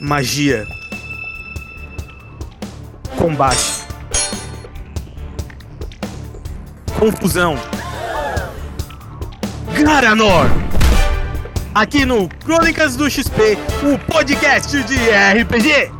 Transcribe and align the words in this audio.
magia, 0.00 0.66
combate, 3.16 3.84
confusão. 6.98 7.58
Garanor! 9.82 10.46
Aqui 11.74 12.06
no 12.06 12.28
Crônicas 12.28 12.96
do 12.96 13.08
XP, 13.10 13.58
o 13.82 13.98
podcast 14.10 14.82
de 14.84 14.96
RPG. 14.96 15.95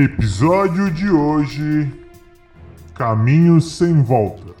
Episódio 0.00 0.92
de 0.92 1.10
hoje: 1.10 1.92
Caminho 2.94 3.60
sem 3.60 4.00
volta. 4.00 4.54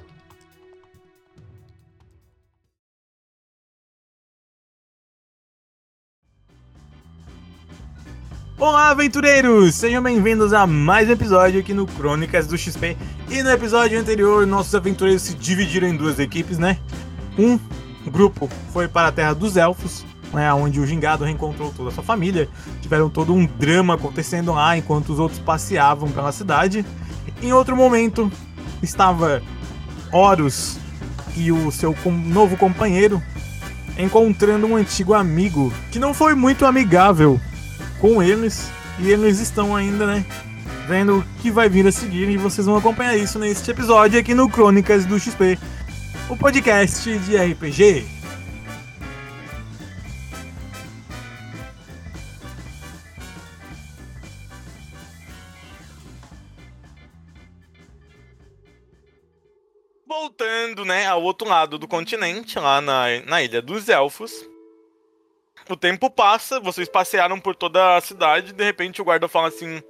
Olá, 8.58 8.90
aventureiros! 8.90 9.76
Sejam 9.76 10.02
bem-vindos 10.02 10.52
a 10.52 10.66
mais 10.66 11.08
um 11.08 11.12
episódio 11.12 11.60
aqui 11.60 11.72
no 11.72 11.86
Crônicas 11.86 12.48
do 12.48 12.58
XP. 12.58 12.96
E 13.30 13.40
no 13.40 13.50
episódio 13.50 14.00
anterior, 14.00 14.44
nossos 14.44 14.74
aventureiros 14.74 15.22
se 15.22 15.34
dividiram 15.34 15.86
em 15.86 15.96
duas 15.96 16.18
equipes, 16.18 16.58
né? 16.58 16.80
Um 17.38 17.60
grupo 18.10 18.48
foi 18.72 18.88
para 18.88 19.06
a 19.06 19.12
Terra 19.12 19.34
dos 19.34 19.56
Elfos, 19.56 20.04
né, 20.32 20.52
onde 20.52 20.80
o 20.80 20.86
Gingado 20.86 21.24
reencontrou 21.24 21.72
toda 21.76 21.90
a 21.90 21.92
sua 21.92 22.04
família. 22.04 22.48
Tiveram 22.80 23.08
todo 23.08 23.34
um 23.34 23.46
drama 23.46 23.94
acontecendo 23.94 24.52
lá 24.52 24.76
enquanto 24.76 25.10
os 25.10 25.18
outros 25.18 25.40
passeavam 25.40 26.10
pela 26.10 26.32
cidade. 26.32 26.84
Em 27.42 27.52
outro 27.52 27.76
momento, 27.76 28.30
estava 28.82 29.42
Horus 30.12 30.78
e 31.36 31.52
o 31.52 31.70
seu 31.70 31.94
novo 32.26 32.56
companheiro 32.56 33.22
encontrando 33.98 34.66
um 34.66 34.76
antigo 34.76 35.12
amigo 35.12 35.72
que 35.90 35.98
não 35.98 36.14
foi 36.14 36.34
muito 36.34 36.64
amigável 36.64 37.40
com 38.00 38.22
eles. 38.22 38.70
E 39.00 39.10
eles 39.10 39.38
estão 39.38 39.76
ainda, 39.76 40.06
né? 40.06 40.24
Vendo 40.88 41.18
o 41.18 41.24
que 41.40 41.50
vai 41.50 41.68
vir 41.68 41.86
a 41.86 41.92
seguir. 41.92 42.28
E 42.28 42.36
vocês 42.36 42.66
vão 42.66 42.76
acompanhar 42.76 43.16
isso 43.16 43.38
neste 43.38 43.70
episódio 43.70 44.18
aqui 44.18 44.34
no 44.34 44.48
Crônicas 44.48 45.04
do 45.04 45.18
XP, 45.18 45.58
o 46.28 46.36
podcast 46.36 47.18
de 47.18 47.36
RPG. 47.36 48.17
Voltando, 60.78 60.84
né, 60.84 61.06
ao 61.06 61.22
outro 61.22 61.48
lado 61.48 61.78
do 61.78 61.88
continente, 61.88 62.58
lá 62.58 62.80
na, 62.80 63.06
na 63.26 63.42
Ilha 63.42 63.62
dos 63.62 63.88
Elfos. 63.88 64.32
O 65.68 65.76
tempo 65.76 66.10
passa, 66.10 66.60
vocês 66.60 66.88
passearam 66.88 67.40
por 67.40 67.54
toda 67.54 67.96
a 67.96 68.00
cidade, 68.00 68.52
de 68.52 68.64
repente 68.64 69.00
o 69.00 69.04
guarda 69.04 69.28
fala 69.28 69.48
assim: 69.48 69.82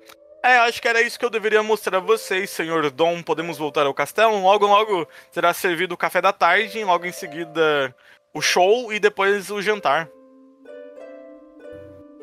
É, 0.43 0.59
acho 0.59 0.81
que 0.81 0.89
era 0.89 1.03
isso 1.03 1.19
que 1.19 1.25
eu 1.25 1.31
deveria 1.31 1.63
mostrar 1.63 1.99
a 1.99 2.01
vocês, 2.01 2.51
senhor 2.51 2.91
Dom. 2.91 3.23
Podemos 3.23 3.59
voltar 3.59 3.87
ao 3.87 3.95
castelo? 3.95 4.41
Logo, 4.41 4.67
logo 4.67 5.07
será 5.31 5.53
servido 5.53 5.95
o 5.95 5.99
café 5.99 6.21
da 6.21 6.33
tarde, 6.33 6.83
logo 6.85 7.07
em 7.07 7.13
seguida 7.13 7.95
o 8.35 8.41
show 8.41 8.93
e 8.93 8.99
depois 8.99 9.51
o 9.51 9.63
jantar. 9.63 10.09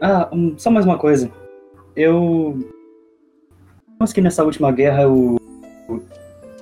Ah, 0.01 0.27
um, 0.31 0.57
só 0.57 0.69
mais 0.69 0.85
uma 0.85 0.97
coisa. 0.97 1.31
Eu. 1.95 2.59
Digamos 3.87 4.11
que 4.11 4.21
nessa 4.21 4.43
última 4.43 4.71
guerra 4.71 5.03
eu. 5.03 5.37
eu 5.87 6.03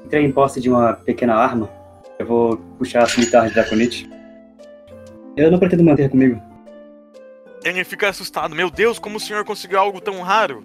entrei 0.05 0.23
em 0.23 0.31
posse 0.31 0.61
de 0.61 0.69
uma 0.69 0.93
pequena 0.93 1.35
arma. 1.35 1.82
Eu 2.19 2.25
vou 2.25 2.57
puxar 2.77 3.03
a 3.03 3.07
cimitarra 3.07 3.47
de 3.47 3.53
Draconite. 3.55 4.09
Eu 5.35 5.49
não 5.49 5.59
pretendo 5.59 5.83
manter 5.83 6.09
comigo. 6.09 6.41
Ele 7.63 7.83
fica 7.83 8.09
assustado: 8.09 8.55
Meu 8.55 8.69
Deus, 8.69 8.99
como 8.99 9.17
o 9.17 9.19
senhor 9.19 9.43
conseguiu 9.45 9.79
algo 9.79 9.99
tão 9.99 10.21
raro? 10.21 10.63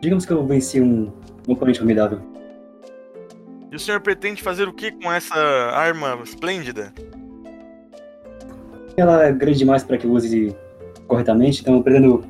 Digamos 0.00 0.24
que 0.24 0.32
eu 0.32 0.46
venci 0.46 0.80
um, 0.80 1.12
um 1.46 1.52
oponente 1.52 1.78
formidável. 1.78 2.20
E 3.70 3.76
o 3.76 3.78
senhor 3.78 4.00
pretende 4.00 4.42
fazer 4.42 4.68
o 4.68 4.72
que 4.72 4.92
com 4.92 5.12
essa 5.12 5.34
arma 5.34 6.18
esplêndida? 6.22 6.92
Ela 8.96 9.26
é 9.26 9.32
grande 9.32 9.58
demais 9.58 9.84
para 9.84 9.98
que 9.98 10.06
eu 10.06 10.12
use 10.12 10.56
corretamente, 11.06 11.60
então 11.60 11.74
eu 11.74 11.82
pretendo. 11.82 12.24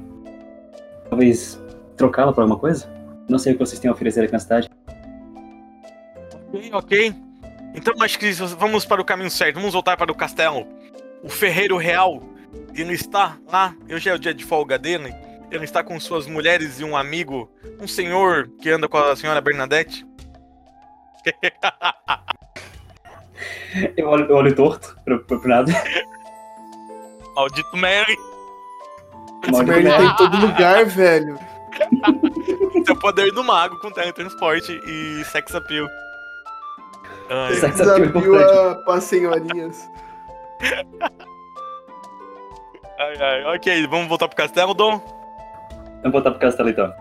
Talvez 1.09 1.61
trocá-la 1.97 2.33
por 2.33 2.41
alguma 2.41 2.59
coisa? 2.59 2.91
Não 3.29 3.39
sei 3.39 3.53
o 3.53 3.57
que 3.57 3.65
vocês 3.65 3.79
têm 3.79 3.89
a 3.89 3.95
oferecer 3.95 4.25
aqui 4.25 4.33
na 4.33 4.39
cidade. 4.39 4.69
Ok, 6.49 6.71
ok. 6.73 7.26
Então 7.77 7.95
acho 8.01 8.19
que 8.19 8.33
vamos 8.33 8.87
para 8.87 9.03
o 9.03 9.05
caminho 9.05 9.31
certo. 9.31 9.57
Vamos 9.57 9.75
voltar 9.75 9.97
para 9.99 10.11
o 10.11 10.15
castelo. 10.15 10.67
O 11.23 11.29
ferreiro 11.29 11.77
real. 11.77 12.23
Ele 12.75 12.95
está 12.95 13.37
lá. 13.47 13.75
Hoje 13.89 14.09
é 14.09 14.15
o 14.15 14.19
dia 14.19 14.33
de 14.33 14.45
folga 14.45 14.79
dele. 14.79 15.15
Ele 15.51 15.65
está 15.65 15.85
com 15.85 16.01
suas 16.01 16.27
mulheres 16.27 16.81
e 16.81 16.85
um 16.85 16.97
amigo. 16.97 17.53
Um 17.79 17.87
senhor 17.87 18.49
que 18.61 18.71
anda 18.71 18.89
com 18.89 18.97
a 18.97 19.15
senhora 19.15 19.41
Bernadette. 19.43 20.07
Eu 23.95 24.09
olho, 24.09 24.25
eu 24.31 24.37
olho 24.37 24.55
torto 24.55 24.97
pro, 25.05 25.23
pro, 25.25 25.39
pro 25.39 25.51
nada. 25.51 25.71
Maldito 27.35 27.77
Mary. 27.77 28.17
Esse 29.43 29.53
Maldito 29.53 29.67
merda 29.67 29.91
tá 29.91 29.99
Mary. 29.99 30.07
em 30.07 30.17
todo 30.17 30.47
lugar, 30.47 30.87
velho. 30.87 31.39
Seu 32.87 32.97
poder 32.99 33.31
do 33.33 33.45
mago 33.45 33.79
com 33.79 33.91
teletransporte 33.91 34.73
e 34.87 35.23
sex 35.27 35.55
appeal. 35.55 35.87
Ai, 37.29 37.53
é 37.53 37.55
Desafio 37.55 38.39
a 38.39 38.75
pra 38.85 39.01
senhorinhas. 39.01 39.91
ai, 42.99 43.17
ai. 43.21 43.57
Ok, 43.57 43.87
vamos 43.89 44.09
voltar 44.09 44.29
pro 44.29 44.37
castelo, 44.37 44.75
Dom? 44.75 45.01
Vamos 46.03 46.13
voltar 46.13 46.31
pro 46.31 46.41
castelo 46.41 46.69
então. 46.69 46.93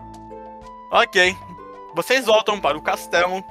Ok. 0.90 1.36
Vocês 1.94 2.26
voltam 2.26 2.60
para 2.60 2.76
o 2.76 2.82
castelo. 2.82 3.42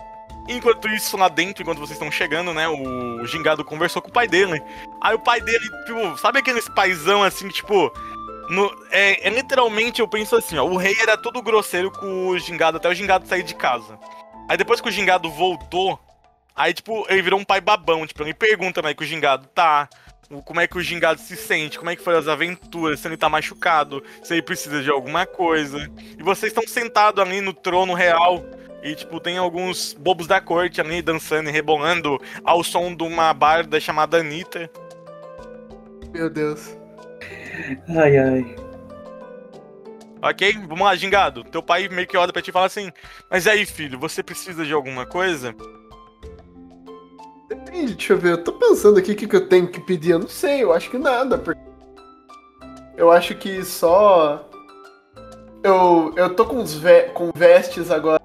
Enquanto 0.47 0.87
isso, 0.89 1.17
lá 1.17 1.27
dentro, 1.27 1.63
enquanto 1.63 1.79
vocês 1.79 1.97
estão 1.97 2.11
chegando, 2.11 2.53
né? 2.53 2.67
O 2.67 3.25
Gingado 3.25 3.65
conversou 3.65 4.01
com 4.01 4.09
o 4.09 4.13
pai 4.13 4.27
dele. 4.27 4.61
Aí 5.01 5.15
o 5.15 5.19
pai 5.19 5.41
dele, 5.41 5.65
tipo, 5.85 6.17
sabe 6.17 6.39
aqueles 6.39 6.69
paizão 6.69 7.23
assim, 7.23 7.47
tipo. 7.49 7.91
No, 8.47 8.71
é, 8.91 9.27
é 9.27 9.29
literalmente, 9.31 10.01
eu 10.01 10.07
penso 10.07 10.35
assim, 10.35 10.57
ó. 10.57 10.65
O 10.65 10.77
rei 10.77 10.95
era 11.01 11.17
todo 11.17 11.41
grosseiro 11.41 11.89
com 11.89 12.27
o 12.27 12.37
Gingado 12.37 12.77
até 12.77 12.87
o 12.87 12.93
Gingado 12.93 13.27
sair 13.27 13.41
de 13.41 13.55
casa. 13.55 13.97
Aí 14.47 14.55
depois 14.55 14.79
que 14.79 14.87
o 14.87 14.91
Gingado 14.91 15.31
voltou, 15.31 15.99
aí, 16.55 16.73
tipo, 16.73 17.05
ele 17.09 17.21
virou 17.21 17.39
um 17.39 17.43
pai 17.43 17.59
babão. 17.61 18.05
Tipo, 18.05 18.23
ele 18.23 18.33
pergunta 18.33 18.81
como 18.81 18.89
é 18.89 18.93
que 18.93 19.03
o 19.03 19.05
Gingado 19.05 19.47
tá. 19.47 19.89
Como 20.43 20.59
é 20.59 20.67
que 20.67 20.77
o 20.77 20.81
Gingado 20.81 21.19
se 21.19 21.37
sente, 21.37 21.77
como 21.77 21.91
é 21.91 21.95
que 21.95 22.01
foram 22.01 22.17
as 22.17 22.27
aventuras, 22.27 22.99
se 22.99 23.07
ele 23.07 23.15
tá 23.15 23.29
machucado, 23.29 24.03
se 24.23 24.33
ele 24.33 24.41
precisa 24.41 24.81
de 24.81 24.89
alguma 24.89 25.25
coisa. 25.27 25.87
E 26.17 26.23
vocês 26.23 26.51
estão 26.51 26.67
sentados 26.67 27.23
ali 27.23 27.41
no 27.41 27.53
trono 27.53 27.93
real. 27.93 28.43
E, 28.81 28.95
tipo, 28.95 29.19
tem 29.19 29.37
alguns 29.37 29.93
bobos 29.93 30.25
da 30.27 30.41
corte 30.41 30.81
ali 30.81 31.01
dançando 31.01 31.49
e 31.49 31.51
rebolando 31.51 32.19
ao 32.43 32.63
som 32.63 32.95
de 32.95 33.03
uma 33.03 33.33
barda 33.33 33.79
chamada 33.79 34.17
Anitta. 34.17 34.69
Meu 36.11 36.29
Deus. 36.29 36.75
Ai, 37.89 38.17
ai. 38.17 38.55
Ok? 40.21 40.53
Vamos 40.67 40.81
lá, 40.81 40.95
Gingado. 40.95 41.43
Teu 41.43 41.61
pai 41.61 41.87
meio 41.87 42.07
que 42.07 42.17
olha 42.17 42.33
pra 42.33 42.41
ti 42.41 42.49
e 42.49 42.53
fala 42.53 42.65
assim: 42.65 42.91
Mas 43.29 43.45
aí, 43.47 43.65
filho, 43.65 43.99
você 43.99 44.23
precisa 44.23 44.65
de 44.65 44.73
alguma 44.73 45.05
coisa? 45.05 45.55
Depende, 47.47 47.93
deixa 47.95 48.13
eu 48.13 48.17
ver. 48.17 48.31
Eu 48.31 48.43
tô 48.43 48.53
pensando 48.53 48.97
aqui 48.97 49.11
o 49.11 49.15
que, 49.15 49.27
que 49.27 49.35
eu 49.35 49.47
tenho 49.47 49.67
que 49.67 49.79
pedir. 49.79 50.11
Eu 50.11 50.19
não 50.19 50.27
sei, 50.27 50.63
eu 50.63 50.73
acho 50.73 50.89
que 50.89 50.97
nada. 50.97 51.37
Porque... 51.37 51.61
Eu 52.97 53.11
acho 53.11 53.35
que 53.35 53.63
só. 53.63 54.49
Eu, 55.63 56.13
eu 56.15 56.35
tô 56.35 56.45
com, 56.45 56.63
ve- 56.65 57.09
com 57.13 57.31
vestes 57.35 57.91
agora 57.91 58.21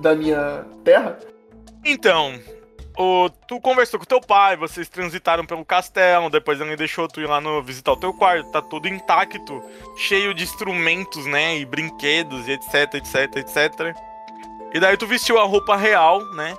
da 0.00 0.14
minha 0.14 0.64
terra. 0.84 1.18
Então, 1.84 2.38
o, 2.98 3.30
tu 3.48 3.60
conversou 3.60 3.98
com 3.98 4.04
teu 4.04 4.20
pai, 4.20 4.56
vocês 4.56 4.88
transitaram 4.88 5.46
pelo 5.46 5.64
castelo, 5.64 6.28
depois 6.28 6.60
ele 6.60 6.76
deixou 6.76 7.08
tu 7.08 7.20
ir 7.20 7.26
lá 7.26 7.40
no, 7.40 7.62
visitar 7.62 7.92
o 7.92 7.96
teu 7.96 8.12
quarto, 8.12 8.50
tá 8.50 8.60
tudo 8.60 8.88
intacto, 8.88 9.62
cheio 9.96 10.34
de 10.34 10.42
instrumentos, 10.42 11.24
né, 11.26 11.56
e 11.56 11.64
brinquedos, 11.64 12.46
e 12.46 12.52
etc, 12.52 12.94
etc, 12.94 13.36
etc. 13.36 13.96
E 14.74 14.80
daí 14.80 14.96
tu 14.96 15.06
vestiu 15.06 15.38
a 15.38 15.44
roupa 15.44 15.76
real, 15.76 16.22
né, 16.34 16.54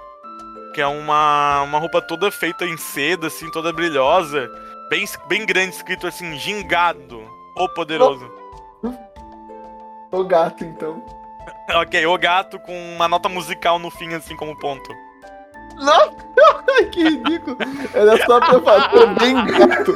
que 0.74 0.82
é 0.82 0.88
uma, 0.88 1.62
uma 1.64 1.80
roupa 1.80 2.02
toda 2.02 2.32
feita 2.32 2.66
em 2.66 2.78
seda, 2.78 3.28
assim, 3.28 3.50
toda 3.52 3.74
brilhosa, 3.74 4.50
bem, 4.90 5.06
bem 5.28 5.46
grande, 5.46 5.76
escrito 5.76 6.08
assim, 6.08 6.38
gingado, 6.38 7.22
o 7.56 7.70
poderoso. 7.70 8.32
O 10.12 10.24
gato, 10.24 10.64
então. 10.64 11.04
Ok, 11.74 12.06
o 12.06 12.18
gato 12.18 12.60
com 12.60 12.74
uma 12.96 13.08
nota 13.08 13.30
musical 13.30 13.80
no 13.80 13.90
fim, 13.90 14.14
assim, 14.14 14.36
como 14.36 14.58
ponto. 14.60 14.94
Nossa, 15.78 16.14
que 16.92 17.04
ridículo. 17.04 17.58
Era 17.94 18.18
só 18.26 18.40
pra 18.40 18.62
falar, 18.62 18.90
tô 18.90 19.08
bem 19.08 19.34
gato. 19.46 19.94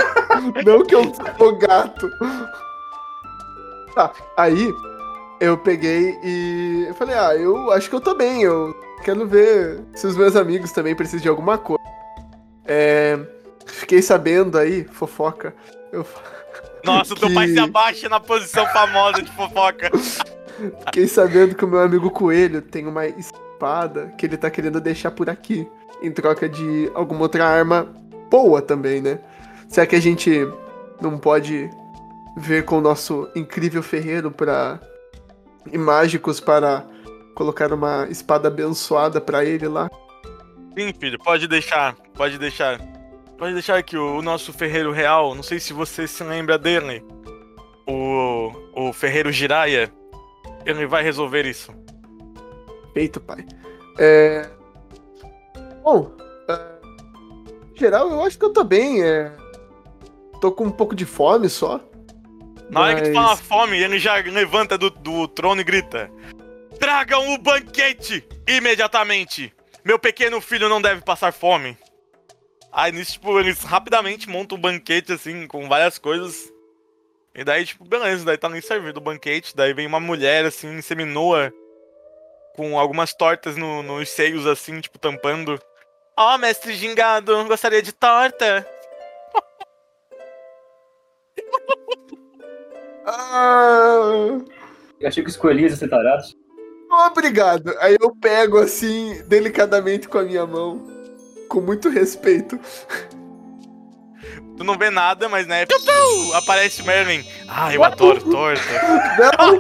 Não 0.66 0.84
que 0.84 0.96
eu 0.96 1.12
sou 1.38 1.58
gato. 1.58 2.10
Tá, 3.94 4.12
aí 4.38 4.74
eu 5.40 5.58
peguei 5.58 6.18
e 6.24 6.86
eu 6.88 6.96
falei, 6.96 7.16
ah, 7.16 7.36
eu 7.36 7.72
acho 7.72 7.90
que 7.90 7.96
eu 7.96 8.02
tô 8.02 8.16
bem, 8.16 8.42
eu 8.42 8.74
quero 9.06 9.28
ver 9.28 9.80
se 9.94 10.08
os 10.08 10.18
meus 10.18 10.36
amigos 10.36 10.72
também 10.72 10.96
precisam 10.96 11.22
de 11.22 11.30
alguma 11.30 11.60
coisa. 11.60 11.84
É, 12.66 13.20
fiquei 13.68 14.02
sabendo 14.02 14.58
aí, 14.58 14.84
fofoca. 14.86 15.54
Eu, 15.92 16.04
Nossa, 16.84 17.14
o 17.14 17.18
teu 17.18 17.32
pai 17.32 17.46
Que- 17.48 17.54
se 17.54 17.60
abaixa 17.60 18.10
na 18.10 18.20
posição 18.20 18.66
famosa 18.68 19.22
de 19.22 19.32
fofoca. 19.32 19.92
fiquei 20.86 21.08
sabendo 21.08 21.54
que 21.54 21.64
o 21.64 21.68
meu 21.68 21.80
amigo 21.80 22.10
Coelho 22.10 22.62
tem 22.64 22.88
uma 22.88 23.06
espada 23.06 24.12
que 24.18 24.26
ele 24.26 24.38
tá 24.38 24.50
querendo 24.50 24.82
deixar 24.82 25.12
por 25.12 25.30
aqui. 25.30 25.68
Em 26.02 26.12
troca 26.12 26.50
de 26.50 26.92
alguma 26.96 27.22
outra 27.22 27.46
arma 27.46 27.88
boa 28.30 28.62
também, 28.62 29.02
né? 29.02 29.20
Será 29.70 29.86
que 29.86 29.96
a 29.96 30.02
gente 30.02 30.48
não 31.00 31.18
pode 31.18 31.70
ver 32.38 32.66
com 32.66 32.80
o 32.80 32.82
nosso 32.82 33.30
incrível 33.36 33.82
ferreiro 33.84 34.32
para 34.32 34.80
e 35.72 35.78
mágicos 35.78 36.40
para 36.40 36.84
colocar 37.36 37.72
uma 37.72 38.08
espada 38.10 38.48
abençoada 38.48 39.22
pra 39.22 39.46
ele 39.46 39.68
lá? 39.68 39.90
Sim, 40.78 40.92
filho, 41.00 41.20
pode 41.20 41.48
deixar, 41.48 41.96
pode 42.16 42.38
deixar. 42.40 42.80
Pode 43.38 43.54
deixar 43.54 43.84
que 43.84 43.98
o, 43.98 44.18
o 44.18 44.22
nosso 44.22 44.52
ferreiro 44.54 44.92
real, 44.92 45.36
não 45.36 45.44
sei 45.44 45.60
se 45.60 45.74
você 45.74 46.08
se 46.08 46.24
lembra 46.24 46.58
dele, 46.58 47.04
o, 47.86 48.52
o 48.74 48.94
ferreiro 48.94 49.32
Jiraya, 49.32 49.92
ele 50.66 50.88
vai 50.88 51.04
resolver 51.04 51.46
isso. 51.46 51.72
Feito, 52.94 53.20
pai. 53.20 53.46
É... 54.00 54.50
Bom, 55.84 56.12
é, 56.50 56.60
em 57.74 57.78
geral, 57.80 58.10
eu 58.10 58.24
acho 58.24 58.40
que 58.40 58.46
eu 58.46 58.54
tô 58.54 58.64
bem. 58.64 59.04
É... 59.04 59.32
Tô 60.40 60.52
com 60.52 60.66
um 60.66 60.72
pouco 60.72 60.96
de 60.96 61.06
fome 61.06 61.50
só. 61.50 61.80
Na 62.70 62.82
hora 62.82 62.96
que 62.96 63.10
tu 63.10 63.14
Mas- 63.14 63.26
fala 63.26 63.36
fome, 63.38 63.78
ele 63.78 64.00
já 64.00 64.16
levanta 64.16 64.78
do, 64.78 64.90
do 64.90 65.28
trono 65.28 65.62
e 65.62 65.64
grita: 65.64 66.10
Tragam 66.80 67.34
o 67.34 67.38
banquete 67.38 68.28
imediatamente! 68.48 69.54
Meu 69.84 70.00
pequeno 70.00 70.42
filho 70.42 70.68
não 70.68 70.82
deve 70.82 71.02
passar 71.02 71.32
fome. 71.32 71.78
Aí 72.72 72.92
nisso, 72.92 73.14
tipo, 73.14 73.40
eles 73.40 73.60
rapidamente 73.64 74.28
montam 74.28 74.58
um 74.58 74.62
banquete 74.62 75.14
assim, 75.14 75.48
com 75.48 75.68
várias 75.70 75.98
coisas. 75.98 76.52
E 77.34 77.44
daí, 77.44 77.66
tipo, 77.66 77.86
beleza, 77.86 78.26
daí 78.26 78.38
tá 78.38 78.50
nem 78.50 78.62
servido 78.62 79.00
o 79.00 79.04
banquete. 79.04 79.56
Daí 79.56 79.74
vem 79.74 79.86
uma 79.88 80.00
mulher 80.00 80.46
assim, 80.46 80.82
seminua, 80.82 81.54
com 82.56 82.80
algumas 82.80 83.14
tortas 83.14 83.56
no- 83.56 83.84
nos 83.84 84.10
seios, 84.10 84.48
assim, 84.48 84.82
tipo, 84.82 84.98
tampando. 84.98 85.62
Ó, 86.18 86.38
mestre 86.38 86.74
gingado, 86.74 87.46
gostaria 87.46 87.82
de 87.82 87.92
torta. 87.92 88.68
Ah, 93.08 94.40
Eu 95.00 95.08
achei 95.08 95.24
que 95.24 95.30
iam 95.30 95.76
ser 95.76 95.88
tarados. 95.88 96.36
Obrigado. 96.92 97.74
Aí 97.80 97.96
eu 98.00 98.16
pego 98.16 98.58
assim, 98.58 99.22
delicadamente 99.28 100.08
com 100.08 100.18
a 100.18 100.24
minha 100.24 100.46
mão. 100.46 100.82
Com 101.50 101.62
muito 101.62 101.90
respeito. 101.90 102.60
Tu 104.58 104.64
não 104.64 104.78
vê 104.78 104.90
nada, 104.90 105.28
mas 105.28 105.46
né, 105.48 105.66
piu, 105.66 105.78
piu, 105.82 106.34
aparece 106.34 106.82
o 106.82 106.86
Merlin. 106.86 107.26
Ah, 107.48 107.74
eu 107.74 107.84
adoro 107.84 108.22
torta. 108.32 108.64
Não! 109.20 109.60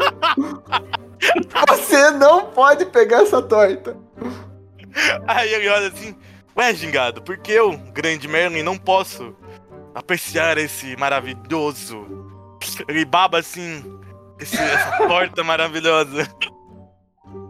Você 1.67 2.11
não 2.11 2.45
pode 2.51 2.85
pegar 2.85 3.23
essa 3.23 3.41
torta. 3.41 3.97
Aí 5.27 5.53
ele 5.53 5.67
olha 5.67 5.87
assim, 5.89 6.15
ué, 6.57 6.73
gingado, 6.73 7.21
por 7.21 7.37
que 7.37 7.51
eu, 7.51 7.77
grande 7.93 8.27
Merlin, 8.27 8.63
não 8.63 8.77
posso 8.77 9.35
apreciar 9.93 10.57
esse 10.57 10.95
maravilhoso? 10.95 12.07
Ele 12.87 13.03
baba 13.05 13.39
assim, 13.39 13.83
esse- 14.39 14.57
essa 14.57 15.07
torta 15.07 15.43
maravilhosa. 15.43 16.27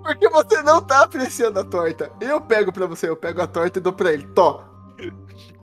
Porque 0.06 0.30
você 0.30 0.62
não 0.62 0.80
tá 0.84 1.02
apreciando 1.02 1.60
a 1.60 1.64
torta. 1.64 2.12
Eu 2.22 2.40
pego 2.40 2.72
pra 2.72 2.86
você, 2.86 3.10
eu 3.10 3.16
pego 3.16 3.42
a 3.42 3.48
torta 3.48 3.80
e 3.80 3.82
dou 3.82 3.92
pra 3.92 4.14
ele. 4.14 4.28
Tó. 4.36 4.64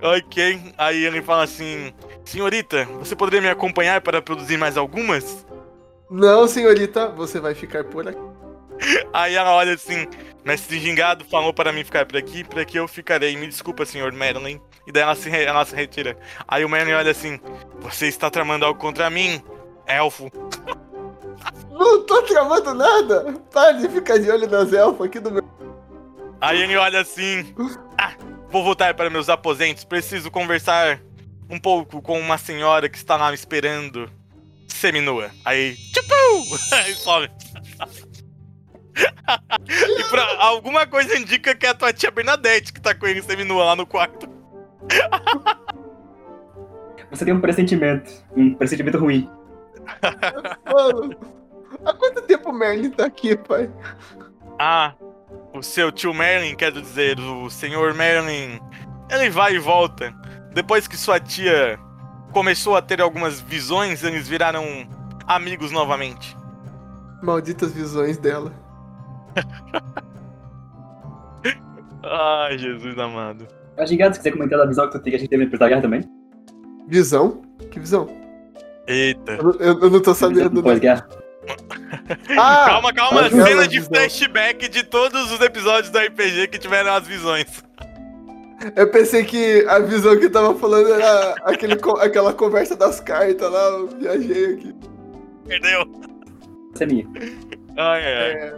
Ok, 0.03 0.75
aí 0.77 1.05
ele 1.05 1.23
fala 1.23 1.45
assim, 1.45 1.95
senhorita, 2.25 2.85
você 2.99 3.15
poderia 3.15 3.41
me 3.41 3.49
acompanhar 3.49 4.01
para 4.01 4.21
produzir 4.21 4.57
mais 4.57 4.77
algumas? 4.77 5.47
Não, 6.11 6.49
senhorita, 6.49 7.09
você 7.11 7.39
vai 7.39 7.55
ficar 7.55 7.85
por 7.85 8.09
aqui. 8.09 8.19
Aí 9.15 9.37
ela 9.37 9.55
olha 9.55 9.75
assim, 9.75 10.09
mestre 10.45 10.81
gingado 10.81 11.25
falou 11.25 11.55
para 11.55 11.73
mim 11.73 11.85
ficar 11.85 12.05
por 12.05 12.17
aqui, 12.17 12.43
por 12.43 12.59
aqui 12.59 12.77
eu 12.77 12.89
ficarei. 12.89 13.37
Me 13.37 13.47
desculpa, 13.47 13.87
senhor 13.87 14.13
Merlin. 14.13 14.61
E 14.87 14.91
daí 14.91 15.05
ela 15.05 15.15
se, 15.15 15.31
ela 15.31 15.65
se 15.65 15.75
retira. 15.77 16.19
Aí 16.49 16.65
o 16.65 16.69
Merlin 16.69 16.95
olha 16.95 17.13
assim, 17.13 17.39
você 17.81 18.09
está 18.09 18.29
tramando 18.29 18.65
algo 18.65 18.81
contra 18.81 19.09
mim, 19.09 19.41
elfo. 19.87 20.29
Não 21.73 22.05
tô 22.05 22.23
tramando 22.23 22.75
nada. 22.75 23.35
Para 23.51 23.73
de 23.73 23.89
ficar 23.89 24.19
de 24.19 24.31
olho 24.31 24.49
nas 24.49 24.73
elfas 24.73 25.07
aqui 25.07 25.19
do 25.19 25.31
meu. 25.31 25.43
Aí 26.41 26.61
ele 26.61 26.77
olha 26.77 27.01
assim, 27.01 27.55
ah, 27.97 28.15
vou 28.51 28.65
voltar 28.65 28.95
para 28.95 29.09
meus 29.09 29.29
aposentos, 29.29 29.85
preciso 29.85 30.29
conversar 30.29 31.01
um 31.49 31.59
pouco 31.59 32.03
com 32.03 32.19
uma 32.19 32.37
senhora 32.37 32.89
que 32.89 32.97
está 32.97 33.17
lá 33.17 33.29
me 33.29 33.35
esperando, 33.37 34.11
seminua. 34.67 35.31
Aí, 35.45 35.77
tchupu! 35.77 36.59
Aí 36.75 36.95
some. 36.97 37.31
e 39.69 40.05
pra, 40.11 40.37
alguma 40.39 40.85
coisa 40.85 41.17
indica 41.17 41.55
que 41.55 41.65
é 41.65 41.69
a 41.69 41.75
tua 41.75 41.93
tia 41.93 42.11
Bernadette 42.11 42.73
que 42.73 42.81
tá 42.81 42.93
com 42.93 43.07
ele 43.07 43.23
seminua 43.23 43.65
lá 43.65 43.77
no 43.77 43.87
quarto. 43.87 44.29
Você 47.11 47.25
tem 47.25 47.35
um 47.35 47.41
pressentimento. 47.41 48.11
Um 48.37 48.55
pressentimento 48.55 48.99
ruim. 48.99 49.31
Mano, 50.67 51.17
há 51.85 51.93
quanto 51.95 52.23
tempo 52.23 52.51
o 52.51 52.53
Merlin 52.53 52.91
tá 52.91 53.07
aqui, 53.07 53.37
pai? 53.37 53.71
Ah, 54.59 54.93
o 55.55 55.63
seu 55.63 55.91
tio 55.93 56.13
Merlin, 56.15 56.55
quero 56.57 56.81
dizer, 56.81 57.19
o 57.19 57.49
senhor 57.51 57.95
Merlin, 57.95 58.61
ele 59.11 59.31
vai 59.31 59.55
e 59.55 59.59
volta. 59.59 60.13
Depois 60.55 60.87
que 60.87 60.97
sua 60.97 61.19
tia 61.21 61.79
começou 62.33 62.77
a 62.77 62.83
ter 62.83 63.01
algumas 63.01 63.41
visões, 63.41 64.03
eles 64.05 64.29
viraram 64.29 64.65
amigos 65.27 65.71
novamente. 65.73 66.37
Malditas 67.23 67.73
visões 67.73 68.19
dela. 68.19 68.53
Ai, 72.05 72.59
Jesus 72.59 72.99
amado. 72.99 73.47
Mas, 73.77 73.89
Gingado, 73.89 74.15
se 74.15 74.21
quiser 74.21 74.33
comentar 74.33 74.59
da 74.59 74.67
visão 74.67 74.87
que 74.87 74.93
tu 74.99 75.03
tem 75.03 75.11
que 75.13 75.17
a 75.17 75.19
gente 75.21 75.29
teve 75.31 75.47
no 75.47 75.59
da 75.59 75.69
guerra 75.69 75.83
também. 75.83 76.03
Visão? 76.89 77.43
Que 77.71 77.79
visão? 77.81 78.09
Eita. 78.87 79.33
Eu, 79.33 79.45
não- 79.45 79.53
eu- 79.55 79.81
eu 79.81 79.91
não 79.91 80.01
tô 80.03 80.13
sabendo. 80.15 80.51
não. 80.57 80.63
Pós-guerra. 80.63 81.07
Ah, 82.39 82.67
calma, 82.67 82.93
calma. 82.93 83.31
Cena 83.31 83.67
de 83.67 83.81
visão. 83.81 83.93
flashback 83.93 84.69
de 84.69 84.85
todos 84.85 85.31
os 85.33 85.41
episódios 85.41 85.91
do 85.91 85.99
RPG 85.99 86.49
que 86.49 86.59
tiveram 86.59 86.93
as 86.93 87.07
visões. 87.07 87.63
Eu 88.77 88.89
pensei 88.91 89.25
que 89.25 89.67
a 89.69 89.81
visão 89.81 90.17
que 90.19 90.27
eu 90.27 90.33
tava 90.33 90.55
falando 90.55 90.93
era 90.93 91.35
aquele, 91.43 91.77
aquela 92.01 92.33
conversa 92.33 92.77
das 92.77 93.01
cartas 93.01 93.51
lá. 93.51 93.69
Eu 93.69 93.89
viajei 93.89 94.55
aqui. 94.55 94.75
Entendeu? 95.45 95.85
Essa 96.75 96.85
é 96.85 96.87
minha. 96.87 97.07
Ai, 97.77 98.05
ai, 98.05 98.15
ai. 98.15 98.33
É, 98.33 98.55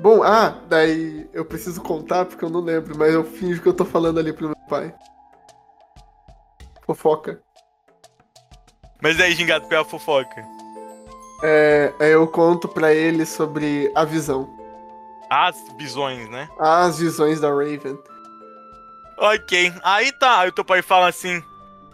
Bom, 0.00 0.22
ah, 0.22 0.60
daí 0.68 1.26
eu 1.32 1.44
preciso 1.44 1.80
contar 1.80 2.26
porque 2.26 2.44
eu 2.44 2.50
não 2.50 2.60
lembro, 2.60 2.96
mas 2.98 3.14
eu 3.14 3.24
finjo 3.24 3.62
que 3.62 3.68
eu 3.68 3.72
tô 3.72 3.84
falando 3.84 4.20
ali 4.20 4.32
pro 4.32 4.48
meu 4.48 4.56
pai. 4.68 4.94
Fofoca. 6.84 7.40
Mas 9.02 9.18
aí, 9.20 9.32
gingado, 9.32 9.66
qual 9.66 9.78
é 9.78 9.82
a 9.82 9.84
fofoca? 9.84 10.55
É, 11.42 11.92
aí 11.98 12.12
eu 12.12 12.26
conto 12.26 12.66
pra 12.66 12.94
ele 12.94 13.26
sobre 13.26 13.90
a 13.94 14.04
visão. 14.04 14.48
As 15.28 15.56
visões, 15.76 16.28
né? 16.30 16.48
As 16.58 16.98
visões 16.98 17.40
da 17.40 17.48
Raven. 17.48 17.98
Ok, 19.18 19.72
aí 19.82 20.12
tá. 20.12 20.40
Aí 20.40 20.48
o 20.48 20.52
teu 20.52 20.64
pai 20.64 20.82
fala 20.82 21.08
assim: 21.08 21.42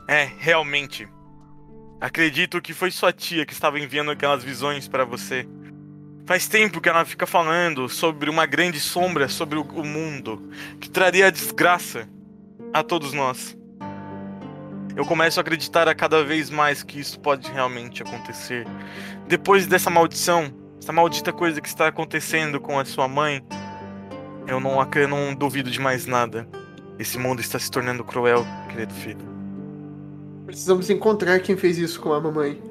É, 0.06 0.30
realmente. 0.38 1.08
Acredito 2.00 2.60
que 2.60 2.74
foi 2.74 2.90
sua 2.90 3.12
tia 3.12 3.46
que 3.46 3.52
estava 3.52 3.78
enviando 3.78 4.10
aquelas 4.10 4.42
visões 4.42 4.88
pra 4.88 5.04
você. 5.04 5.46
Faz 6.26 6.48
tempo 6.48 6.80
que 6.80 6.88
ela 6.88 7.04
fica 7.04 7.26
falando 7.26 7.88
sobre 7.88 8.28
uma 8.28 8.44
grande 8.44 8.80
sombra 8.80 9.28
sobre 9.28 9.58
o, 9.58 9.62
o 9.62 9.84
mundo 9.84 10.50
que 10.80 10.90
traria 10.90 11.30
desgraça 11.30 12.08
a 12.72 12.82
todos 12.82 13.12
nós. 13.12 13.56
Eu 14.94 15.06
começo 15.06 15.40
a 15.40 15.42
acreditar 15.42 15.88
a 15.88 15.94
cada 15.94 16.22
vez 16.22 16.50
mais 16.50 16.82
que 16.82 17.00
isso 17.00 17.18
pode 17.18 17.50
realmente 17.50 18.02
acontecer. 18.02 18.66
Depois 19.26 19.66
dessa 19.66 19.88
maldição, 19.88 20.52
essa 20.80 20.92
maldita 20.92 21.32
coisa 21.32 21.60
que 21.60 21.68
está 21.68 21.86
acontecendo 21.86 22.60
com 22.60 22.78
a 22.78 22.84
sua 22.84 23.08
mãe, 23.08 23.42
eu 24.46 24.60
não, 24.60 24.86
eu 24.94 25.08
não 25.08 25.34
duvido 25.34 25.70
de 25.70 25.80
mais 25.80 26.04
nada. 26.04 26.46
Esse 26.98 27.18
mundo 27.18 27.40
está 27.40 27.58
se 27.58 27.70
tornando 27.70 28.04
cruel, 28.04 28.44
querido 28.68 28.92
filho. 28.92 29.32
Precisamos 30.44 30.90
encontrar 30.90 31.40
quem 31.40 31.56
fez 31.56 31.78
isso 31.78 31.98
com 31.98 32.12
a 32.12 32.20
mamãe. 32.20 32.62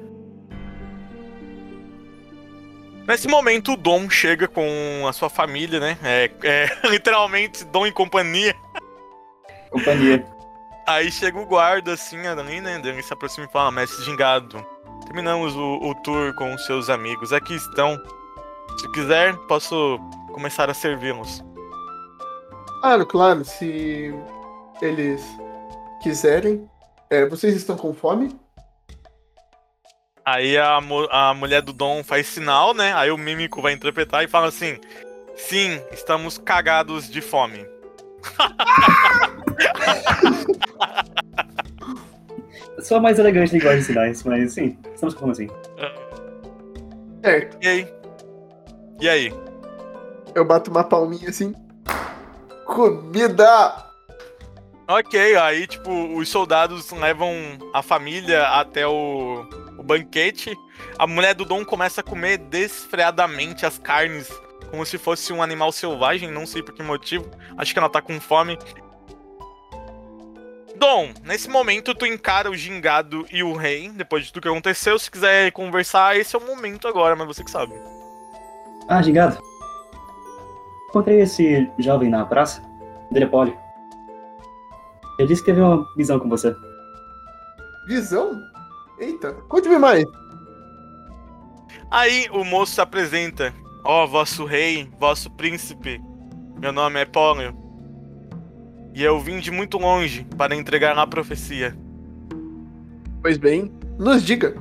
Nesse 3.06 3.26
momento, 3.26 3.72
o 3.72 3.76
Dom 3.76 4.08
chega 4.08 4.46
com 4.46 4.62
a 5.08 5.12
sua 5.12 5.28
família, 5.28 5.80
né? 5.80 5.98
É, 6.04 6.30
é 6.44 6.68
literalmente 6.88 7.64
Dom 7.64 7.84
em 7.84 7.92
companhia. 7.92 8.54
Companhia. 9.70 10.24
Aí 10.86 11.12
chega 11.12 11.38
o 11.38 11.46
guarda, 11.46 11.92
assim, 11.92 12.26
ali, 12.26 12.60
né? 12.60 12.80
Ele 12.82 13.02
se 13.02 13.12
aproxima 13.12 13.46
e 13.46 13.52
fala, 13.52 13.70
mestre 13.70 14.04
Gingado, 14.04 14.64
terminamos 15.04 15.54
o, 15.54 15.78
o 15.82 15.94
tour 16.02 16.34
com 16.34 16.54
os 16.54 16.66
seus 16.66 16.90
amigos. 16.90 17.32
Aqui 17.32 17.54
estão. 17.54 18.00
Se 18.78 18.90
quiser, 18.92 19.36
posso 19.46 19.98
começar 20.32 20.68
a 20.70 20.74
servi-los. 20.74 21.44
Claro, 22.80 23.06
claro, 23.06 23.44
se 23.44 24.12
eles 24.80 25.22
quiserem. 26.02 26.68
É, 27.08 27.26
vocês 27.26 27.54
estão 27.54 27.76
com 27.76 27.94
fome? 27.94 28.34
Aí 30.24 30.56
a, 30.56 30.78
a 31.10 31.34
mulher 31.34 31.62
do 31.62 31.72
Dom 31.72 32.02
faz 32.02 32.26
sinal, 32.26 32.74
né? 32.74 32.94
Aí 32.94 33.10
o 33.10 33.18
mímico 33.18 33.60
vai 33.60 33.72
interpretar 33.72 34.24
e 34.24 34.28
fala 34.28 34.48
assim: 34.48 34.78
Sim, 35.36 35.80
estamos 35.92 36.38
cagados 36.38 37.08
de 37.08 37.20
fome. 37.20 37.66
Só 42.80 42.96
a 42.96 43.00
mais 43.00 43.18
elegante 43.18 43.52
linguagem 43.54 43.80
de 43.80 43.86
sinais, 43.86 44.22
mas 44.24 44.52
sim, 44.52 44.76
estamos 44.94 45.14
com 45.14 45.30
assim. 45.30 45.48
Certo. 47.22 47.58
E 47.62 47.68
aí? 47.68 47.88
E 49.00 49.08
aí? 49.08 49.32
Eu 50.34 50.44
bato 50.44 50.70
uma 50.70 50.84
palminha 50.84 51.28
assim. 51.28 51.54
Comida! 52.66 53.92
Ok, 54.88 55.36
aí, 55.36 55.66
tipo, 55.66 55.90
os 56.16 56.28
soldados 56.28 56.90
levam 56.90 57.32
a 57.72 57.82
família 57.82 58.46
até 58.48 58.86
o, 58.86 59.46
o 59.78 59.82
banquete. 59.82 60.56
A 60.98 61.06
mulher 61.06 61.34
do 61.34 61.44
Dom 61.44 61.64
começa 61.64 62.00
a 62.00 62.04
comer 62.04 62.38
desfreadamente 62.38 63.64
as 63.64 63.78
carnes, 63.78 64.28
como 64.70 64.84
se 64.84 64.98
fosse 64.98 65.32
um 65.32 65.42
animal 65.42 65.70
selvagem, 65.72 66.30
não 66.30 66.46
sei 66.46 66.62
por 66.62 66.74
que 66.74 66.82
motivo. 66.82 67.30
Acho 67.56 67.72
que 67.72 67.78
ela 67.78 67.88
tá 67.88 68.02
com 68.02 68.20
fome. 68.20 68.58
Dom, 70.82 71.12
nesse 71.22 71.48
momento 71.48 71.94
tu 71.94 72.04
encara 72.04 72.50
o 72.50 72.56
gingado 72.56 73.24
e 73.30 73.40
o 73.40 73.54
rei, 73.54 73.88
depois 73.90 74.24
de 74.24 74.32
tudo 74.32 74.42
que 74.42 74.48
aconteceu. 74.48 74.98
Se 74.98 75.08
quiser 75.08 75.52
conversar, 75.52 76.16
esse 76.16 76.34
é 76.34 76.38
o 76.40 76.44
momento 76.44 76.88
agora, 76.88 77.14
mas 77.14 77.28
você 77.28 77.44
que 77.44 77.50
sabe. 77.52 77.72
Ah, 78.88 79.00
gingado. 79.00 79.40
Encontrei 80.88 81.20
esse 81.20 81.70
jovem 81.78 82.10
na 82.10 82.26
praça. 82.26 82.60
Dele 83.12 83.26
é 83.26 83.28
Poli. 83.28 83.56
Ele 85.20 85.28
disse 85.28 85.40
que 85.42 85.52
teve 85.52 85.60
uma 85.60 85.86
visão 85.96 86.18
com 86.18 86.28
você. 86.28 86.52
Visão? 87.86 88.42
Eita, 88.98 89.34
conte-me 89.48 89.78
mais. 89.78 90.04
Aí 91.92 92.26
o 92.32 92.42
moço 92.42 92.74
se 92.74 92.80
apresenta. 92.80 93.54
Ó, 93.84 94.04
vosso 94.04 94.44
rei, 94.44 94.90
vosso 94.98 95.30
príncipe. 95.30 96.00
Meu 96.58 96.72
nome 96.72 97.00
é 97.00 97.04
Pólio. 97.04 97.61
E 98.94 99.02
eu 99.02 99.18
vim 99.20 99.40
de 99.40 99.50
muito 99.50 99.78
longe 99.78 100.26
para 100.36 100.54
entregar 100.54 100.96
a 100.98 101.06
profecia. 101.06 101.74
Pois 103.22 103.38
bem, 103.38 103.72
nos 103.98 104.22
diga. 104.22 104.54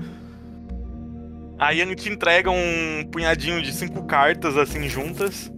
Aí 1.60 1.82
ele 1.82 1.96
te 1.96 2.10
entrega 2.10 2.50
um 2.50 3.08
punhadinho 3.12 3.62
de 3.62 3.74
cinco 3.74 4.04
cartas 4.06 4.58
assim 4.58 4.88
juntas. 4.88 5.52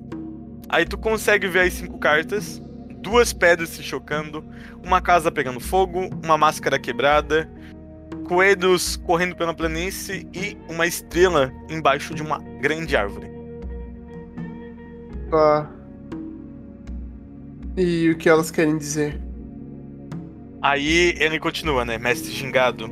Aí 0.67 0.85
tu 0.85 0.97
consegue 0.97 1.47
ver 1.47 1.61
as 1.61 1.73
cinco 1.73 1.99
cartas, 1.99 2.61
duas 2.99 3.31
pedras 3.31 3.69
se 3.69 3.83
chocando, 3.83 4.43
uma 4.83 5.01
casa 5.01 5.31
pegando 5.31 5.59
fogo, 5.59 6.09
uma 6.23 6.37
máscara 6.37 6.79
quebrada, 6.79 7.47
coelhos 8.27 8.95
correndo 8.97 9.35
pela 9.35 9.53
planície 9.53 10.27
e 10.33 10.57
uma 10.67 10.87
estrela 10.87 11.53
embaixo 11.69 12.15
de 12.15 12.21
uma 12.21 12.39
grande 12.59 12.95
árvore. 12.95 13.31
Ah. 15.31 15.67
E 17.75 18.09
o 18.09 18.17
que 18.17 18.29
elas 18.29 18.51
querem 18.51 18.77
dizer? 18.77 19.19
Aí 20.61 21.15
ele 21.17 21.39
continua, 21.39 21.83
né, 21.83 21.97
mestre 21.97 22.31
gingado. 22.31 22.89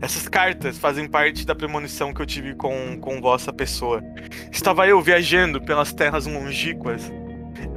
Essas 0.00 0.26
cartas 0.26 0.78
fazem 0.78 1.06
parte 1.06 1.46
da 1.46 1.54
premonição 1.54 2.12
que 2.12 2.22
eu 2.22 2.26
tive 2.26 2.54
com, 2.54 2.98
com 3.00 3.20
vossa 3.20 3.52
pessoa. 3.52 4.02
Estava 4.50 4.86
eu 4.86 5.00
viajando 5.00 5.60
pelas 5.60 5.92
terras 5.92 6.26
longínquas 6.26 7.12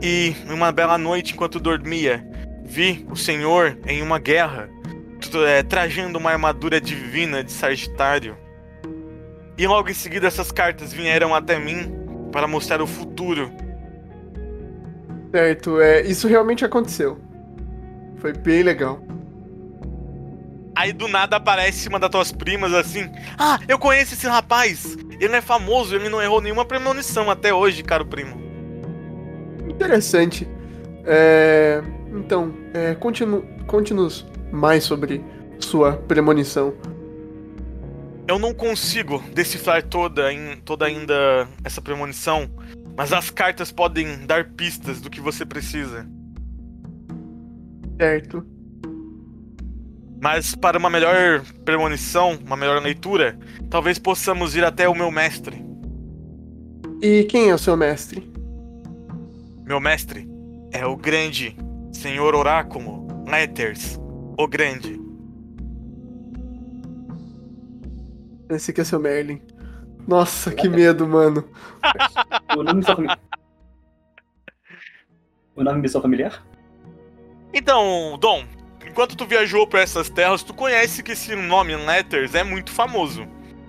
e, 0.02 0.36
numa 0.48 0.72
bela 0.72 0.98
noite, 0.98 1.34
enquanto 1.34 1.60
dormia, 1.60 2.26
vi 2.64 3.06
o 3.10 3.16
Senhor 3.16 3.78
em 3.86 4.02
uma 4.02 4.20
guerra, 4.20 4.70
é, 5.48 5.64
trajando 5.64 6.18
uma 6.18 6.32
armadura 6.32 6.80
divina 6.80 7.44
de 7.44 7.52
Sagitário. 7.52 8.38
E 9.58 9.66
logo 9.68 9.90
em 9.90 9.94
seguida, 9.94 10.28
essas 10.28 10.52
cartas 10.52 10.92
vieram 10.92 11.34
até 11.34 11.60
mim 11.60 11.92
para 12.32 12.48
mostrar 12.48 12.82
o 12.82 12.88
futuro. 12.88 13.52
Certo, 15.36 15.82
é, 15.82 16.02
isso 16.04 16.30
realmente 16.30 16.64
aconteceu. 16.64 17.20
Foi 18.20 18.32
bem 18.32 18.64
legal. 18.64 19.02
Aí 20.74 20.94
do 20.94 21.10
nada 21.10 21.36
aparece 21.36 21.90
uma 21.90 22.00
das 22.00 22.10
tuas 22.10 22.32
primas 22.32 22.74
assim. 22.74 23.12
Ah, 23.38 23.60
eu 23.68 23.78
conheço 23.78 24.14
esse 24.14 24.26
rapaz. 24.28 24.96
Ele 25.20 25.36
é 25.36 25.42
famoso, 25.42 25.94
ele 25.94 26.08
não 26.08 26.22
errou 26.22 26.40
nenhuma 26.40 26.64
premonição 26.64 27.30
até 27.30 27.54
hoje, 27.54 27.84
caro 27.84 28.06
primo. 28.06 28.42
Interessante. 29.68 30.48
É, 31.04 31.84
então, 32.14 32.54
é, 32.74 32.96
continu, 32.96 33.46
conte-nos 33.68 34.26
mais 34.54 34.86
sobre 34.86 35.22
sua 35.60 35.98
premonição. 35.98 36.74
Eu 38.26 38.40
não 38.40 38.54
consigo 38.54 39.22
decifrar 39.34 39.84
toda, 39.84 40.32
em, 40.32 40.56
toda 40.64 40.86
ainda 40.86 41.46
essa 41.62 41.82
premonição, 41.82 42.50
mas 42.98 43.12
as 43.12 43.30
cartas 43.30 43.72
podem 43.72 44.26
dar 44.26 44.52
pistas 44.52 45.02
do 45.02 45.10
que 45.10 45.20
você 45.20 45.46
precisa. 45.46 46.08
Certo. 48.00 48.46
Mas 50.22 50.56
para 50.56 50.78
uma 50.78 50.90
melhor 50.90 51.44
premonição, 51.64 52.40
uma 52.46 52.56
melhor 52.56 52.82
leitura, 52.82 53.38
talvez 53.70 54.00
possamos 54.00 54.56
ir 54.56 54.64
até 54.64 54.88
o 54.88 54.96
meu 54.96 55.12
mestre. 55.12 55.64
E 57.02 57.24
quem 57.26 57.50
é 57.50 57.54
o 57.54 57.58
seu 57.60 57.76
mestre? 57.76 58.28
Meu 59.66 59.80
mestre 59.80 60.28
é 60.72 60.86
o 60.86 60.96
grande 60.96 61.56
Senhor 61.92 62.34
Oráculo 62.36 63.08
Letters, 63.30 64.00
o 64.38 64.48
Grande. 64.48 65.00
Esse 68.50 68.72
que 68.72 68.82
é 68.82 68.84
seu 68.84 69.00
Merlin. 69.00 69.42
Nossa, 70.08 70.52
que 70.52 70.70
medo, 70.70 71.08
mano. 71.08 71.44
O 72.56 72.64
nome 72.64 72.80
me 72.80 72.84
soa 72.86 72.96
familiar? 72.96 73.20
O 75.56 75.64
nome 75.64 75.82
me 75.82 75.90
familiar? 75.90 76.44
Então, 77.54 78.18
Dom, 78.20 78.44
enquanto 78.86 79.16
tu 79.16 79.26
viajou 79.26 79.66
por 79.66 79.80
essas 79.80 80.10
terras, 80.10 80.44
tu 80.44 80.54
conhece 80.54 81.02
que 81.02 81.14
esse 81.14 81.36
nome 81.36 81.76
Letters 81.76 82.36
é 82.36 82.44
muito 82.44 82.72
famoso. 82.72 83.28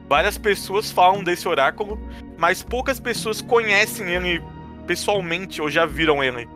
Várias 0.08 0.36
pessoas 0.36 0.90
falam 0.90 1.24
desse 1.24 1.48
oráculo, 1.48 1.98
mas 2.38 2.62
poucas 2.62 3.00
pessoas 3.00 3.40
conhecem 3.40 4.08
ele 4.08 4.42
pessoalmente 4.86 5.60
ou 5.60 5.70
já 5.70 5.86
viram 5.86 6.22
ele. 6.22 6.48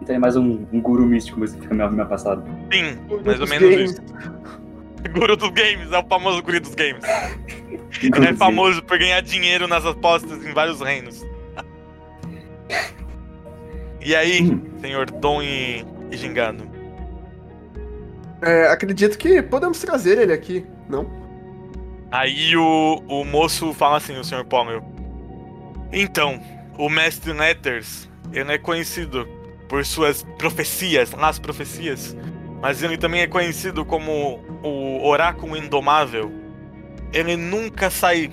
Então 0.00 0.16
é 0.16 0.18
mais 0.18 0.36
um, 0.36 0.66
um 0.72 0.80
guru 0.80 1.06
místico, 1.06 1.40
mas 1.40 1.54
fica 1.54 1.74
meio, 1.74 1.90
meio 1.90 2.08
passado. 2.08 2.44
Sim, 2.72 2.98
mais 3.24 3.40
ou 3.40 3.46
menos 3.46 3.90
isso. 3.90 4.02
Guru 5.12 5.36
dos 5.36 5.50
games, 5.50 5.92
é 5.92 5.98
o 5.98 6.06
famoso 6.06 6.42
guru 6.42 6.60
dos 6.60 6.74
games. 6.74 7.04
Ele 8.02 8.10
Guru, 8.10 8.24
é 8.24 8.34
famoso 8.34 8.82
por 8.82 8.98
ganhar 8.98 9.20
dinheiro 9.20 9.68
nas 9.68 9.84
apostas 9.84 10.44
em 10.44 10.52
vários 10.52 10.80
reinos. 10.80 11.22
E 14.00 14.14
aí, 14.14 14.42
Hum. 14.42 14.60
senhor 14.80 15.10
Dom 15.10 15.42
e, 15.42 15.84
e 16.10 16.16
Gingado? 16.16 16.64
É, 18.42 18.66
acredito 18.68 19.16
que 19.16 19.40
podemos 19.42 19.78
trazer 19.80 20.18
ele 20.18 20.32
aqui, 20.32 20.66
não? 20.88 21.08
Aí 22.10 22.56
o, 22.56 23.02
o 23.08 23.24
moço 23.24 23.72
fala 23.72 23.96
assim, 23.96 24.16
o 24.18 24.24
Sr. 24.24 24.44
Palmer. 24.44 24.82
Então, 25.92 26.40
o 26.76 26.88
mestre 26.88 27.32
Letters, 27.32 28.08
ele 28.32 28.52
é 28.52 28.58
conhecido 28.58 29.26
por 29.68 29.84
suas 29.84 30.22
profecias, 30.38 31.12
as 31.18 31.38
profecias, 31.38 32.16
mas 32.60 32.82
ele 32.82 32.98
também 32.98 33.22
é 33.22 33.26
conhecido 33.26 33.84
como 33.84 34.40
o 34.64 35.06
oráculo 35.06 35.56
indomável. 35.56 36.30
Ele 37.12 37.36
nunca 37.36 37.90
sai 37.90 38.30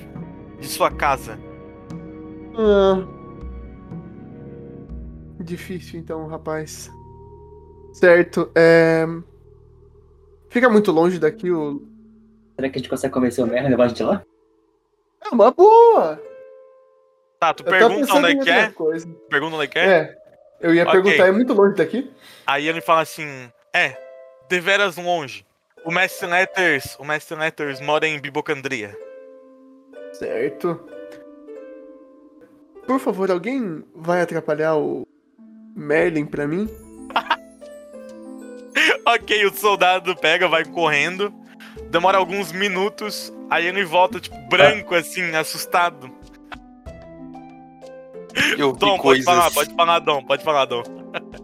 de 0.60 0.68
sua 0.68 0.90
casa. 0.90 1.38
Ah. 2.58 3.04
Difícil 5.40 6.00
então, 6.00 6.28
rapaz. 6.28 6.92
Certo, 7.94 8.50
é. 8.56 9.06
Fica 10.50 10.70
muito 10.70 10.92
longe 10.92 11.20
daqui 11.20 11.52
o. 11.52 11.82
Será 12.56 12.70
que 12.70 12.78
a 12.78 12.80
gente 12.80 12.90
consegue 12.90 13.14
convencer 13.14 13.44
o 13.44 13.48
Merlin 13.48 13.70
levar 13.70 13.86
a 13.86 13.88
gente 13.88 14.04
lá? 14.04 14.24
É 15.24 15.30
uma 15.34 15.52
boa! 15.52 16.22
Tá, 17.40 17.54
tu 17.54 17.64
Eu 17.64 17.70
pergunta 17.72 18.14
onde 18.14 18.28
é 18.28 18.36
que 18.36 18.50
é? 18.50 18.70
coisa. 18.70 19.08
Pergunta 19.30 19.56
onde 19.56 19.66
é 19.66 19.68
que 19.68 19.80
é? 19.80 19.86
É, 19.88 20.18
eu 20.62 20.74
ia 20.76 20.84
Ok. 20.84 21.02
perguntar, 21.02 21.28
é 21.28 21.32
muito 21.32 21.54
longe 21.54 21.76
daqui? 21.76 22.12
Aí 22.46 22.68
ele 22.68 22.82
fala 22.82 23.02
assim: 23.02 23.52
É, 23.74 23.98
deveras 24.48 24.98
longe. 24.98 25.46
O 25.84 25.92
mestre 25.92 26.28
Letters, 26.28 26.96
o 27.00 27.04
mestre 27.04 27.36
Letters 27.38 27.80
mora 27.82 28.08
em 28.08 28.20
Bibocandria. 28.20 28.96
Certo. 30.14 30.80
Por 32.86 33.00
favor, 33.00 33.32
alguém 33.32 33.84
vai 33.96 34.22
atrapalhar 34.22 34.76
o 34.76 35.08
Merlin 35.76 36.26
pra 36.26 36.48
mim? 36.48 36.70
Ok, 39.06 39.46
o 39.46 39.54
soldado 39.54 40.16
pega, 40.16 40.48
vai 40.48 40.64
correndo. 40.64 41.34
Demora 41.90 42.18
alguns 42.18 42.52
minutos. 42.52 43.34
Aí 43.50 43.66
ele 43.66 43.84
volta, 43.84 44.20
tipo, 44.20 44.38
branco, 44.48 44.94
assim, 44.96 45.36
assustado. 45.36 46.10
Eu 48.58 48.74
vi 48.74 48.80
Dom, 48.80 48.98
pode 48.98 49.02
coisas. 49.02 49.26
falar, 49.26 49.52
pode 49.52 49.76
falar, 49.76 50.00
Dom, 50.00 50.24
pode 50.24 50.44
falar, 50.44 50.66
Dom. 50.66 50.84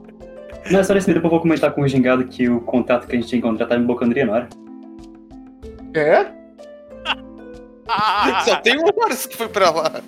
Não, 0.72 0.80
é 0.80 0.84
só 0.84 0.94
nesse 0.94 1.08
depois 1.08 1.24
eu 1.26 1.30
vou 1.32 1.40
comentar 1.42 1.72
com 1.72 1.82
o 1.82 1.88
Gingado 1.88 2.26
que 2.26 2.50
o 2.50 2.60
contato 2.62 3.08
que 3.08 3.16
a 3.16 3.20
gente 3.20 3.30
tinha 3.30 3.40
encontrado 3.40 3.70
tava 3.70 3.82
em 3.82 3.86
Bocandria, 3.86 4.26
não 4.26 4.36
era? 4.36 4.48
É? 5.94 6.28
Ah, 7.88 8.42
Só 8.46 8.56
tem 8.58 8.78
um 8.78 8.86
Horus 8.86 9.26
que 9.26 9.38
foi 9.38 9.48
pra 9.48 9.70
lá. 9.72 10.02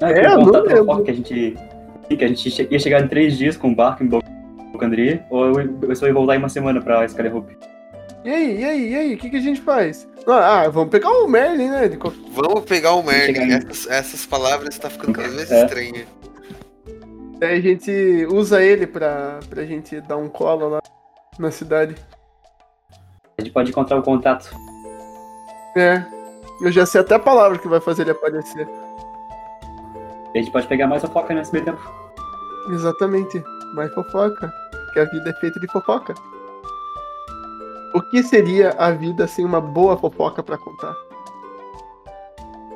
Não, 0.00 0.08
É, 0.08 0.20
que 0.20 0.26
o 0.26 0.30
não 0.38 0.44
contato 0.44 0.64
lembro. 0.66 0.84
fofoca 0.86 1.02
que 1.04 1.10
a 1.10 1.14
gente. 1.14 1.56
Que 2.08 2.24
a 2.24 2.28
gente 2.28 2.66
ia 2.72 2.78
chegar 2.78 3.00
em 3.02 3.08
três 3.08 3.36
dias 3.38 3.56
com 3.56 3.70
o 3.72 3.74
barco 3.74 4.04
em 4.04 4.06
Bo- 4.06 4.22
Bocandria, 4.72 5.24
ou 5.30 5.60
eu, 5.60 5.78
eu 5.82 5.96
só 5.96 6.06
ia 6.06 6.12
voltar 6.12 6.34
em 6.34 6.38
uma 6.38 6.48
semana 6.48 6.80
pra 6.80 7.04
Skyhope. 7.06 7.56
E 8.24 8.30
aí, 8.30 8.60
e 8.60 8.64
aí, 8.64 8.90
e 8.90 8.96
aí, 8.96 9.14
o 9.14 9.18
que, 9.18 9.30
que 9.30 9.36
a 9.36 9.40
gente 9.40 9.60
faz? 9.60 10.06
Ah, 10.26 10.62
ah, 10.62 10.68
vamos 10.68 10.90
pegar 10.90 11.10
o 11.10 11.26
Merlin, 11.28 11.68
né? 11.70 11.88
Qualquer- 11.90 12.20
Vamos 12.32 12.64
pegar 12.64 12.92
o 12.94 13.02
Merlin. 13.02 13.52
Essas, 13.52 13.86
essas 13.90 14.26
palavras 14.26 14.78
tá 14.78 14.88
ficando 14.90 15.12
cada 15.14 15.28
vez 15.28 15.50
É. 15.50 15.64
estranha. 15.64 16.04
Aí 17.40 17.58
a 17.58 17.60
gente 17.60 18.26
usa 18.30 18.62
ele 18.62 18.86
pra, 18.86 19.40
pra 19.48 19.64
gente 19.64 20.00
dar 20.00 20.16
um 20.16 20.28
colo 20.28 20.68
lá 20.68 20.82
na 21.38 21.50
cidade. 21.50 21.94
A 23.36 23.42
gente 23.42 23.52
pode 23.52 23.70
encontrar 23.70 23.98
o 23.98 24.02
contato. 24.02 24.50
É. 25.76 26.04
Eu 26.60 26.70
já 26.70 26.86
sei 26.86 27.00
até 27.00 27.16
a 27.16 27.18
palavra 27.18 27.58
que 27.58 27.68
vai 27.68 27.80
fazer 27.80 28.02
ele 28.02 28.12
aparecer. 28.12 28.68
A 30.34 30.38
gente 30.38 30.50
pode 30.50 30.66
pegar 30.66 30.86
mais 30.86 31.02
fofoca 31.02 31.34
nesse 31.34 31.52
meio 31.52 31.64
tempo. 31.64 31.80
Exatamente. 32.70 33.42
Mais 33.74 33.92
fofoca. 33.92 34.52
Que 34.92 35.00
a 35.00 35.04
vida 35.04 35.30
é 35.30 35.40
feita 35.40 35.58
de 35.58 35.66
fofoca. 35.66 36.14
O 37.94 38.00
que 38.10 38.22
seria 38.22 38.70
a 38.78 38.90
vida 38.90 39.26
sem 39.26 39.44
uma 39.44 39.60
boa 39.60 39.96
fofoca 39.96 40.42
pra 40.42 40.58
contar? 40.58 40.94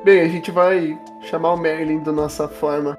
Bem, 0.03 0.21
a 0.21 0.27
gente 0.27 0.51
vai 0.51 0.97
chamar 1.21 1.53
o 1.53 1.57
Merlin 1.57 1.99
da 1.99 2.11
nossa 2.11 2.47
forma. 2.47 2.97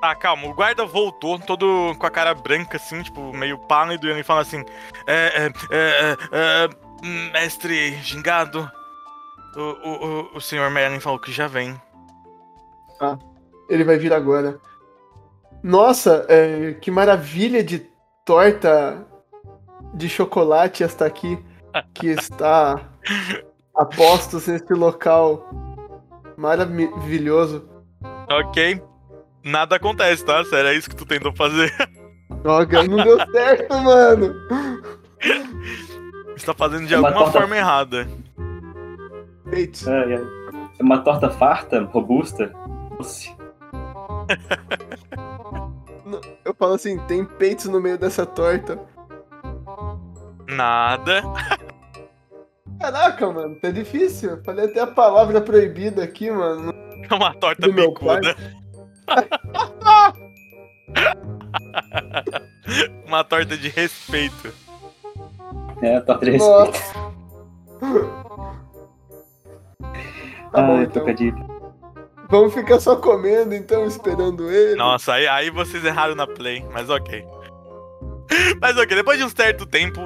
Tá, 0.00 0.14
calma, 0.14 0.46
o 0.48 0.54
guarda 0.54 0.86
voltou, 0.86 1.38
todo 1.38 1.94
com 1.98 2.06
a 2.06 2.10
cara 2.10 2.34
branca, 2.34 2.78
assim, 2.78 3.02
tipo, 3.02 3.32
meio 3.34 3.58
pálido, 3.58 4.06
e 4.06 4.10
ele 4.10 4.22
fala 4.22 4.40
assim: 4.40 4.64
É, 5.06 5.44
é, 5.44 5.46
é, 5.46 5.50
é, 5.72 6.16
é, 6.32 7.32
mestre 7.32 7.92
gingado, 8.02 8.70
o, 9.54 9.60
o, 9.60 10.36
o, 10.36 10.40
senhor 10.40 10.70
Merlin 10.70 11.00
falou 11.00 11.18
que 11.18 11.30
já 11.30 11.46
vem. 11.46 11.78
Ele 13.68 13.84
vai 13.84 13.98
vir 13.98 14.12
agora. 14.12 14.58
Nossa, 15.62 16.24
é, 16.28 16.72
que 16.80 16.90
maravilha 16.90 17.62
de 17.62 17.86
torta 18.24 19.06
de 19.92 20.08
chocolate 20.08 20.82
esta 20.82 21.04
aqui 21.04 21.38
que 21.92 22.08
está 22.08 22.80
a 23.76 23.84
postos 23.84 24.46
nesse 24.46 24.72
local 24.72 25.48
maravilhoso. 26.36 27.68
Ok. 28.30 28.89
Nada 29.44 29.76
acontece, 29.76 30.24
tá? 30.24 30.44
Sério, 30.44 30.68
é 30.70 30.74
isso 30.74 30.88
que 30.90 30.96
tu 30.96 31.06
tentou 31.06 31.32
fazer. 31.34 31.72
Droga, 32.42 32.82
não 32.84 33.02
deu 33.02 33.18
certo, 33.32 33.78
mano. 33.78 34.34
Você 36.36 36.46
tá 36.46 36.54
fazendo 36.54 36.86
de 36.86 36.94
Uma 36.94 37.08
alguma 37.08 37.24
torta- 37.24 37.40
forma 37.40 37.56
errada. 37.56 38.06
Eita. 39.52 39.90
É, 39.90 40.14
é. 40.14 40.22
É 40.78 40.82
uma 40.82 40.98
torta 40.98 41.28
farta, 41.30 41.82
robusta, 41.84 42.52
doce. 42.96 43.34
Eu 46.44 46.54
falo 46.54 46.74
assim, 46.74 46.98
tem 47.06 47.24
peitos 47.24 47.66
no 47.66 47.80
meio 47.80 47.98
dessa 47.98 48.26
torta. 48.26 48.78
Nada. 50.48 51.22
Caraca, 52.80 53.30
mano, 53.30 53.54
tá 53.60 53.70
difícil. 53.70 54.42
Falei 54.44 54.64
até 54.64 54.80
a 54.80 54.86
palavra 54.86 55.40
proibida 55.40 56.02
aqui, 56.02 56.30
mano. 56.30 56.72
É 57.08 57.14
uma 57.14 57.32
torta 57.34 57.68
meu 57.68 57.92
picuda. 57.92 58.34
uma 63.06 63.24
torta 63.24 63.56
de 63.56 63.68
respeito. 63.68 64.52
É, 65.82 66.00
torta 66.00 66.24
de 66.24 66.32
respeito. 66.32 66.80
Tá 70.52 70.62
bom, 70.62 70.76
Ai, 70.76 70.82
então. 70.82 70.92
trocadilho. 70.92 71.50
Vamos 72.28 72.54
ficar 72.54 72.78
só 72.78 72.96
comendo, 72.96 73.54
então, 73.54 73.84
esperando 73.86 74.50
ele. 74.50 74.76
Nossa, 74.76 75.14
aí, 75.14 75.26
aí 75.26 75.50
vocês 75.50 75.84
erraram 75.84 76.14
na 76.14 76.26
play, 76.26 76.64
mas 76.72 76.88
ok. 76.88 77.24
Mas 78.60 78.76
ok, 78.76 78.96
depois 78.96 79.18
de 79.18 79.24
um 79.24 79.28
certo 79.28 79.66
tempo, 79.66 80.00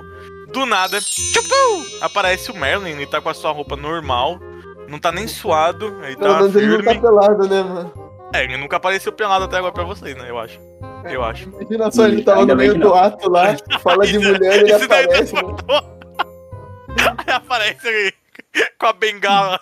do 0.50 0.64
nada, 0.64 0.98
tchupu, 1.00 1.84
aparece 2.00 2.50
o 2.50 2.56
Merlin, 2.56 2.92
ele 2.92 3.06
tá 3.06 3.20
com 3.20 3.28
a 3.28 3.34
sua 3.34 3.50
roupa 3.52 3.76
normal, 3.76 4.38
não 4.88 4.98
tá 4.98 5.12
nem 5.12 5.28
suado, 5.28 5.94
ele 6.02 6.16
Pelo 6.16 6.32
tá 6.32 6.38
menos 6.40 6.56
ele 6.56 6.66
não 6.68 6.76
firme. 6.78 6.94
tá 6.94 7.00
pelado, 7.00 7.48
né, 7.48 7.62
mano? 7.62 8.03
É, 8.34 8.42
ele 8.42 8.56
nunca 8.56 8.78
apareceu 8.78 9.12
pelado 9.12 9.44
até 9.44 9.58
agora 9.58 9.72
pra 9.72 9.84
vocês, 9.84 10.16
né, 10.16 10.28
eu 10.28 10.36
acho. 10.36 10.58
Eu 11.04 11.22
acho. 11.22 11.48
Imagina 11.50 11.90
só, 11.92 12.06
ele 12.08 12.24
tava 12.24 12.44
no 12.44 12.56
meio 12.56 12.76
do 12.76 12.92
ato 12.92 13.30
lá, 13.30 13.56
fala 13.80 14.04
de 14.04 14.18
mulher, 14.18 14.58
ele 14.58 14.74
Isso 14.74 14.88
daí 14.88 15.04
aparece, 15.04 15.34
mano. 15.34 15.54
transportou. 15.54 15.94
Aí 17.26 17.32
aparece 17.32 17.88
ele 17.88 18.14
com 18.78 18.86
a 18.86 18.92
bengala. 18.92 19.60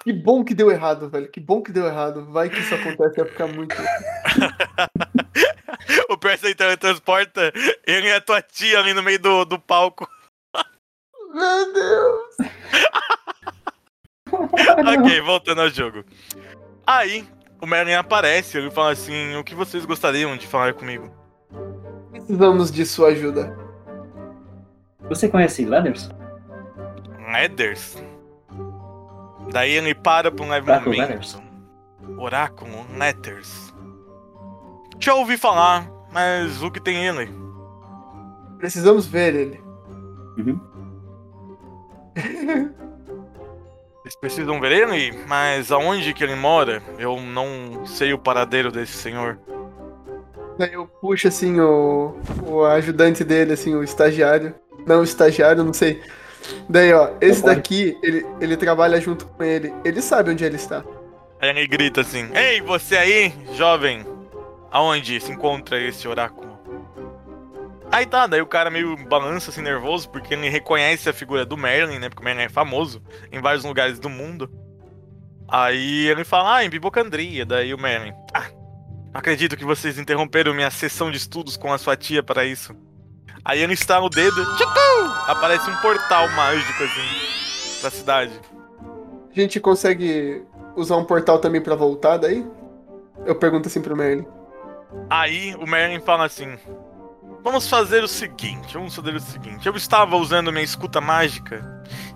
Que 0.00 0.12
bom 0.12 0.44
que 0.44 0.54
deu 0.54 0.70
errado, 0.70 1.08
velho. 1.08 1.30
Que 1.30 1.40
bom 1.40 1.62
que 1.62 1.72
deu 1.72 1.86
errado. 1.86 2.26
Vai 2.30 2.50
que 2.50 2.58
isso 2.58 2.74
acontece, 2.74 3.16
vai 3.16 3.28
ficar 3.28 3.46
muito. 3.46 3.74
O 6.10 6.18
Percy 6.18 6.48
aí 6.48 6.54
teletransporta 6.54 7.52
ele 7.86 8.08
e 8.08 8.12
a 8.12 8.20
tua 8.20 8.42
tia 8.42 8.78
ali 8.78 8.92
no 8.92 9.02
meio 9.02 9.18
do, 9.18 9.44
do 9.44 9.58
palco. 9.58 10.08
Meu 11.32 11.72
Deus! 11.72 12.36
ok, 14.32 15.20
voltando 15.20 15.62
ao 15.62 15.70
jogo. 15.70 16.04
Aí, 16.86 17.26
o 17.60 17.66
Merlin 17.66 17.94
aparece, 17.94 18.58
ele 18.58 18.70
fala 18.70 18.92
assim: 18.92 19.36
O 19.36 19.44
que 19.44 19.54
vocês 19.54 19.84
gostariam 19.84 20.36
de 20.36 20.46
falar 20.46 20.74
comigo? 20.74 21.10
Precisamos 22.10 22.70
de 22.70 22.84
sua 22.86 23.08
ajuda. 23.08 23.56
Você 25.08 25.28
conhece 25.28 25.64
Leathers? 25.64 26.10
Leathers? 27.32 27.96
Daí 29.50 29.72
ele 29.72 29.94
para 29.94 30.30
por 30.30 30.44
um 30.44 30.50
leve 30.50 30.70
Oráculo 30.70 30.94
momento. 30.94 31.08
Leathers. 31.08 31.42
Oráculo 32.18 32.86
Letters. 32.96 33.74
Já 34.98 35.14
ouvi 35.14 35.36
falar, 35.36 35.90
mas 36.12 36.62
o 36.62 36.70
que 36.70 36.80
tem 36.80 37.06
ele? 37.06 37.32
Precisamos 38.58 39.06
ver 39.06 39.34
ele. 39.34 39.60
Uhum. 40.36 40.60
Vocês 44.08 44.16
precisam 44.16 44.58
ver 44.58 44.72
ele, 44.72 45.18
mas 45.26 45.70
aonde 45.70 46.14
que 46.14 46.24
ele 46.24 46.34
mora? 46.34 46.82
Eu 46.98 47.20
não 47.20 47.84
sei 47.84 48.14
o 48.14 48.18
paradeiro 48.18 48.72
desse 48.72 48.92
senhor. 48.92 49.38
Daí 50.58 50.72
eu 50.72 50.86
puxo 50.86 51.28
assim 51.28 51.60
o, 51.60 52.16
o 52.46 52.64
ajudante 52.64 53.22
dele, 53.22 53.52
assim, 53.52 53.74
o 53.74 53.84
estagiário. 53.84 54.54
Não, 54.86 55.00
o 55.00 55.04
estagiário, 55.04 55.62
não 55.62 55.74
sei. 55.74 56.00
Daí, 56.70 56.90
ó, 56.94 57.10
esse 57.20 57.44
daqui, 57.44 57.98
ele, 58.02 58.24
ele 58.40 58.56
trabalha 58.56 58.98
junto 58.98 59.26
com 59.26 59.44
ele. 59.44 59.74
Ele 59.84 60.00
sabe 60.00 60.30
onde 60.30 60.42
ele 60.42 60.56
está. 60.56 60.82
Aí 61.38 61.50
ele 61.50 61.66
grita 61.66 62.00
assim: 62.00 62.30
Ei, 62.34 62.62
você 62.62 62.96
aí, 62.96 63.34
jovem! 63.52 64.06
Aonde 64.70 65.20
se 65.20 65.32
encontra 65.32 65.78
esse 65.78 66.08
oráculo? 66.08 66.57
Aí 67.90 68.04
tá, 68.04 68.26
daí 68.26 68.40
o 68.40 68.46
cara 68.46 68.70
meio 68.70 68.96
balança 69.06 69.50
assim, 69.50 69.62
nervoso, 69.62 70.10
porque 70.10 70.34
ele 70.34 70.48
reconhece 70.48 71.08
a 71.08 71.12
figura 71.12 71.44
do 71.44 71.56
Merlin, 71.56 71.98
né? 71.98 72.08
Porque 72.08 72.22
o 72.22 72.24
Merlin 72.24 72.42
é 72.42 72.48
famoso 72.48 73.02
em 73.32 73.40
vários 73.40 73.64
lugares 73.64 73.98
do 73.98 74.10
mundo. 74.10 74.50
Aí 75.48 76.06
ele 76.06 76.24
fala, 76.24 76.56
ah, 76.56 76.64
em 76.64 76.68
Bibocandria. 76.68 77.46
Daí 77.46 77.72
o 77.72 77.78
Merlin, 77.78 78.12
ah, 78.34 78.50
não 79.12 79.18
acredito 79.18 79.56
que 79.56 79.64
vocês 79.64 79.98
interromperam 79.98 80.52
minha 80.52 80.70
sessão 80.70 81.10
de 81.10 81.16
estudos 81.16 81.56
com 81.56 81.72
a 81.72 81.78
sua 81.78 81.96
tia 81.96 82.22
para 82.22 82.44
isso. 82.44 82.76
Aí 83.44 83.62
ele 83.62 83.72
estala 83.72 84.04
o 84.04 84.10
dedo, 84.10 84.44
tchucu! 84.56 84.88
aparece 85.26 85.70
um 85.70 85.76
portal 85.76 86.28
mágico 86.30 86.82
assim, 86.82 87.80
pra 87.80 87.90
cidade. 87.90 88.32
A 89.30 89.40
gente 89.40 89.60
consegue 89.60 90.42
usar 90.76 90.96
um 90.96 91.04
portal 91.04 91.38
também 91.38 91.60
pra 91.60 91.74
voltar 91.74 92.16
daí? 92.16 92.46
Eu 93.24 93.34
pergunto 93.34 93.68
assim 93.68 93.80
pro 93.80 93.96
Merlin. 93.96 94.26
Aí 95.10 95.54
o 95.56 95.66
Merlin 95.66 96.00
fala 96.00 96.24
assim: 96.24 96.58
Vamos 97.42 97.68
fazer 97.68 98.02
o 98.02 98.08
seguinte, 98.08 98.74
vamos 98.74 98.94
fazer 98.94 99.14
o 99.14 99.20
seguinte. 99.20 99.66
Eu 99.66 99.74
estava 99.76 100.16
usando 100.16 100.52
minha 100.52 100.64
escuta 100.64 101.00
mágica. 101.00 101.64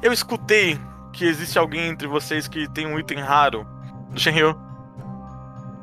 Eu 0.02 0.12
escutei 0.12 0.78
que 1.12 1.24
existe 1.24 1.58
alguém 1.58 1.88
entre 1.88 2.08
vocês 2.08 2.48
que 2.48 2.68
tem 2.68 2.86
um 2.86 2.98
item 2.98 3.20
raro 3.20 3.66
do 4.10 4.20
Shenryu. 4.20 4.56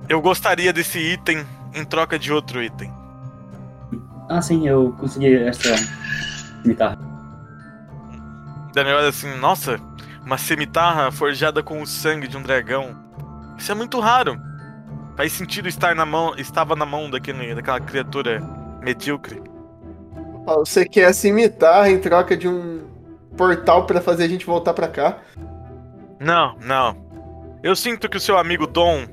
Eu 0.07 0.21
gostaria 0.21 0.73
desse 0.73 0.99
item 0.99 1.45
em 1.73 1.85
troca 1.85 2.19
de 2.19 2.33
outro 2.33 2.61
item. 2.61 2.91
Ah, 4.29 4.41
sim, 4.41 4.67
eu 4.67 4.93
consegui 4.99 5.35
essa 5.35 5.75
cimitarra. 6.61 6.97
Daí 8.73 8.93
olha 8.93 9.09
assim, 9.09 9.35
nossa, 9.37 9.79
uma 10.23 10.37
cimitarra 10.37 11.11
forjada 11.11 11.63
com 11.63 11.81
o 11.81 11.87
sangue 11.87 12.27
de 12.27 12.37
um 12.37 12.43
dragão. 12.43 12.95
Isso 13.57 13.71
é 13.71 13.75
muito 13.75 13.99
raro. 13.99 14.39
Faz 15.15 15.31
sentido 15.31 15.67
estar 15.67 15.95
na 15.95 16.05
mão, 16.05 16.35
estava 16.37 16.75
na 16.75 16.85
mão 16.85 17.09
daquele, 17.09 17.55
daquela 17.55 17.79
criatura 17.79 18.41
medíocre. 18.81 19.41
Você 20.45 20.85
quer 20.85 21.05
a 21.05 21.13
cimitarra 21.13 21.89
em 21.89 21.99
troca 21.99 22.35
de 22.35 22.47
um 22.47 22.81
portal 23.37 23.85
pra 23.85 24.01
fazer 24.01 24.23
a 24.23 24.27
gente 24.27 24.45
voltar 24.45 24.73
pra 24.73 24.87
cá? 24.87 25.19
Não, 26.19 26.55
não. 26.59 26.97
Eu 27.61 27.75
sinto 27.75 28.09
que 28.09 28.17
o 28.17 28.19
seu 28.19 28.37
amigo 28.37 28.65
Dom, 28.65 29.05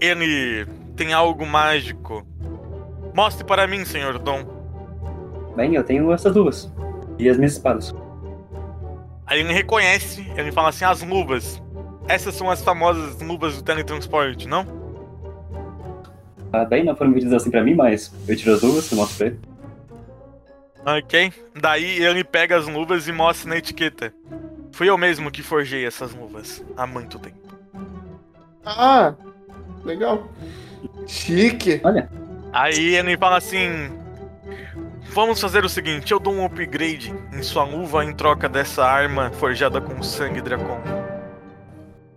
ele 0.00 0.66
tem 0.96 1.12
algo 1.12 1.44
mágico. 1.46 2.26
Mostre 3.14 3.44
para 3.44 3.66
mim, 3.66 3.84
senhor 3.84 4.18
Dom. 4.18 4.44
Bem, 5.56 5.74
eu 5.74 5.84
tenho 5.84 6.12
essas 6.12 6.34
duas. 6.34 6.72
E 7.18 7.28
as 7.28 7.36
minhas 7.36 7.52
espadas. 7.52 7.94
Aí 9.26 9.40
ele 9.40 9.52
reconhece, 9.52 10.30
ele 10.36 10.52
fala 10.52 10.68
assim, 10.68 10.84
as 10.84 11.02
luvas. 11.02 11.62
Essas 12.06 12.34
são 12.34 12.50
as 12.50 12.62
famosas 12.62 13.20
luvas 13.20 13.56
do 13.56 13.62
teletransporte, 13.62 14.46
não? 14.46 14.83
Bem, 16.68 16.84
não 16.84 16.94
foram 16.94 17.12
vendidas 17.12 17.34
assim 17.40 17.50
pra 17.50 17.64
mim, 17.64 17.74
mas 17.74 18.12
eu 18.28 18.36
tiro 18.36 18.54
as 18.54 18.60
duas, 18.60 18.90
eu 18.90 18.98
mostro 18.98 19.16
pra 19.16 19.26
ele. 19.28 19.40
Ok. 20.86 21.32
Daí 21.60 22.02
ele 22.02 22.22
pega 22.22 22.56
as 22.56 22.68
luvas 22.68 23.08
e 23.08 23.12
mostra 23.12 23.48
na 23.48 23.56
etiqueta. 23.56 24.12
Fui 24.72 24.88
eu 24.90 24.98
mesmo 24.98 25.30
que 25.30 25.42
forjei 25.42 25.86
essas 25.86 26.12
luvas 26.14 26.62
há 26.76 26.86
muito 26.86 27.18
tempo. 27.18 27.38
Ah, 28.64 29.14
legal. 29.84 30.28
Chique. 31.06 31.80
Olha, 31.84 32.10
Aí 32.52 32.94
ele 32.96 33.16
fala 33.16 33.38
assim: 33.38 33.90
Vamos 35.12 35.40
fazer 35.40 35.64
o 35.64 35.68
seguinte, 35.68 36.12
eu 36.12 36.18
dou 36.20 36.34
um 36.34 36.44
upgrade 36.44 37.14
em 37.32 37.42
sua 37.42 37.64
luva 37.64 38.04
em 38.04 38.12
troca 38.14 38.48
dessa 38.48 38.84
arma 38.84 39.30
forjada 39.30 39.80
com 39.80 40.02
sangue 40.02 40.40
Dracon. 40.42 40.80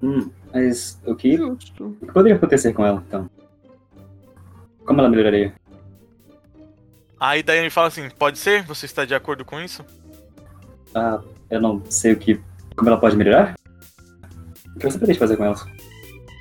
hum, 0.01 0.29
mas 0.53 0.99
o 1.05 1.15
que, 1.15 1.39
o 1.41 1.55
que 1.57 1.71
poderia 2.13 2.35
acontecer 2.35 2.73
com 2.73 2.85
ela, 2.85 3.03
então? 3.07 3.29
Como 4.87 5.01
ela 5.01 5.09
melhoraria? 5.09 5.53
Aí 7.19 7.43
daí 7.43 7.59
ele 7.59 7.69
fala 7.69 7.87
assim: 7.87 8.09
Pode 8.09 8.39
ser? 8.39 8.63
Você 8.63 8.85
está 8.85 9.03
de 9.03 9.13
acordo 9.13 9.43
com 9.43 9.59
isso? 9.59 9.85
Ah, 10.95 11.19
eu 11.49 11.61
não 11.61 11.83
sei 11.89 12.13
o 12.13 12.17
que. 12.17 12.39
Como 12.75 12.89
ela 12.89 12.97
pode 12.97 13.17
melhorar? 13.17 13.55
O 14.73 14.79
que 14.79 14.85
você 14.89 14.97
pretende 14.97 15.19
fazer 15.19 15.35
com 15.35 15.43
ela? 15.43 15.55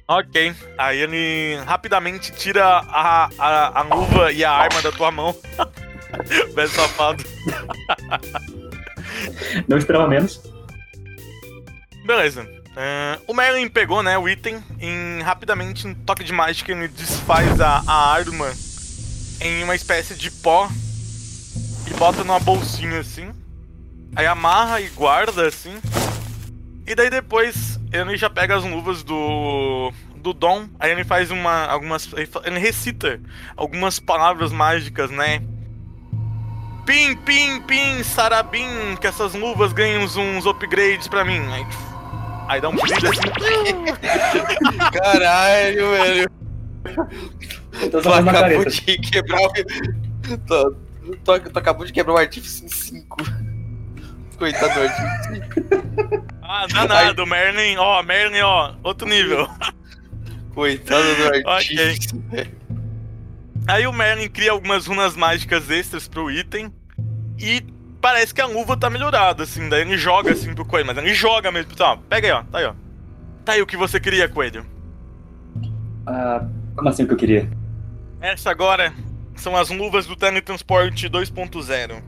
Ok. 0.06 0.54
Aí 0.78 0.98
ele 0.98 1.56
rapidamente 1.66 2.30
tira 2.30 2.64
a, 2.64 3.28
a, 3.36 3.80
a 3.80 3.82
luva 3.82 4.30
e 4.30 4.44
a 4.44 4.52
arma 4.52 4.80
da 4.80 4.92
tua 4.92 5.10
mão. 5.10 5.34
Velho 6.54 6.68
safado. 6.68 7.24
Não 9.66 9.76
esperava 9.76 10.06
menos. 10.06 10.40
Beleza. 12.06 12.55
É, 12.76 13.18
o 13.26 13.32
Merlin 13.32 13.68
pegou, 13.70 14.02
né, 14.02 14.18
o 14.18 14.28
item, 14.28 14.62
em 14.78 15.22
rapidamente 15.22 15.86
um 15.86 15.94
toque 15.94 16.22
de 16.22 16.32
mágica 16.32 16.72
ele 16.72 16.88
desfaz 16.88 17.58
a, 17.58 17.82
a 17.86 18.12
arma 18.12 18.52
em 19.40 19.64
uma 19.64 19.74
espécie 19.74 20.14
de 20.14 20.30
pó 20.30 20.68
e 21.86 21.94
bota 21.94 22.22
numa 22.22 22.38
bolsinha 22.38 23.00
assim. 23.00 23.32
Aí 24.14 24.26
amarra 24.26 24.80
e 24.80 24.88
guarda 24.90 25.46
assim. 25.46 25.80
E 26.86 26.94
daí 26.94 27.08
depois 27.08 27.80
ele 27.90 28.16
já 28.16 28.28
pega 28.28 28.56
as 28.56 28.64
luvas 28.64 29.02
do 29.02 29.92
do 30.16 30.32
Dom, 30.32 30.68
aí 30.80 30.90
ele 30.90 31.04
faz 31.04 31.30
uma 31.30 31.66
algumas 31.66 32.08
ele 32.44 32.58
recita 32.58 33.20
algumas 33.56 33.98
palavras 33.98 34.52
mágicas, 34.52 35.10
né? 35.10 35.40
Pim, 36.84 37.16
pim, 37.16 37.60
pim, 37.62 38.02
sarabim, 38.04 38.96
que 39.00 39.06
essas 39.06 39.34
luvas 39.34 39.72
ganham 39.72 40.04
uns, 40.04 40.46
upgrades 40.46 41.08
pra 41.08 41.24
mim. 41.24 41.40
Aí, 41.52 41.66
aí 42.48 42.60
dá 42.60 42.68
um 42.68 42.74
brilho 42.76 42.96
assim. 43.10 43.20
Caralho, 44.92 45.90
velho. 45.90 46.30
Então 47.82 48.00
Tu 48.00 48.08
faz 48.08 48.22
uma 48.22 48.30
acabou 48.30 48.62
careta. 48.64 48.70
de 48.70 48.98
quebrar 48.98 49.40
o. 49.40 49.52
Tu, 49.52 50.76
tu, 51.24 51.50
tu 51.50 51.58
acabou 51.58 51.86
de 51.86 51.92
quebrar 51.92 52.14
o 52.14 52.18
artífice 52.18 52.64
em 52.64 52.68
5. 52.68 53.16
Coitado 54.38 54.74
do 54.74 54.80
artífice. 54.80 55.42
Ah, 56.42 56.66
danado, 56.72 57.26
Merlin, 57.26 57.76
ó, 57.78 58.02
Merlin, 58.02 58.40
ó, 58.40 58.74
outro 58.82 59.08
nível. 59.08 59.48
Coitado 60.54 61.02
do 61.42 61.48
artífice. 61.50 62.14
Aí 63.66 63.86
o 63.86 63.92
Merlin 63.92 64.28
cria 64.28 64.52
algumas 64.52 64.86
runas 64.86 65.16
mágicas 65.16 65.70
extras 65.70 66.06
pro 66.06 66.30
item 66.30 66.72
e 67.38 67.62
parece 68.06 68.32
que 68.32 68.40
a 68.40 68.46
luva 68.46 68.76
tá 68.76 68.88
melhorada, 68.88 69.42
assim, 69.42 69.68
daí 69.68 69.80
ele 69.80 69.98
joga 69.98 70.30
assim 70.30 70.54
pro 70.54 70.64
coelho, 70.64 70.86
mas 70.86 70.96
ele 70.96 71.12
joga 71.12 71.50
mesmo, 71.50 71.74
tá, 71.74 71.94
ó, 71.94 71.96
pega 71.96 72.28
aí, 72.28 72.32
ó, 72.32 72.44
tá 72.44 72.58
aí, 72.58 72.64
ó. 72.64 72.74
Tá 73.44 73.52
aí 73.54 73.60
o 73.60 73.66
que 73.66 73.76
você 73.76 73.98
queria, 73.98 74.28
coelho. 74.28 74.64
Ah, 76.06 76.46
como 76.76 76.88
assim 76.88 77.02
o 77.02 77.08
que 77.08 77.14
eu 77.14 77.18
queria? 77.18 77.50
Essa 78.20 78.52
agora 78.52 78.94
são 79.34 79.56
as 79.56 79.70
luvas 79.70 80.06
do 80.06 80.14
teletransporte 80.14 81.08
2.0. 81.08 82.00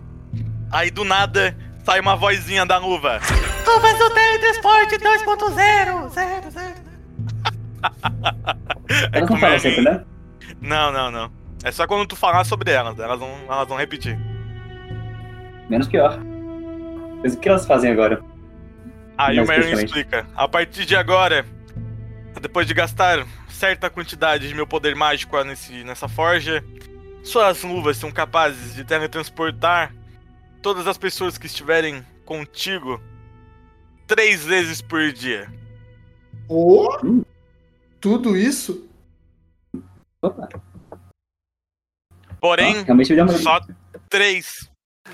Aí 0.71 0.89
do 0.89 1.03
nada 1.03 1.57
sai 1.83 1.99
uma 1.99 2.15
vozinha 2.15 2.65
da 2.65 2.79
luva. 2.79 3.19
Luvas 3.67 3.99
do 3.99 4.11
teletransporte 4.11 4.99
2.0, 4.99 6.11
0, 6.11 6.51
0. 6.51 6.75
É 9.13 9.19
Elas 9.19 9.29
com 9.29 9.35
não 9.35 9.41
falam 9.41 9.59
sempre, 9.59 9.83
né? 9.83 10.05
Não, 10.61 10.93
não, 10.93 11.11
não. 11.11 11.33
É 11.65 11.73
só 11.73 11.89
quando 11.89 12.07
tu 12.07 12.15
falar 12.15 12.45
sobre 12.45 12.71
elas, 12.71 12.97
elas 13.01 13.19
vão, 13.19 13.31
elas 13.49 13.67
vão 13.67 13.77
repetir. 13.77 14.17
Menos 15.69 15.87
pior. 15.89 16.19
Mas 17.23 17.35
o 17.35 17.39
que 17.41 17.49
elas 17.49 17.67
fazem 17.67 17.91
agora? 17.91 18.23
Aí 19.17 19.41
o 19.41 19.47
Merlin 19.47 19.73
especificamente. 19.73 19.87
explica. 19.87 20.27
A 20.37 20.49
partir 20.49 20.85
de 20.87 20.95
agora, 20.97 21.45
depois 22.41 22.67
de 22.67 22.75
gastar 22.75 23.27
certa 23.49 23.91
quantidade 23.91 24.47
de 24.49 24.55
meu 24.55 24.67
poder 24.67 24.95
mágico 24.95 25.43
nesse, 25.43 25.83
nessa 25.83 26.09
forja, 26.09 26.65
suas 27.25 27.63
luvas 27.65 27.97
são 27.97 28.13
capazes 28.13 28.75
de 28.75 28.85
teletransportar 28.85 29.93
todas 30.63 30.87
as 30.87 30.97
pessoas 30.97 31.37
que 31.37 31.47
estiverem 31.47 32.05
contigo 32.25 33.03
três 34.07 34.45
vezes 34.45 34.81
por 34.81 35.13
dia. 35.13 35.53
Oh, 36.49 36.89
Hum. 37.05 37.23
tudo 38.01 38.37
isso? 38.37 38.89
Opa, 40.23 40.49
Porém, 42.41 42.77
ah, 42.89 43.29
só 43.39 43.61
três. 44.09 44.71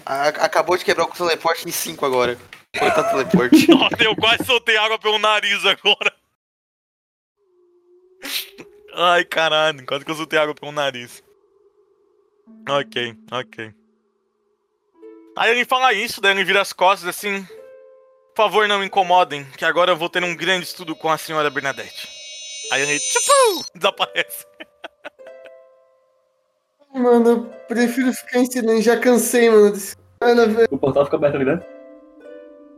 A- 0.06 0.28
Acabou 0.28 0.76
de 0.76 0.84
quebrar 0.84 1.04
o 1.04 1.12
teleporte 1.12 1.68
em 1.68 1.72
5 1.72 2.04
agora. 2.04 2.38
Coitado 2.78 3.08
do 3.08 3.24
teleporte. 3.24 3.68
Nossa, 3.70 4.02
eu 4.02 4.16
quase 4.16 4.44
soltei 4.44 4.76
água 4.76 4.98
pelo 4.98 5.18
nariz 5.18 5.64
agora. 5.64 6.12
Ai, 8.94 9.24
caralho, 9.24 9.84
quase 9.86 10.04
que 10.04 10.10
eu 10.10 10.14
soltei 10.14 10.38
água 10.38 10.54
pelo 10.54 10.72
nariz. 10.72 11.22
Ok, 12.68 13.16
ok. 13.30 13.74
Aí 15.36 15.50
ele 15.50 15.64
fala 15.64 15.92
isso, 15.92 16.20
daí 16.20 16.32
ele 16.32 16.44
vira 16.44 16.60
as 16.60 16.72
costas 16.72 17.08
assim. 17.08 17.44
Por 18.34 18.36
favor, 18.44 18.66
não 18.68 18.78
me 18.80 18.86
incomodem, 18.86 19.44
que 19.56 19.64
agora 19.64 19.92
eu 19.92 19.96
vou 19.96 20.08
ter 20.08 20.22
um 20.22 20.34
grande 20.34 20.64
estudo 20.66 20.94
com 20.96 21.10
a 21.10 21.18
senhora 21.18 21.50
Bernadette. 21.50 22.08
Aí 22.72 22.82
ele, 22.82 23.00
desaparece. 23.74 24.46
Mano, 26.94 27.28
eu 27.28 27.44
prefiro 27.66 28.12
ficar 28.12 28.38
em 28.38 28.46
silêncio. 28.46 28.82
Já 28.82 28.96
cansei, 28.98 29.50
mano. 29.50 29.72
Desse... 29.72 29.96
Velho. 30.20 30.68
O 30.70 30.78
portal 30.78 31.04
fica 31.04 31.16
aberto 31.16 31.34
ali 31.34 31.44
dentro? 31.44 31.66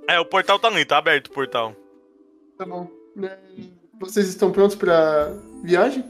É, 0.09 0.19
o 0.19 0.25
portal 0.25 0.59
tá 0.59 0.69
ali, 0.69 0.85
tá 0.85 0.99
aberto 0.99 1.27
o 1.27 1.33
portal. 1.33 1.75
Tá 2.57 2.65
bom. 2.65 2.89
É, 3.23 3.37
Vocês 4.01 4.27
estão 4.29 4.51
prontos 4.51 4.75
pra 4.75 5.33
viagem? 5.63 6.05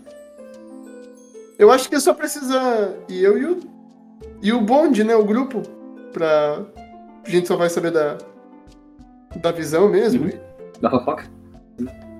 Eu 1.59 1.71
acho 1.71 1.89
que 1.89 1.97
é 1.97 2.01
só 2.01 2.15
precisar 2.15 2.93
ir 3.09 3.25
eu 3.25 3.39
e 3.39 3.45
o. 3.47 3.61
E 4.43 4.53
o 4.53 4.61
bonde, 4.61 5.03
né? 5.03 5.17
O 5.17 5.25
grupo. 5.25 5.63
Pra. 6.13 6.61
A 7.25 7.29
gente 7.29 7.49
só 7.49 7.57
vai 7.57 7.69
saber 7.69 7.91
da. 7.91 8.19
Da 9.37 9.51
visão 9.51 9.89
mesmo. 9.89 10.27
Uhum. 10.27 10.41
Da 10.81 10.91
fofoca? 10.91 11.25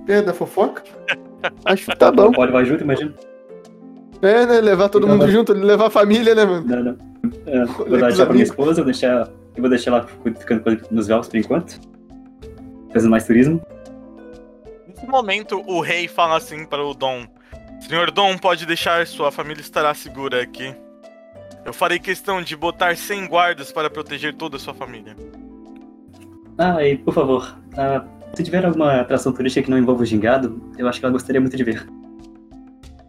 É, 0.09 0.23
da 0.23 0.35
fofoca. 0.35 0.83
Acho 1.65 1.87
que 1.87 1.97
tá 1.97 2.11
bom. 2.11 2.33
Pode 2.33 2.53
vai 2.53 2.65
junto, 2.65 2.83
imagina. 2.83 3.15
É, 4.23 4.47
né? 4.47 4.61
Levar 4.61 4.89
todo 4.89 5.07
Então 5.07 5.17
mundo 5.17 5.31
junto, 5.31 5.53
levar 5.53 5.87
a 5.87 5.91
família, 5.91 6.35
né, 6.35 6.45
mano? 6.45 6.67
Não, 6.67 6.85
não. 6.85 6.97
É, 7.47 7.65
vou 7.65 7.99
dar 7.99 8.15
pra 8.15 8.33
minha 8.33 8.45
esposa, 8.45 8.81
eu, 8.81 8.85
deixar, 8.85 9.29
eu 9.57 9.61
vou 9.61 9.69
deixar 9.69 9.91
ela 9.91 10.07
ficando 10.39 10.63
com 10.63 10.71
ele 10.71 10.83
nos 10.91 11.07
véus 11.07 11.29
por 11.29 11.37
enquanto. 11.37 11.81
Fazendo 12.93 13.11
mais 13.11 13.25
turismo. 13.27 13.61
Nesse 14.87 15.07
momento, 15.07 15.63
o 15.67 15.81
rei 15.81 16.09
fala 16.09 16.37
assim 16.37 16.65
para 16.65 16.83
o 16.85 16.95
Dom: 16.95 17.27
Senhor 17.81 18.11
Dom, 18.11 18.39
pode 18.39 18.65
deixar, 18.65 19.07
sua 19.07 19.31
família 19.31 19.61
estará 19.61 19.93
segura 19.95 20.43
aqui. 20.43 20.75
Eu 21.65 21.73
farei 21.73 21.99
questão 21.99 22.41
de 22.41 22.55
botar 22.57 22.97
100 22.97 23.27
guardas 23.27 23.73
para 23.73 23.91
proteger 23.91 24.35
toda 24.35 24.57
a 24.57 24.59
sua 24.59 24.73
família. 24.73 25.17
Ah, 26.59 26.83
e 26.83 26.97
por 26.97 27.13
favor, 27.13 27.59
ah, 27.77 28.05
se 28.35 28.43
tiver 28.43 28.65
alguma 28.65 29.01
atração 29.01 29.33
turística 29.33 29.65
que 29.65 29.71
não 29.71 29.79
envolva 29.79 30.03
o 30.03 30.07
gingado, 30.07 30.63
eu 30.79 30.89
acho 30.89 31.01
que 31.01 31.07
ela 31.07 31.13
gostaria 31.13 31.41
muito 31.41 31.57
de 31.57 31.65
ver. 31.65 31.87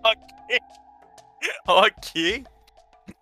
Ok. 0.03 0.36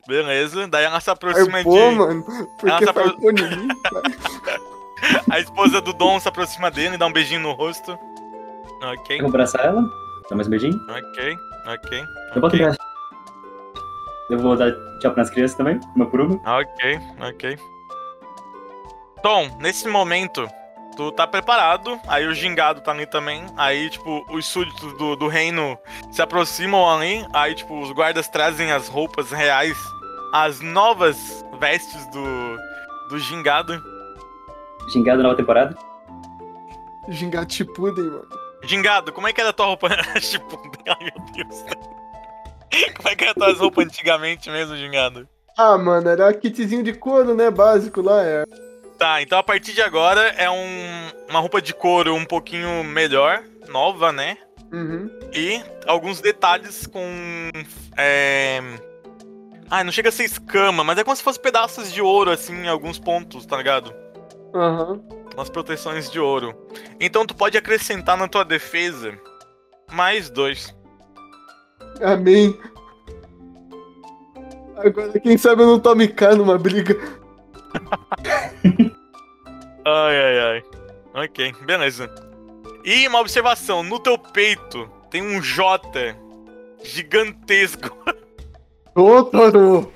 Beleza. 0.07 0.67
Daí 0.67 0.85
ela 0.85 0.99
se 0.99 1.09
aproxima 1.09 1.57
Arpou, 1.59 1.89
de. 1.89 1.95
mano. 1.95 2.23
Porque 2.59 2.69
Ela 2.69 2.81
tá 2.85 2.93
pro- 2.93 3.03
farpou 3.05 3.31
em 3.31 3.33
mim. 3.33 3.67
A 5.29 5.39
esposa 5.39 5.81
do 5.81 5.93
Dom 5.93 6.19
se 6.19 6.27
aproxima 6.27 6.71
dele 6.71 6.95
e 6.95 6.97
dá 6.97 7.05
um 7.05 7.11
beijinho 7.13 7.41
no 7.41 7.51
rosto. 7.51 7.97
Ok, 8.81 9.19
vou 9.19 9.29
abraçar 9.29 9.65
ela, 9.65 9.81
dar 10.29 10.35
mais 10.35 10.47
um 10.47 10.51
beijinho. 10.51 10.79
ok, 10.89 11.37
ok. 11.67 12.03
Eu 12.35 12.41
boto 12.41 12.55
ok. 12.55 12.65
pra... 12.65 12.75
Eu 14.29 14.39
vou 14.39 14.55
dar 14.55 14.71
tchau 14.99 15.11
pras 15.13 15.29
crianças 15.29 15.55
também, 15.57 15.79
uma 15.95 16.05
por 16.09 16.21
uma. 16.21 16.35
Ok, 16.59 16.99
ok. 17.29 17.57
Tom, 19.21 19.57
nesse 19.59 19.87
momento, 19.87 20.47
tu 20.95 21.11
tá 21.11 21.27
preparado, 21.27 21.99
aí 22.07 22.25
o 22.25 22.33
gingado 22.33 22.81
tá 22.81 22.91
ali 22.91 23.05
também, 23.05 23.45
aí, 23.57 23.89
tipo, 23.89 24.25
os 24.29 24.45
súditos 24.45 24.97
do, 24.97 25.15
do 25.15 25.27
reino 25.27 25.77
se 26.11 26.21
aproximam 26.21 26.89
ali, 26.89 27.25
aí, 27.33 27.53
tipo, 27.53 27.79
os 27.79 27.91
guardas 27.91 28.27
trazem 28.27 28.71
as 28.71 28.87
roupas 28.87 29.31
reais, 29.31 29.77
as 30.33 30.61
novas 30.61 31.45
vestes 31.59 32.05
do, 32.07 32.57
do 33.09 33.19
gingado. 33.19 33.81
Gingado 34.91 35.23
nova 35.23 35.35
temporada. 35.35 35.75
Gingar 37.09 37.45
Chipuden, 37.49 38.05
mano. 38.05 38.27
Gingado, 38.63 39.11
como 39.11 39.27
é 39.27 39.33
que 39.33 39.41
era 39.41 39.51
a 39.51 39.53
tua 39.53 39.67
roupa? 39.67 39.89
tipo, 40.19 40.59
ai 40.87 40.97
meu 41.03 41.33
Deus. 41.33 41.63
Como 42.97 43.09
é 43.09 43.15
que 43.15 43.23
era 43.23 43.31
as 43.31 43.37
tuas 43.37 43.59
roupas 43.59 43.85
antigamente 43.85 44.49
mesmo, 44.49 44.75
Gingado? 44.75 45.27
Ah, 45.57 45.77
mano, 45.77 46.09
era 46.09 46.33
kitzinho 46.33 46.83
de 46.83 46.93
couro, 46.93 47.35
né? 47.35 47.49
Básico 47.49 48.01
lá, 48.01 48.21
é. 48.23 48.43
Tá, 48.97 49.21
então 49.21 49.37
a 49.37 49.43
partir 49.43 49.73
de 49.73 49.81
agora 49.81 50.21
é 50.37 50.49
um, 50.49 51.11
uma 51.29 51.39
roupa 51.39 51.61
de 51.61 51.73
couro 51.73 52.15
um 52.15 52.25
pouquinho 52.25 52.83
melhor, 52.83 53.43
nova, 53.67 54.11
né? 54.11 54.37
Uhum. 54.71 55.09
E 55.33 55.61
alguns 55.85 56.21
detalhes 56.21 56.87
com. 56.87 57.51
É... 57.97 58.61
Ah, 59.69 59.83
não 59.83 59.91
chega 59.91 60.09
a 60.09 60.11
ser 60.11 60.23
escama, 60.23 60.83
mas 60.83 60.97
é 60.97 61.03
como 61.03 61.15
se 61.15 61.23
fosse 61.23 61.39
pedaços 61.39 61.91
de 61.91 62.01
ouro, 62.01 62.31
assim, 62.31 62.53
em 62.53 62.67
alguns 62.67 62.99
pontos, 62.99 63.45
tá 63.45 63.57
ligado? 63.57 63.93
Aham. 64.53 65.01
Umas 65.33 65.49
proteções 65.49 66.09
de 66.09 66.19
ouro. 66.19 66.55
Então 66.99 67.25
tu 67.25 67.35
pode 67.35 67.57
acrescentar 67.57 68.17
na 68.17 68.27
tua 68.27 68.45
defesa 68.45 69.17
mais 69.91 70.29
dois. 70.29 70.73
Amém. 72.01 72.57
Agora, 74.77 75.19
quem 75.19 75.37
sabe 75.37 75.63
eu 75.63 75.67
não 75.67 75.79
tome 75.79 76.07
cá 76.07 76.35
numa 76.35 76.57
briga. 76.57 76.95
Ai, 79.85 80.17
ai, 80.17 80.39
ai. 80.39 80.63
Ok, 81.13 81.53
beleza. 81.61 82.09
E 82.83 83.07
uma 83.07 83.19
observação: 83.19 83.83
no 83.83 83.99
teu 83.99 84.17
peito 84.17 84.89
tem 85.11 85.21
um 85.21 85.39
J 85.41 86.15
gigantesco. 86.83 87.95
Totoro! 88.95 89.91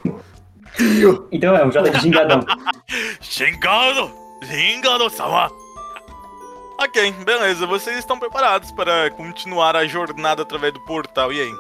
Tio! 0.76 1.28
Então 1.32 1.56
é 1.56 1.66
um 1.66 1.72
J 1.72 1.90
de 1.90 2.00
gingadão. 2.00 2.46
Shingado! 3.20 4.12
Shingado-sama! 4.46 5.50
Ok, 6.80 7.12
beleza. 7.26 7.66
Vocês 7.66 7.98
estão 7.98 8.18
preparados 8.18 8.72
para 8.72 9.10
continuar 9.12 9.76
a 9.76 9.86
jornada 9.86 10.44
através 10.44 10.72
do 10.72 10.80
portal. 10.86 11.34
E 11.34 11.42
aí? 11.42 11.52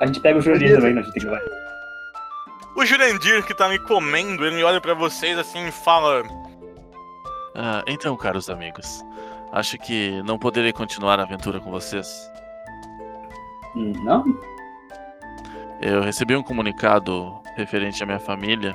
A 0.00 0.06
gente 0.06 0.20
pega 0.20 0.38
o 0.38 0.42
Jurandir 0.42 0.74
também, 0.74 0.94
né? 0.94 1.00
A 1.00 1.04
gente 1.04 1.12
tem 1.12 1.22
que 1.22 1.28
levar. 1.28 1.42
O 2.76 2.86
Jurandir, 2.86 3.44
que 3.44 3.54
tá 3.54 3.68
me 3.68 3.78
comendo, 3.78 4.46
ele 4.46 4.62
olha 4.62 4.80
pra 4.80 4.94
vocês 4.94 5.36
assim 5.38 5.68
e 5.68 5.72
fala: 5.72 6.22
Ah, 7.54 7.84
então, 7.86 8.16
caros 8.16 8.50
amigos, 8.50 9.04
acho 9.52 9.78
que 9.78 10.22
não 10.22 10.38
poderei 10.38 10.72
continuar 10.72 11.20
a 11.20 11.22
aventura 11.22 11.60
com 11.60 11.70
vocês. 11.70 12.08
Não? 13.74 14.24
Eu 15.80 16.00
recebi 16.00 16.34
um 16.34 16.42
comunicado 16.42 17.40
referente 17.56 18.02
à 18.02 18.06
minha 18.06 18.18
família 18.18 18.74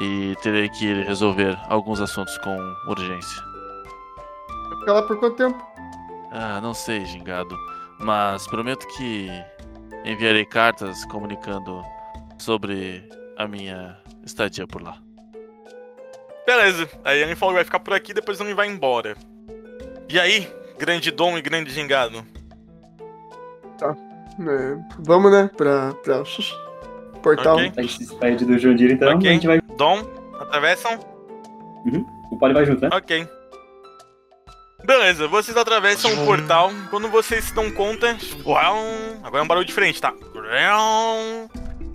e 0.00 0.36
terei 0.42 0.68
que 0.68 0.86
ir 0.86 1.06
resolver 1.06 1.58
alguns 1.68 2.00
assuntos 2.00 2.36
com 2.38 2.56
urgência. 2.88 3.42
Vai 4.68 4.78
ficar 4.80 4.92
lá 4.92 5.02
por 5.02 5.18
quanto 5.18 5.36
tempo? 5.36 5.66
Ah, 6.30 6.60
não 6.60 6.74
sei, 6.74 7.06
gingado, 7.06 7.56
mas 7.98 8.46
prometo 8.46 8.86
que 8.96 9.28
enviarei 10.04 10.44
cartas 10.44 11.04
comunicando 11.06 11.82
sobre 12.38 13.08
a 13.36 13.48
minha 13.48 13.96
estadia 14.24 14.66
por 14.66 14.82
lá. 14.82 14.98
Beleza. 16.48 16.88
Aí 17.04 17.20
ele 17.20 17.36
falou 17.36 17.52
que 17.52 17.58
vai 17.58 17.64
ficar 17.64 17.78
por 17.78 17.92
aqui, 17.92 18.14
depois 18.14 18.40
ele 18.40 18.54
vai 18.54 18.66
embora. 18.66 19.14
E 20.08 20.18
aí, 20.18 20.50
grande 20.78 21.10
dom 21.10 21.36
e 21.36 21.42
grande 21.42 21.70
gingado? 21.70 22.24
É, 23.82 24.78
vamos, 25.00 25.30
né? 25.30 25.50
Pra. 25.54 25.92
pra... 26.02 26.22
Portal. 27.22 27.56
Ok. 27.56 27.72
A 27.76 27.82
gente 27.82 27.92
se 27.92 27.98
despede 27.98 28.46
do 28.46 28.58
Jurandir, 28.58 28.92
então 28.92 29.14
Ok. 29.14 29.28
a 29.28 29.32
gente 29.34 29.46
vai. 29.46 29.60
Dom, 29.76 29.98
atravessam? 30.40 30.98
O 32.30 32.38
Poli 32.38 32.54
vai 32.54 32.64
junto, 32.64 32.80
né? 32.80 32.88
Ok. 32.94 33.28
Beleza, 34.86 35.28
vocês 35.28 35.54
atravessam 35.54 36.10
o 36.14 36.24
portal. 36.24 36.70
Quando 36.88 37.08
vocês 37.08 37.44
se 37.44 37.54
dão 37.54 37.70
conta. 37.70 38.16
Agora 39.22 39.42
é 39.42 39.44
um 39.44 39.46
barulho 39.46 39.66
diferente, 39.66 40.00
tá? 40.00 40.14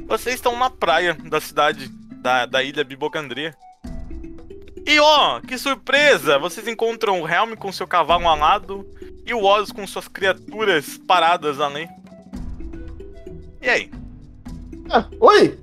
Vocês 0.05 0.35
estão 0.35 0.55
na 0.55 0.69
praia 0.69 1.15
da 1.15 1.41
cidade, 1.41 1.89
da, 2.21 2.45
da 2.45 2.61
ilha 2.61 2.83
Bibocandria. 2.83 3.55
E 4.85 4.99
ó, 4.99 5.39
que 5.39 5.57
surpresa! 5.57 6.37
Vocês 6.37 6.67
encontram 6.67 7.21
o 7.21 7.27
Helm 7.27 7.53
com 7.55 7.71
seu 7.71 7.87
cavalo 7.87 8.27
alado 8.27 8.85
e 9.25 9.33
o 9.33 9.43
Oz 9.43 9.71
com 9.71 9.85
suas 9.87 10.07
criaturas 10.07 10.97
paradas 11.07 11.59
ali. 11.61 11.87
E 13.61 13.69
aí? 13.69 13.91
Ah, 14.91 15.05
oi! 15.19 15.57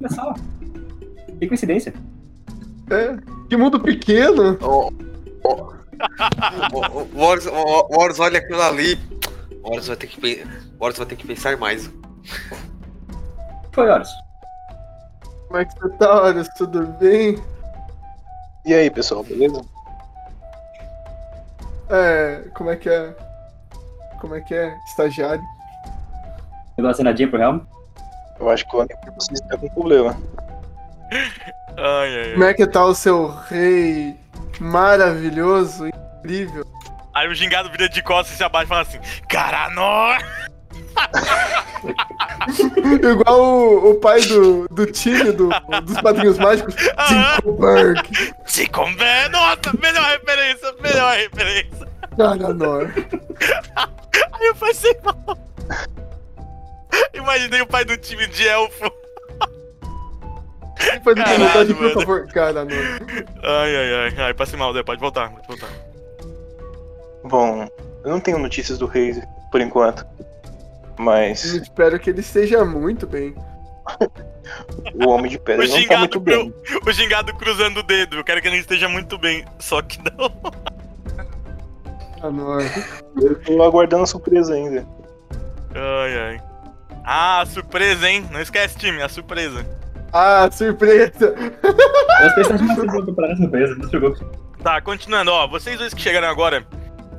Olha 0.00 0.10
só. 0.10 0.34
Que 1.38 1.46
coincidência. 1.46 1.94
É, 2.90 3.16
que 3.48 3.56
mundo 3.56 3.80
pequeno! 3.80 4.58
Ó, 4.60 4.90
ó. 5.44 5.80
O- 6.72 7.20
Horus- 7.20 7.46
Horus 7.46 8.20
olha 8.20 8.38
aquilo 8.38 8.62
ali. 8.62 8.98
O 9.62 9.72
Horus 9.72 9.86
vai 9.88 9.96
ter 9.96 10.06
que, 10.06 10.42
o 10.78 10.84
Horus 10.84 10.96
vai 10.96 11.06
ter 11.06 11.16
que 11.16 11.26
pensar 11.26 11.56
mais. 11.58 11.90
Foi 13.72 13.86
horas. 13.88 14.08
Como 15.48 15.58
é 15.60 15.64
que 15.66 15.78
você 15.78 15.88
tá, 15.98 16.22
Horus? 16.22 16.48
Tudo 16.56 16.86
bem? 16.98 17.36
E 18.64 18.74
aí, 18.74 18.90
pessoal, 18.90 19.22
beleza? 19.22 19.64
É, 21.88 22.44
como 22.54 22.70
é 22.70 22.76
que 22.76 22.88
é? 22.88 23.14
Como 24.20 24.34
é 24.34 24.40
que 24.40 24.54
é? 24.54 24.76
Estagiário? 24.86 25.42
Eu 26.76 26.82
dou 26.82 26.86
uma 26.86 26.94
cenadinha 26.94 27.28
pro 27.28 27.40
Helm. 27.40 27.60
Eu 28.38 28.50
acho 28.50 28.68
que 28.68 28.76
o 28.76 28.80
homem 28.80 28.96
de 29.04 29.10
vocês 29.10 29.40
tá 29.40 29.56
com 29.56 29.68
problema. 29.70 30.16
Ai, 31.76 32.18
ai, 32.18 32.32
Como 32.32 32.44
é 32.44 32.54
que 32.54 32.66
tá 32.66 32.84
o 32.84 32.94
seu 32.94 33.28
rei 33.48 34.16
maravilhoso, 34.60 35.88
incrível? 35.88 36.64
Aí 37.14 37.28
o 37.28 37.34
gingado 37.34 37.70
vira 37.70 37.88
de 37.88 38.02
costas 38.02 38.34
e 38.34 38.36
se 38.36 38.44
abaixa 38.44 38.66
e 38.66 38.68
fala 38.68 38.82
assim: 38.82 39.00
Caranor! 39.28 40.18
Igual 43.02 43.40
o, 43.40 43.90
o 43.90 43.94
pai 43.96 44.20
do, 44.22 44.66
do 44.68 44.86
time 44.86 45.32
do, 45.32 45.48
dos 45.84 46.00
Padrinhos 46.00 46.38
Mágicos, 46.38 46.74
Tinkoberg. 46.74 48.02
Ticombe! 48.46 49.04
Nossa, 49.30 49.76
melhor 49.80 50.04
referência, 50.10 50.74
melhor 50.80 51.16
referência. 51.16 51.88
Garanor. 52.16 52.90
Aí 54.32 54.46
eu 54.46 54.54
passei 54.54 54.96
mal. 55.04 55.38
Imaginei 57.14 57.60
o 57.60 57.66
pai 57.66 57.84
do 57.84 57.96
time 57.96 58.26
de 58.26 58.46
elfo. 58.46 58.90
Faz 60.80 60.98
o 60.98 61.14
Caralho, 61.14 61.36
comentário, 61.36 61.76
por 61.76 61.92
favor. 61.92 62.26
Garanor. 62.26 62.78
Ai, 63.42 63.76
ai, 63.76 63.94
ai. 63.94 64.24
Ai, 64.24 64.34
passei 64.34 64.58
mal, 64.58 64.72
Zé. 64.72 64.82
Pode 64.82 65.00
voltar, 65.00 65.30
pode 65.30 65.46
voltar. 65.46 65.68
Bom, 67.24 67.68
eu 68.04 68.10
não 68.10 68.20
tenho 68.20 68.38
notícias 68.38 68.78
do 68.78 68.86
rei 68.86 69.14
por 69.52 69.60
enquanto. 69.60 70.04
Eu 71.00 71.04
Mas 71.04 71.44
espero 71.44 71.98
que 71.98 72.10
ele 72.10 72.20
esteja 72.20 72.62
muito 72.64 73.06
bem. 73.06 73.34
o 74.94 75.08
Homem 75.08 75.30
de 75.30 75.36
O 75.38 75.40
Pedra 75.40 75.66
não 75.66 75.86
tá 75.86 75.98
muito 75.98 76.20
bem. 76.20 76.52
o 76.86 76.92
gingado 76.92 77.34
cruzando 77.34 77.78
o 77.80 77.82
dedo. 77.82 78.16
Eu 78.16 78.24
quero 78.24 78.42
que 78.42 78.48
ele 78.48 78.58
esteja 78.58 78.86
muito 78.88 79.16
bem. 79.16 79.44
Só 79.58 79.80
que 79.80 79.98
não. 79.98 80.30
Garanor. 82.20 82.62
Eu 83.16 83.34
tô 83.42 83.62
aguardando 83.62 84.02
a 84.02 84.06
surpresa 84.06 84.54
ainda. 84.54 84.86
Ai, 85.74 86.18
ai. 86.18 86.42
Ah, 87.04 87.44
surpresa, 87.46 88.08
hein? 88.08 88.26
Não 88.30 88.40
esquece, 88.40 88.76
time, 88.76 89.00
a 89.02 89.08
surpresa. 89.08 89.64
Ah, 90.12 90.50
surpresa! 90.52 91.34
Os 92.26 92.34
personagens 92.34 92.76
mais 92.84 93.04
preparar 93.04 93.32
a 93.32 93.36
surpresa, 93.36 93.74
não 93.76 93.88
preocupe. 93.88 94.24
Tá, 94.62 94.80
continuando, 94.82 95.30
ó. 95.32 95.46
Vocês 95.46 95.78
dois 95.78 95.94
que 95.94 96.00
chegaram 96.02 96.28
agora, 96.28 96.66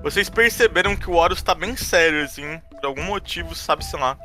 vocês 0.03 0.29
perceberam 0.29 0.95
que 0.95 1.09
o 1.09 1.13
Horus 1.15 1.41
tá 1.41 1.53
bem 1.55 1.75
sério, 1.75 2.23
assim. 2.23 2.59
Por 2.79 2.87
algum 2.87 3.03
motivo, 3.03 3.53
sabe-se 3.55 3.95
lá. 3.95 4.17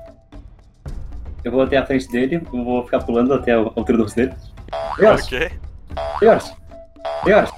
Eu 1.44 1.52
vou 1.52 1.62
até 1.62 1.76
a 1.76 1.86
frente 1.86 2.08
dele, 2.08 2.42
eu 2.52 2.64
vou 2.64 2.84
ficar 2.84 3.00
pulando 3.00 3.32
até 3.32 3.52
a 3.52 3.58
altura 3.58 3.98
do 3.98 4.02
rosto 4.02 4.16
dele. 4.16 4.34
Ei, 4.98 5.06
Horus! 5.06 5.24
Ok? 5.26 5.38
Ei, 6.22 6.28
Horus! 6.28 6.52
Ei, 7.26 7.34
Horus! 7.34 7.52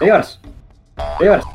Ei, 0.00 0.10
Horus! 0.12 0.40
Ei, 1.20 1.28
Horus! 1.28 1.46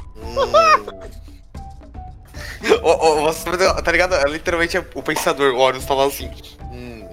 Ô, 2.81 2.89
ô, 2.89 3.21
você 3.23 3.45
tá 3.83 3.91
ligado? 3.91 4.15
É 4.15 4.23
Literalmente 4.29 4.77
o 4.95 5.03
pensador, 5.03 5.53
o 5.53 5.59
Horus 5.59 5.85
tá 5.85 5.93
lá 5.93 6.05
assim. 6.05 6.31
Hum. 6.71 7.07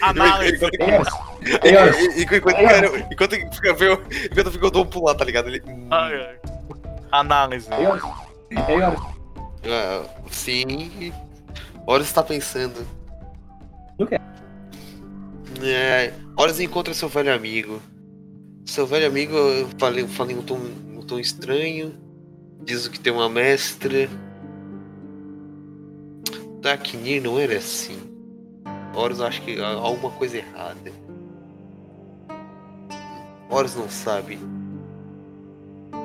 Análise. 0.00 0.56
Enquanto, 0.56 0.74
Ei, 0.80 0.94
Horus! 0.96 1.08
Ei, 1.64 1.76
Horus! 1.76 2.16
enquanto, 2.16 2.60
enquanto, 2.60 3.12
enquanto 3.12 3.54
fica 3.54 3.74
vendo, 3.74 4.02
enquanto 4.30 4.50
fica 4.52 4.66
o 4.66 4.70
Dom 4.70 4.86
pular, 4.86 5.14
tá 5.14 5.24
ligado? 5.24 5.48
Ele. 5.48 5.62
hum, 5.66 5.88
Ai, 5.90 6.14
ai. 6.14 6.38
Análise. 7.10 7.68
Ei, 7.72 7.86
Horus! 7.86 8.02
Ei, 8.50 8.82
Horus! 8.82 9.00
ah, 9.66 10.04
sim. 10.30 11.12
O 11.86 11.92
Horus 11.92 12.12
tá 12.12 12.22
pensando. 12.22 12.86
É, 15.60 16.12
Horus 16.36 16.60
encontra 16.60 16.94
seu 16.94 17.08
velho 17.08 17.34
amigo. 17.34 17.80
Seu 18.64 18.86
velho 18.86 19.06
amigo, 19.06 19.34
eu 19.34 19.68
falei, 19.78 20.04
eu 20.04 20.08
falei 20.08 20.36
um, 20.36 20.42
tom, 20.42 20.58
um 20.94 21.02
tom 21.02 21.18
estranho. 21.18 21.98
Diz 22.62 22.86
que 22.86 23.00
tem 23.00 23.12
uma 23.12 23.28
mestra. 23.28 24.08
Daknir 26.60 27.22
não 27.22 27.38
era 27.38 27.56
assim. 27.56 27.98
Horus 28.94 29.20
acho 29.20 29.42
que 29.42 29.60
há 29.60 29.68
alguma 29.68 30.12
coisa 30.12 30.38
errada. 30.38 30.92
Horus 33.48 33.74
não 33.74 33.88
sabe. 33.88 34.38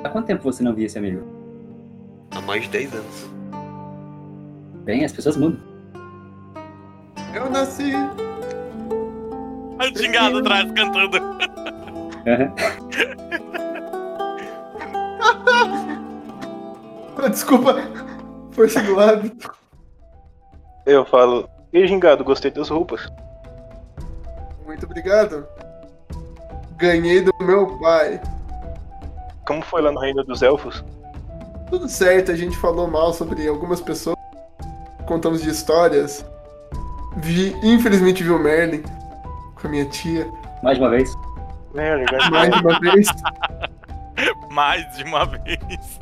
Há 0.04 0.10
quanto 0.10 0.26
tempo 0.26 0.42
você 0.42 0.62
não 0.62 0.74
via 0.74 0.84
esse 0.86 0.98
amigo? 0.98 1.26
Há 2.30 2.40
mais 2.42 2.64
de 2.64 2.68
10 2.68 2.94
anos. 2.94 3.30
Bem, 4.84 5.02
as 5.04 5.12
pessoas 5.12 5.36
mudam. 5.36 5.58
Eu 7.34 7.48
nasci. 7.50 7.92
Olha 9.80 9.92
o 9.92 9.98
gingado 9.98 10.38
atrás 10.38 10.70
cantando. 10.72 11.18
Ah, 17.16 17.28
Desculpa. 17.28 17.76
Força 18.52 18.82
do 18.82 18.94
lado. 18.94 19.32
Eu 20.86 21.04
falo, 21.06 21.48
e 21.72 21.86
gingado, 21.86 22.22
gostei 22.22 22.50
das 22.50 22.68
roupas. 22.68 23.08
Muito 24.66 24.84
obrigado. 24.84 25.46
Ganhei 26.76 27.22
do 27.22 27.32
meu 27.40 27.78
pai. 27.78 28.20
Como 29.46 29.62
foi 29.62 29.82
lá 29.82 29.92
no 29.92 30.00
Reino 30.00 30.24
dos 30.24 30.42
Elfos? 30.42 30.82
Tudo 31.68 31.88
certo, 31.88 32.32
a 32.32 32.36
gente 32.36 32.56
falou 32.56 32.88
mal 32.88 33.12
sobre 33.12 33.46
algumas 33.46 33.80
pessoas. 33.80 34.16
Contamos 35.06 35.42
de 35.42 35.50
histórias. 35.50 36.24
Vi, 37.16 37.54
infelizmente 37.62 38.22
vi 38.22 38.30
o 38.30 38.38
Merlin 38.38 38.82
com 39.54 39.66
a 39.66 39.70
minha 39.70 39.84
tia. 39.86 40.26
Mais 40.62 40.78
de 40.78 40.84
uma 40.84 40.90
vez. 40.90 41.14
Legal. 41.74 42.30
Mais 42.30 42.50
de 42.50 42.60
uma 42.60 42.80
vez. 42.80 43.06
Mais 44.50 44.96
de 44.96 45.04
uma 45.04 45.26
vez. 45.26 46.00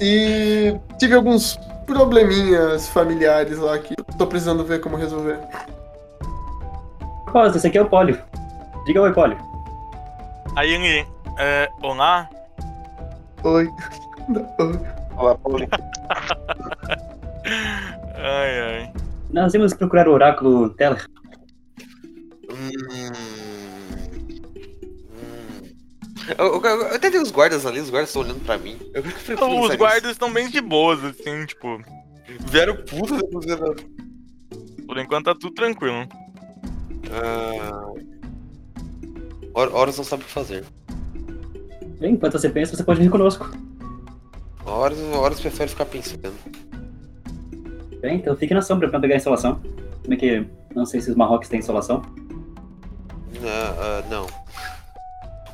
E 0.00 0.74
tive 0.98 1.14
alguns 1.14 1.56
probleminhas 1.86 2.88
familiares 2.88 3.58
lá 3.58 3.78
que 3.78 3.94
tô 4.18 4.26
precisando 4.26 4.64
ver 4.64 4.80
como 4.80 4.96
resolver. 4.96 5.38
Propósito, 7.24 7.58
esse 7.58 7.66
aqui 7.66 7.78
é 7.78 7.82
o 7.82 7.86
Pólio. 7.86 8.20
Diga 8.86 9.02
oi, 9.02 9.12
Pólio. 9.12 9.36
Aí. 10.56 11.06
É, 11.38 11.68
olá, 11.82 12.28
Oi. 13.42 13.68
Olá, 15.16 15.36
Paulinho. 15.36 15.68
Ai, 18.16 18.60
ai. 18.60 18.92
Nós 19.30 19.52
vamos 19.52 19.74
procurar 19.74 20.08
o 20.08 20.12
oráculo 20.12 20.70
Teller. 20.70 21.06
Hum. 22.50 22.70
Hum. 22.90 23.10
Eu, 26.38 26.54
eu, 26.54 26.62
eu 26.62 26.94
até 26.94 27.10
vi 27.10 27.18
os 27.18 27.30
guardas 27.30 27.66
ali, 27.66 27.80
os 27.80 27.90
guardas 27.90 28.08
estão 28.08 28.22
olhando 28.22 28.40
pra 28.46 28.56
mim. 28.56 28.78
Eu 28.94 29.02
prefiro 29.02 29.46
Os 29.60 29.74
guardas 29.76 30.12
estão 30.12 30.32
bem 30.32 30.48
de 30.48 30.60
boas, 30.62 31.04
assim, 31.04 31.44
tipo. 31.44 31.82
Vieram 32.46 32.76
puta 32.76 33.18
depois 33.18 33.44
da. 33.44 33.56
Por 34.86 34.96
enquanto 34.98 35.26
tá 35.26 35.34
tudo 35.34 35.52
tranquilo. 35.52 36.08
Ah. 37.12 37.92
Hor- 39.54 39.74
Horus 39.74 39.98
não 39.98 40.04
sabe 40.04 40.22
o 40.22 40.26
que 40.26 40.32
fazer. 40.32 40.64
Bem, 42.04 42.12
enquanto 42.12 42.38
você 42.38 42.50
pensa, 42.50 42.76
você 42.76 42.84
pode 42.84 43.00
vir 43.00 43.08
conosco. 43.08 43.48
Horus, 44.66 44.98
Horus 44.98 45.40
prefere 45.40 45.70
ficar 45.70 45.86
pensando. 45.86 46.34
Bem, 48.02 48.16
então 48.16 48.36
fique 48.36 48.52
na 48.52 48.60
sombra 48.60 48.90
pra 48.90 49.00
pegar 49.00 49.14
a 49.14 49.16
instalação. 49.16 49.58
Como 50.02 50.12
é 50.12 50.16
que. 50.18 50.46
Não 50.74 50.84
sei 50.84 51.00
se 51.00 51.10
os 51.10 51.16
Marrocos 51.16 51.48
têm 51.48 51.60
instalação. 51.60 52.02
Ah, 53.42 53.74
ah, 53.78 54.02
não. 54.10 54.26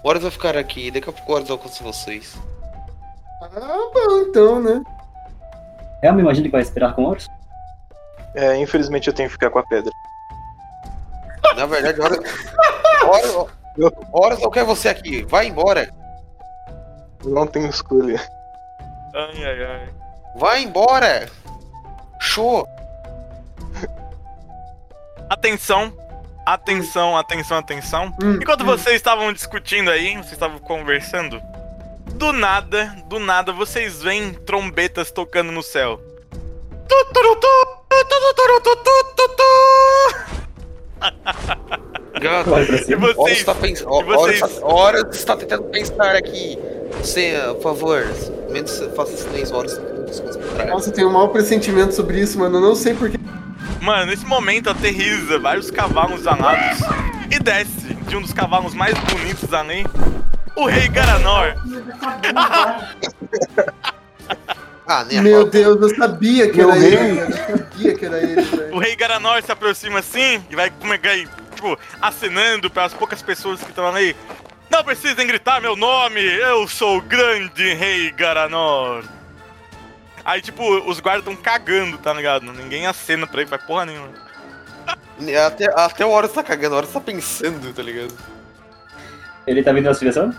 Horus 0.03 0.23
vai 0.23 0.31
ficar 0.33 0.57
aqui, 0.57 0.91
daqui 0.91 1.09
a 1.09 1.13
pouco 1.13 1.33
Horus 1.35 1.51
alcança 1.51 1.85
vocês. 1.85 2.37
Ah, 3.43 3.91
bom, 3.95 4.23
então, 4.23 4.61
né? 4.61 4.83
Eu 6.03 6.15
me 6.15 6.23
imagino 6.23 6.47
que 6.47 6.53
vai 6.53 6.63
esperar 6.63 6.97
com 6.97 7.05
Horus. 7.05 7.29
É, 8.35 8.61
infelizmente 8.61 9.07
eu 9.07 9.15
tenho 9.15 9.29
que 9.29 9.35
ficar 9.35 9.51
com 9.51 9.61
a 9.61 9.67
pedra. 9.69 9.93
Na 11.55 11.67
verdade, 11.67 12.01
Horus. 12.01 12.19
Horus, 13.79 14.03
Horus 14.13 14.41
não 14.41 14.51
quer 14.51 14.65
você 14.65 14.89
aqui, 14.89 15.23
vai 15.23 15.47
embora. 15.47 16.01
Não 17.25 17.47
tenho 17.47 17.69
escolha. 17.69 18.21
Ai, 19.15 19.45
ai, 19.45 19.65
ai. 19.65 19.89
Vai 20.37 20.63
embora! 20.63 21.29
Show! 22.21 22.67
Atenção, 25.29 25.93
atenção, 26.47 27.17
atenção, 27.17 27.59
atenção. 27.59 28.15
Hum, 28.23 28.39
Enquanto 28.41 28.63
hum. 28.63 28.67
vocês 28.67 28.97
estavam 28.97 29.33
discutindo 29.33 29.91
aí, 29.91 30.15
vocês 30.17 30.33
estavam 30.33 30.59
conversando, 30.59 31.41
do 32.15 32.33
nada, 32.33 32.97
do 33.07 33.19
nada, 33.19 33.53
vocês 33.53 34.03
veem 34.03 34.33
trombetas 34.35 35.11
tocando 35.11 35.53
no 35.53 35.63
céu. 35.63 36.01
Gato, 42.21 42.51
E 42.89 42.95
vocês, 42.97 43.39
está 43.39 43.55
pensando. 43.55 44.01
e 44.01 44.05
vocês- 44.05 44.43
Horus, 44.43 44.63
Horus 44.63 45.17
está 45.17 45.37
tentando 45.37 45.65
pensar 45.65 46.17
aqui. 46.17 46.59
Você, 46.98 47.35
por 47.55 47.62
favor, 47.62 48.07
menos 48.50 48.83
faça 48.94 49.29
tentando 49.29 50.12
se 50.12 50.22
concentrar. 50.22 50.66
Nossa, 50.68 50.90
eu 50.90 50.92
tenho 50.92 51.09
um 51.09 51.12
mau 51.12 51.29
pressentimento 51.29 51.94
sobre 51.94 52.20
isso, 52.20 52.38
mano. 52.38 52.59
Eu 52.59 52.62
não 52.62 52.74
sei 52.74 52.94
porquê. 52.94 53.18
Mano, 53.81 54.07
nesse 54.07 54.26
momento 54.26 54.68
aterriza 54.68 55.38
vários 55.38 55.70
cavalos 55.70 56.26
alados 56.26 56.81
e 57.31 57.38
desce 57.38 57.94
de 58.07 58.16
um 58.16 58.20
dos 58.20 58.33
cavalos 58.33 58.74
mais 58.74 58.98
bonitos 58.98 59.53
além, 59.55 59.87
o 60.57 60.66
rei 60.66 60.88
Garanor. 60.88 61.55
Ah, 64.87 65.05
nem 65.05 65.18
a 65.18 65.22
Meu. 65.22 65.48
Deus, 65.48 65.81
eu 65.81 65.96
sabia 65.96 66.50
que 66.50 66.57
Meu 66.57 66.70
era 66.72 66.81
rei. 66.81 66.94
ele. 66.94 67.20
Eu 67.20 67.33
sabia 67.33 67.94
que 67.94 68.05
era 68.05 68.18
ele, 68.18 68.42
velho. 68.42 68.74
O 68.74 68.79
rei 68.81 68.96
Garanor 68.96 69.40
se 69.42 69.53
aproxima 69.53 70.00
assim 70.00 70.44
e 70.50 70.57
vai 70.57 70.70
como 70.70 70.92
é 70.92 70.98
que 70.98 71.29
tipo, 71.55 71.79
acenando 72.00 72.68
para 72.68 72.85
as 72.87 72.92
poucas 72.94 73.22
pessoas 73.22 73.61
que 73.61 73.70
estão 73.70 73.87
ali. 73.87 74.16
Não 74.71 74.85
precisem 74.85 75.27
gritar 75.27 75.61
meu 75.61 75.75
nome, 75.75 76.21
eu 76.21 76.69
sou 76.69 76.99
o 76.99 77.03
grande 77.03 77.75
rei 77.75 78.11
Garanor. 78.13 79.05
Aí, 80.25 80.41
tipo, 80.41 80.63
os 80.89 81.01
guardas 81.01 81.27
estão 81.27 81.35
cagando, 81.35 81.99
tá 81.99 82.13
ligado? 82.13 82.53
Ninguém 82.53 82.87
acena 82.87 83.27
pra 83.27 83.41
ele, 83.41 83.51
faz 83.51 83.63
porra 83.65 83.87
nenhuma. 83.87 84.11
Até, 85.47 85.67
até 85.75 86.07
o 86.07 86.11
Horus 86.11 86.33
tá 86.33 86.43
cagando, 86.43 86.75
o 86.75 86.79
Horus 86.79 86.93
tá 86.93 87.01
pensando, 87.01 87.75
tá 87.75 87.83
ligado? 87.83 88.17
Ele 89.47 89.63
tá 89.63 89.73
vindo 89.73 89.85
na 89.85 89.93
sua 89.93 90.01
direção? 90.01 90.35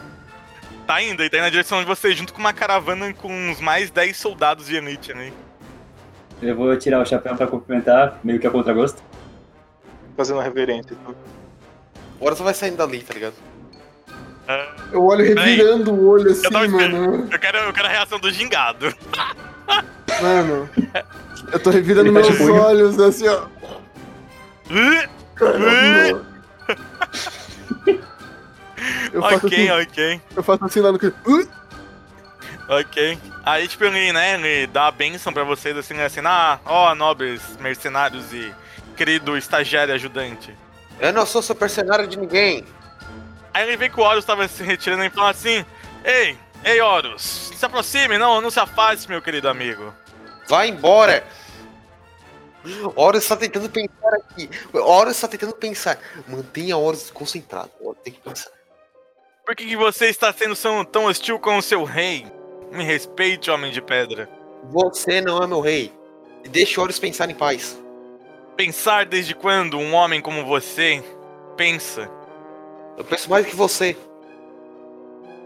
Tá 0.87 1.01
indo, 1.01 1.21
ele 1.21 1.29
tá 1.29 1.37
indo 1.37 1.43
na 1.43 1.49
direção 1.49 1.79
de 1.79 1.85
vocês, 1.85 2.15
junto 2.15 2.33
com 2.33 2.39
uma 2.39 2.53
caravana 2.53 3.13
com 3.13 3.31
uns 3.31 3.59
mais 3.59 3.91
10 3.91 4.15
soldados 4.17 4.67
de 4.67 4.75
elite 4.75 5.13
né? 5.13 5.33
Eu 6.41 6.55
vou 6.55 6.75
tirar 6.77 7.01
o 7.01 7.05
chapéu 7.05 7.35
pra 7.35 7.47
cumprimentar, 7.47 8.17
meio 8.23 8.39
que 8.39 8.47
a 8.47 8.49
contragosto. 8.49 9.03
Fazendo 10.15 10.37
uma 10.37 10.43
reverência. 10.43 10.95
O 12.19 12.25
Horus 12.25 12.39
vai 12.39 12.53
saindo 12.53 12.77
dali, 12.77 13.03
tá 13.03 13.13
ligado? 13.13 13.35
Eu 14.91 15.03
olho 15.03 15.23
revirando 15.23 15.93
o 15.93 16.07
olho 16.07 16.31
assim, 16.31 16.45
Eu 16.45 16.69
mano. 16.69 17.27
Eu 17.31 17.39
quero, 17.39 17.57
eu 17.57 17.73
quero 17.73 17.87
a 17.87 17.91
reação 17.91 18.19
do 18.19 18.31
gingado. 18.31 18.93
Mano. 20.21 20.69
Eu 21.51 21.59
tô 21.59 21.69
revirando 21.69 22.11
meus 22.11 22.39
olhos 22.41 22.99
assim, 22.99 23.27
ó. 23.27 23.45
Caramba. 25.35 26.25
Eu 29.13 29.21
faço, 29.21 29.45
ok, 29.45 29.69
assim, 29.69 29.81
ok, 29.83 30.21
eu 30.35 30.43
faço 30.43 30.65
assim 30.65 30.79
lá 30.79 30.91
no. 30.91 30.97
Uh! 30.97 31.47
ok. 32.67 33.17
Aí, 33.43 33.67
tipo, 33.67 33.83
ele, 33.83 34.13
né, 34.13 34.35
ele 34.35 34.67
dá 34.67 34.87
a 34.87 34.91
benção 34.91 35.33
pra 35.33 35.43
vocês, 35.43 35.75
assim, 35.77 35.93
né, 35.93 36.05
assim, 36.05 36.21
ah, 36.23 36.59
ó, 36.65 36.95
nobres 36.95 37.41
mercenários 37.59 38.31
e 38.33 38.53
querido 38.95 39.37
estagiário 39.37 39.93
ajudante. 39.93 40.55
Eu 40.99 41.11
não 41.11 41.25
sou 41.25 41.41
seu 41.41 41.55
mercenário 41.59 42.07
de 42.07 42.17
ninguém. 42.17 42.65
Aí 43.53 43.63
ele 43.67 43.77
vê 43.77 43.89
que 43.89 43.99
o 43.99 44.03
Horus 44.03 44.25
tava 44.25 44.47
se 44.47 44.63
retirando 44.63 45.03
e 45.03 45.09
fala 45.09 45.31
assim, 45.31 45.65
ei, 46.05 46.37
ei, 46.63 46.81
Horus, 46.81 47.51
se 47.55 47.65
aproxime, 47.65 48.17
não, 48.17 48.39
não 48.39 48.49
se 48.49 48.59
afaste, 48.59 49.09
meu 49.09 49.21
querido 49.21 49.49
amigo. 49.49 49.93
Vai 50.47 50.69
embora! 50.69 51.23
Horus 52.95 53.23
está 53.23 53.35
tentando 53.35 53.69
pensar 53.69 54.13
aqui. 54.13 54.49
Horus 54.73 55.15
está 55.15 55.27
tentando 55.27 55.53
pensar. 55.53 55.97
Mantenha 56.27 56.77
Horus 56.77 57.09
concentrado. 57.09 57.71
Horus 57.79 58.01
tem 58.03 58.13
que 58.13 58.19
pensar. 58.19 58.51
Por 59.45 59.55
que, 59.55 59.65
que 59.65 59.75
você 59.75 60.07
está 60.07 60.31
sendo 60.31 60.85
tão- 60.85 61.05
hostil 61.05 61.39
com 61.39 61.57
o 61.57 61.61
seu 61.61 61.83
rei? 61.83 62.27
Me 62.71 62.83
respeite, 62.83 63.49
homem 63.49 63.71
de 63.71 63.81
pedra. 63.81 64.29
Você 64.65 65.19
não 65.21 65.41
é 65.41 65.47
meu 65.47 65.59
rei. 65.59 65.91
Deixe 66.49 66.79
Horus 66.79 66.99
pensar 66.99 67.29
em 67.29 67.35
paz. 67.35 67.81
Pensar 68.55 69.05
desde 69.05 69.33
quando 69.33 69.77
um 69.79 69.93
homem 69.93 70.21
como 70.21 70.45
você 70.45 71.03
pensa? 71.57 72.09
Eu 73.01 73.05
penso 73.05 73.27
mais 73.31 73.43
do 73.45 73.49
que 73.49 73.55
você. 73.55 73.97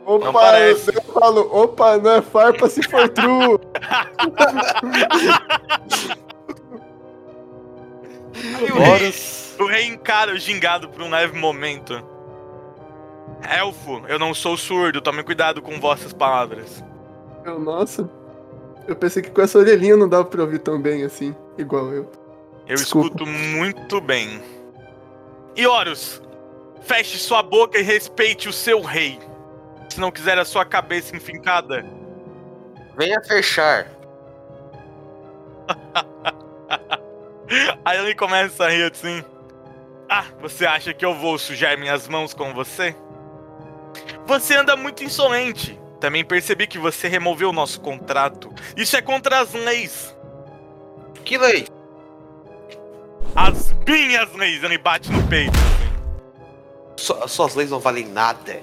Opa, 0.05 0.25
Não 0.25 0.33
parece. 0.33 0.93
eu 0.93 1.01
falo, 1.03 1.49
opa, 1.51 1.97
não 1.97 2.11
é 2.11 2.21
farpa 2.21 2.67
se 2.69 2.83
for 2.83 3.07
true. 3.07 3.57
O 8.73 8.79
rei, 8.97 9.13
o 9.59 9.65
rei 9.67 9.85
encara 9.87 10.33
o 10.33 10.37
gingado 10.37 10.89
por 10.89 11.01
um 11.01 11.09
leve 11.09 11.37
momento. 11.39 12.03
Elfo, 13.49 14.03
eu 14.07 14.19
não 14.19 14.33
sou 14.33 14.57
surdo, 14.57 15.01
tome 15.01 15.23
cuidado 15.23 15.61
com 15.61 15.79
vossas 15.79 16.11
palavras. 16.11 16.83
Eu, 17.45 17.59
nossa. 17.59 18.09
Eu 18.87 18.95
pensei 18.95 19.23
que 19.23 19.31
com 19.31 19.41
essa 19.41 19.57
orelhinha 19.57 19.95
não 19.95 20.09
dava 20.09 20.25
pra 20.25 20.41
ouvir 20.41 20.59
tão 20.59 20.79
bem 20.81 21.03
assim, 21.03 21.33
igual 21.57 21.91
eu. 21.93 22.09
Eu 22.67 22.75
Desculpa. 22.75 23.07
escuto 23.07 23.25
muito 23.25 24.01
bem. 24.01 24.41
E 25.55 25.65
Horus, 25.65 26.21
feche 26.85 27.17
sua 27.17 27.41
boca 27.41 27.79
e 27.79 27.81
respeite 27.81 28.47
o 28.47 28.53
seu 28.53 28.81
rei. 28.81 29.19
Se 29.89 29.99
não 29.99 30.11
quiser 30.11 30.37
a 30.37 30.45
sua 30.45 30.63
cabeça 30.63 31.15
enfincada. 31.15 31.85
Venha 32.97 33.21
fechar. 33.23 33.87
Aí 37.83 37.99
ele 37.99 38.15
começa 38.15 38.65
a 38.65 38.69
rir 38.69 38.91
assim. 38.91 39.23
Ah, 40.09 40.25
você 40.39 40.65
acha 40.65 40.93
que 40.93 41.03
eu 41.03 41.15
vou 41.15 41.37
sujar 41.37 41.77
minhas 41.77 42.07
mãos 42.07 42.33
com 42.33 42.53
você? 42.53 42.95
Você 44.25 44.55
anda 44.55 44.75
muito 44.75 45.03
insolente. 45.03 45.79
Também 45.99 46.23
percebi 46.23 46.67
que 46.67 46.77
você 46.77 47.07
removeu 47.07 47.49
o 47.49 47.53
nosso 47.53 47.81
contrato. 47.81 48.53
Isso 48.75 48.95
é 48.95 49.01
contra 49.01 49.39
as 49.39 49.53
leis. 49.53 50.15
Que 51.23 51.37
lei? 51.37 51.67
As 53.35 53.73
minhas 53.87 54.31
leis. 54.33 54.63
Ele 54.63 54.77
bate 54.77 55.11
no 55.11 55.25
peito. 55.27 55.57
Su- 56.97 57.27
suas 57.27 57.55
leis 57.55 57.69
não 57.71 57.79
valem 57.79 58.05
nada. 58.07 58.59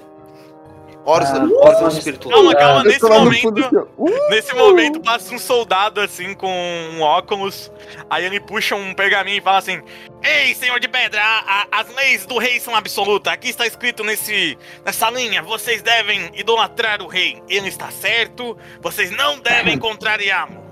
Horus, 1.05 1.27
Ah, 1.31 1.43
Horus 1.43 2.07
é. 2.07 2.13
Calma, 2.13 2.55
calma, 2.55 2.79
Eu 2.79 2.83
nesse 2.85 3.03
momento. 3.09 3.59
assim. 3.65 3.77
Uh! 3.97 4.29
Nesse 4.29 4.55
momento 4.55 5.01
passa 5.01 5.35
um 5.35 5.37
soldado 5.37 5.99
assim 5.99 6.33
com 6.33 6.47
um 6.49 7.01
óculos. 7.01 7.69
Aí 8.09 8.23
ele 8.23 8.39
puxa 8.39 8.73
um 8.75 8.93
pergaminho 8.93 9.37
e 9.37 9.41
fala 9.41 9.57
assim: 9.57 9.81
Ei, 10.23 10.55
senhor 10.55 10.79
de 10.79 10.87
pedra, 10.87 11.21
a- 11.21 11.43
a- 11.63 11.81
as 11.81 11.93
leis 11.93 12.25
do 12.25 12.37
rei 12.37 12.57
são 12.57 12.73
absolutas. 12.73 13.33
Aqui 13.33 13.49
está 13.49 13.67
escrito 13.67 14.01
nesse, 14.01 14.57
nessa 14.85 15.09
linha: 15.09 15.41
vocês 15.43 15.81
devem 15.81 16.31
idolatrar 16.35 17.01
o 17.01 17.07
rei. 17.07 17.43
Ele 17.49 17.67
está 17.67 17.91
certo, 17.91 18.57
vocês 18.81 19.11
não 19.11 19.39
devem 19.39 19.77
contrariá-lo. 19.77 20.63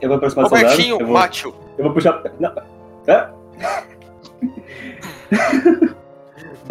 Eu 0.00 0.08
vou 0.08 0.16
aproximar 0.16 0.46
do 0.46 0.48
soldado. 0.48 0.70
Robertinho, 0.70 0.96
Eu 1.00 1.06
vou, 1.06 1.14
Macho. 1.14 1.54
eu 1.76 1.84
vou 1.84 1.92
puxar. 1.92 2.22
Não. 2.40 2.54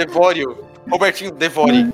Hã? 0.02 0.06
Devore-o. 0.06 0.70
Robertinho, 0.90 1.32
devore. 1.32 1.94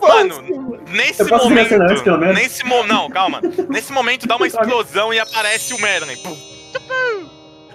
Mano, 0.00 0.80
nesse 0.88 1.24
posso 1.28 1.48
direcionar 1.48 2.18
momento. 2.18 2.34
Nesse 2.34 2.64
mo 2.64 2.84
não, 2.84 3.08
calma. 3.08 3.40
Nesse 3.68 3.92
momento 3.92 4.26
dá 4.26 4.36
uma 4.36 4.46
explosão 4.48 5.12
e 5.12 5.18
aparece 5.18 5.74
o 5.74 5.80
Merlin. 5.80 6.16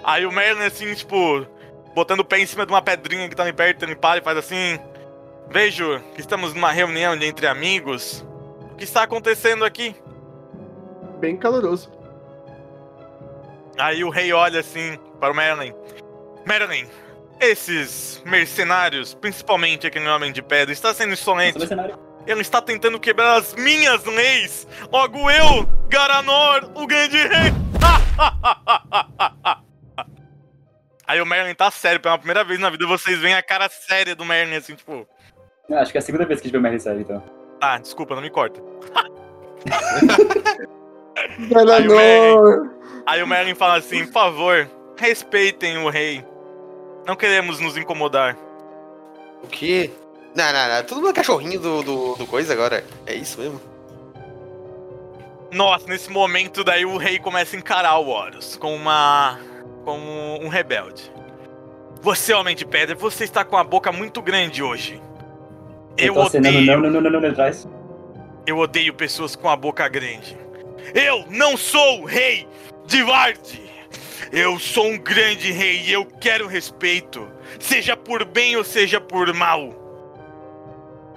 Aí 0.04 0.26
o 0.26 0.32
Merlin, 0.32 0.64
assim, 0.64 0.92
tipo, 0.94 1.46
botando 1.94 2.20
o 2.20 2.24
pé 2.24 2.38
em 2.38 2.46
cima 2.46 2.66
de 2.66 2.72
uma 2.72 2.82
pedrinha 2.82 3.28
que 3.28 3.34
tá 3.34 3.42
ali 3.42 3.52
perto, 3.52 3.82
ele 3.82 3.96
para 3.96 4.18
e 4.18 4.22
faz 4.22 4.38
assim. 4.38 4.78
Vejo 5.48 6.00
que 6.14 6.20
estamos 6.20 6.52
numa 6.54 6.72
reunião 6.72 7.16
de 7.16 7.24
entre 7.24 7.46
amigos. 7.46 8.26
O 8.72 8.76
que 8.76 8.84
está 8.84 9.04
acontecendo 9.04 9.64
aqui? 9.64 9.94
Bem 11.18 11.36
caloroso. 11.36 11.90
Aí 13.78 14.02
o 14.04 14.10
rei 14.10 14.32
olha 14.32 14.60
assim 14.60 14.98
para 15.20 15.32
o 15.32 15.36
Merlin. 15.36 15.72
Merlin, 16.44 16.86
esses 17.40 18.22
mercenários, 18.24 19.14
principalmente 19.14 19.86
aquele 19.86 20.08
homem 20.08 20.32
de 20.32 20.42
pedra, 20.42 20.72
está 20.72 20.92
sendo 20.94 21.12
insolente. 21.12 21.58
Ele 22.26 22.40
está 22.40 22.60
tentando 22.60 22.98
quebrar 22.98 23.36
as 23.36 23.54
minhas 23.54 24.04
leis. 24.04 24.66
Logo 24.90 25.30
eu, 25.30 25.66
Garanor, 25.88 26.70
o 26.74 26.86
grande 26.86 27.16
rei. 27.16 27.52
Aí 31.06 31.20
o 31.20 31.26
Merlin 31.26 31.54
tá 31.54 31.70
sério, 31.70 32.00
pela 32.00 32.18
primeira 32.18 32.42
vez 32.42 32.58
na 32.58 32.68
vida 32.68 32.84
vocês 32.84 33.16
veem 33.20 33.34
a 33.34 33.42
cara 33.42 33.68
séria 33.68 34.16
do 34.16 34.24
Merlin, 34.24 34.56
assim, 34.56 34.74
tipo... 34.74 35.06
Ah, 35.70 35.80
Acho 35.80 35.92
que 35.92 35.98
é 35.98 36.00
a 36.00 36.02
segunda 36.02 36.24
vez 36.26 36.40
que 36.40 36.46
a 36.46 36.48
gente 36.48 36.52
vê 36.52 36.58
o 36.58 36.62
Merlin 36.62 36.80
sério, 36.80 37.00
então. 37.00 37.22
Ah, 37.60 37.78
desculpa, 37.78 38.16
não 38.16 38.22
me 38.22 38.30
corta. 38.30 38.60
Galanor! 41.48 42.70
Aí 43.06 43.22
o 43.22 43.26
Merlin 43.26 43.54
fala 43.54 43.76
assim, 43.76 44.04
por 44.06 44.12
favor, 44.12 44.68
respeitem 44.98 45.78
o 45.78 45.88
rei. 45.88 46.24
Não 47.06 47.14
queremos 47.14 47.60
nos 47.60 47.76
incomodar. 47.76 48.36
O 49.42 49.46
quê? 49.46 49.90
Não, 50.34 50.52
não, 50.52 50.68
não. 50.68 50.82
Todo 50.82 50.98
mundo 50.98 51.10
é 51.10 51.12
cachorrinho 51.12 51.60
do, 51.60 51.82
do, 51.82 52.14
do 52.16 52.26
coisa 52.26 52.52
agora. 52.52 52.84
É 53.06 53.14
isso 53.14 53.40
mesmo? 53.40 53.60
Nossa, 55.52 55.86
nesse 55.86 56.10
momento 56.10 56.64
daí 56.64 56.84
o 56.84 56.96
rei 56.96 57.18
começa 57.18 57.56
a 57.56 57.58
encarar 57.58 57.96
o 57.98 58.08
Horus 58.08 58.56
com 58.56 58.74
uma. 58.74 59.38
como 59.84 60.04
um 60.42 60.48
rebelde. 60.48 61.10
Você, 62.02 62.34
homem 62.34 62.54
de 62.54 62.66
pedra, 62.66 62.94
você 62.94 63.24
está 63.24 63.44
com 63.44 63.56
a 63.56 63.64
boca 63.64 63.90
muito 63.92 64.20
grande 64.20 64.62
hoje. 64.62 65.00
Eu, 65.96 66.14
tô 66.14 66.22
acenando 66.22 66.58
odeio. 66.58 66.72
não, 66.72 66.90
não, 66.90 67.00
não, 67.00 67.10
não, 67.10 67.20
não, 67.20 67.30
atrás. 67.30 67.66
Eu 68.46 68.58
odeio 68.58 68.92
pessoas 68.92 69.34
com 69.34 69.48
a 69.48 69.56
boca 69.56 69.88
grande. 69.88 70.36
Eu 70.94 71.24
não 71.30 71.56
sou 71.56 72.02
o 72.02 72.04
rei 72.04 72.46
de 72.84 73.02
Vard. 73.02 73.65
Eu 74.32 74.58
sou 74.58 74.86
um 74.86 74.98
grande 74.98 75.50
rei 75.50 75.82
e 75.82 75.92
eu 75.92 76.04
quero 76.04 76.46
respeito. 76.46 77.28
Seja 77.58 77.96
por 77.96 78.24
bem 78.24 78.56
ou 78.56 78.64
seja 78.64 79.00
por 79.00 79.32
mal. 79.32 79.74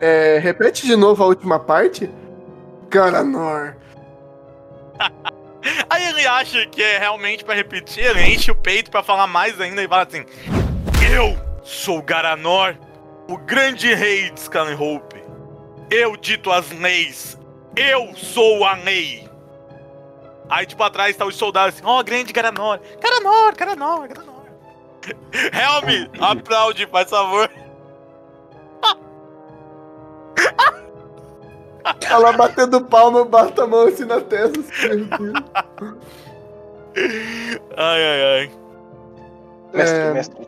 É, 0.01 0.39
repete 0.39 0.85
de 0.85 0.95
novo 0.95 1.23
a 1.23 1.27
última 1.27 1.59
parte. 1.59 2.09
Galanor. 2.89 3.75
Aí 5.89 6.07
ele 6.09 6.25
acha 6.25 6.65
que 6.67 6.81
é 6.81 6.97
realmente 6.97 7.43
pra 7.43 7.53
repetir, 7.53 8.05
ele 8.05 8.21
enche 8.21 8.49
o 8.49 8.55
peito 8.55 8.89
pra 8.89 9.03
falar 9.03 9.27
mais 9.27 9.59
ainda 9.59 9.83
e 9.83 9.87
fala 9.87 10.03
assim: 10.03 10.25
Eu 11.13 11.37
sou 11.63 12.01
Garanor, 12.01 12.75
o 13.27 13.37
grande 13.37 13.93
rei 13.93 14.29
de 14.29 14.39
Scanhope. 14.39 15.21
Eu 15.91 16.15
dito 16.15 16.51
as 16.51 16.71
leis. 16.71 17.37
Eu 17.75 18.13
sou 18.15 18.63
a 18.63 18.73
lei. 18.75 19.28
Aí, 20.49 20.65
tipo, 20.65 20.81
atrás 20.83 21.15
tá 21.15 21.25
os 21.25 21.35
soldados 21.35 21.75
assim: 21.75 21.85
Ó, 21.85 22.01
grande 22.03 22.33
Garanor. 22.33 22.79
Garanor, 22.99 23.55
Garanor, 23.55 24.07
Garanor. 24.07 24.39
Helm, 25.31 26.09
aplaude, 26.19 26.85
faz 26.87 27.09
favor. 27.09 27.49
Ela 32.09 32.31
batendo 32.33 32.83
palma, 32.85 33.23
bata 33.25 33.63
a 33.63 33.67
mão 33.67 33.87
assim 33.87 34.05
na 34.05 34.21
testa. 34.21 34.59
assim, 34.59 35.05
Deus. 35.05 35.43
Ai, 37.77 38.03
ai, 38.03 38.23
ai. 38.23 38.51
Mestre, 39.73 39.99
É. 39.99 40.13
mestre. 40.13 40.47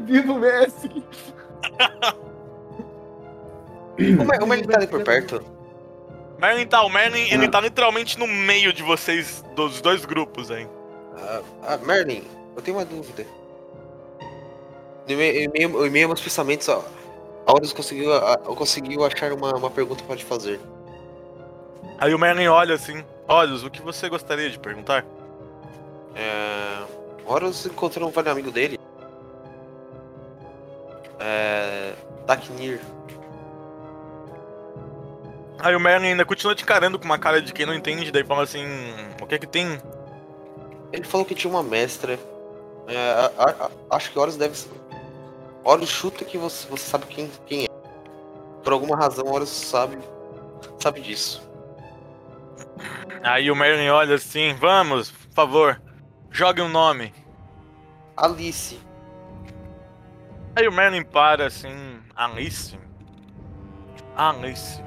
Viva 0.00 0.32
o 0.32 0.38
Messi! 0.38 1.04
Como 4.18 4.32
é, 4.34 4.38
como 4.38 4.54
ele 4.54 4.66
tá 4.66 4.76
ali 4.78 4.86
por 4.86 5.02
perto? 5.04 5.42
Merlin 6.42 6.66
tá, 6.66 6.82
o 6.82 6.88
Merlin, 6.90 7.28
ele 7.30 7.48
tá 7.48 7.60
literalmente 7.60 8.18
no 8.18 8.26
meio 8.26 8.72
de 8.72 8.82
vocês, 8.82 9.44
dos 9.54 9.80
dois 9.80 10.04
grupos 10.04 10.50
aí. 10.50 10.66
Ah, 11.16 11.40
ah, 11.62 11.76
Merlin, 11.76 12.24
eu 12.56 12.60
tenho 12.60 12.76
uma 12.78 12.84
dúvida. 12.84 13.24
Em 15.06 15.14
meio- 15.16 15.86
em 15.86 15.90
meio 15.90 16.10
aos 16.10 16.20
pensamentos, 16.20 16.68
ó. 16.68 16.84
A 17.46 17.52
Horus 17.52 17.72
conseguiu, 17.72 18.12
a- 18.12 18.36
conseguiu 18.38 19.04
achar 19.04 19.32
uma, 19.32 19.54
uma 19.54 19.70
pergunta 19.70 20.02
pra 20.02 20.16
te 20.16 20.24
fazer. 20.24 20.58
Aí 21.98 22.12
o 22.12 22.18
Merlin 22.18 22.48
olha 22.48 22.74
assim: 22.74 23.04
Olhos, 23.28 23.62
o 23.62 23.70
que 23.70 23.80
você 23.80 24.08
gostaria 24.08 24.50
de 24.50 24.58
perguntar? 24.58 25.04
É, 26.16 26.82
Horus 27.24 27.66
encontrou 27.66 28.08
um 28.08 28.12
velho 28.12 28.30
amigo 28.32 28.50
dele. 28.50 28.80
É. 31.20 31.92
Daknir. 32.26 32.80
Aí 35.58 35.76
o 35.76 35.80
Merlin 35.80 36.08
ainda 36.08 36.24
continua 36.24 36.54
te 36.54 36.62
encarando 36.64 36.98
com 36.98 37.04
uma 37.04 37.18
cara 37.18 37.40
de 37.40 37.52
quem 37.52 37.64
não 37.66 37.74
entende, 37.74 38.10
daí 38.10 38.24
fala 38.24 38.42
assim: 38.42 38.64
O 39.20 39.26
que 39.26 39.34
é 39.34 39.38
que 39.38 39.46
tem? 39.46 39.80
Ele 40.92 41.04
falou 41.04 41.24
que 41.24 41.34
tinha 41.34 41.50
uma 41.52 41.62
mestra. 41.62 42.18
É, 42.88 42.96
a- 43.12 43.32
a- 43.38 43.66
a- 43.66 43.96
acho 43.96 44.10
que 44.10 44.18
Horus 44.18 44.36
deve. 44.36 44.56
Horus 45.64 45.88
chuta 45.88 46.24
que 46.24 46.36
você, 46.36 46.66
você 46.68 46.84
sabe 46.90 47.06
quem, 47.06 47.30
quem 47.46 47.64
é. 47.64 47.68
Por 48.64 48.72
alguma 48.72 48.96
razão, 48.96 49.26
Horus 49.26 49.48
sabe. 49.48 49.98
Sabe 50.78 51.00
disso. 51.00 51.48
Aí 53.22 53.50
o 53.50 53.56
Merlin 53.56 53.88
olha 53.88 54.16
assim: 54.16 54.54
Vamos, 54.54 55.10
por 55.12 55.32
favor, 55.32 55.80
jogue 56.30 56.60
um 56.60 56.68
nome. 56.68 57.14
Alice. 58.16 58.78
Aí 60.56 60.66
o 60.66 60.72
Merlin 60.72 61.04
para 61.04 61.46
assim: 61.46 62.00
Alice? 62.16 62.76
Alice. 64.16 64.82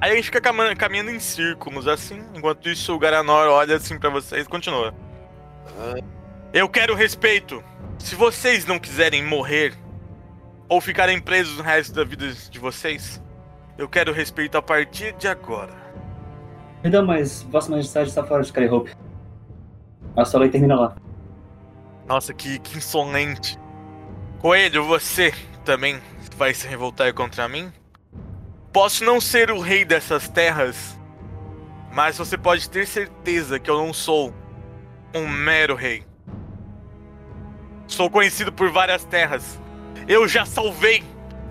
Aí 0.00 0.12
a 0.12 0.14
gente 0.14 0.26
fica 0.26 0.40
cama- 0.40 0.74
caminhando 0.76 1.10
em 1.10 1.18
círculos 1.18 1.88
assim, 1.88 2.22
enquanto 2.34 2.68
isso 2.68 2.94
o 2.94 2.98
Garanor 2.98 3.48
olha 3.48 3.76
assim 3.76 3.98
pra 3.98 4.08
vocês 4.10 4.46
e 4.46 4.48
continua. 4.48 4.94
Eu 6.52 6.68
quero 6.68 6.94
respeito. 6.94 7.62
Se 7.98 8.14
vocês 8.14 8.64
não 8.64 8.78
quiserem 8.78 9.24
morrer 9.24 9.74
ou 10.68 10.80
ficarem 10.80 11.20
presos 11.20 11.56
no 11.58 11.64
resto 11.64 11.92
da 11.92 12.04
vida 12.04 12.30
de 12.32 12.58
vocês, 12.58 13.20
eu 13.76 13.88
quero 13.88 14.12
respeito 14.12 14.56
a 14.56 14.62
partir 14.62 15.12
de 15.14 15.26
agora. 15.26 15.74
Perdão, 16.80 17.04
mas 17.04 17.42
Vossa 17.42 17.70
Majestade 17.70 18.08
está 18.08 18.22
fora 18.22 18.42
de 18.42 18.48
Skyhope. 18.48 18.94
A 20.16 20.24
sala 20.24 20.48
termina 20.48 20.78
lá. 20.78 20.96
Nossa, 22.06 22.32
que, 22.32 22.58
que 22.60 22.78
insolente. 22.78 23.58
Coelho, 24.38 24.84
você 24.84 25.32
também 25.64 26.00
vai 26.36 26.54
se 26.54 26.66
revoltar 26.68 27.12
contra 27.12 27.48
mim? 27.48 27.72
Posso 28.72 29.04
não 29.04 29.20
ser 29.20 29.50
o 29.50 29.60
rei 29.60 29.84
dessas 29.84 30.28
terras, 30.28 30.98
mas 31.92 32.18
você 32.18 32.36
pode 32.36 32.68
ter 32.68 32.86
certeza 32.86 33.58
que 33.58 33.70
eu 33.70 33.78
não 33.78 33.92
sou 33.92 34.34
um 35.14 35.26
mero 35.26 35.74
rei. 35.74 36.04
Sou 37.86 38.10
conhecido 38.10 38.52
por 38.52 38.70
várias 38.70 39.04
terras. 39.04 39.58
Eu 40.06 40.28
já 40.28 40.44
salvei 40.44 41.02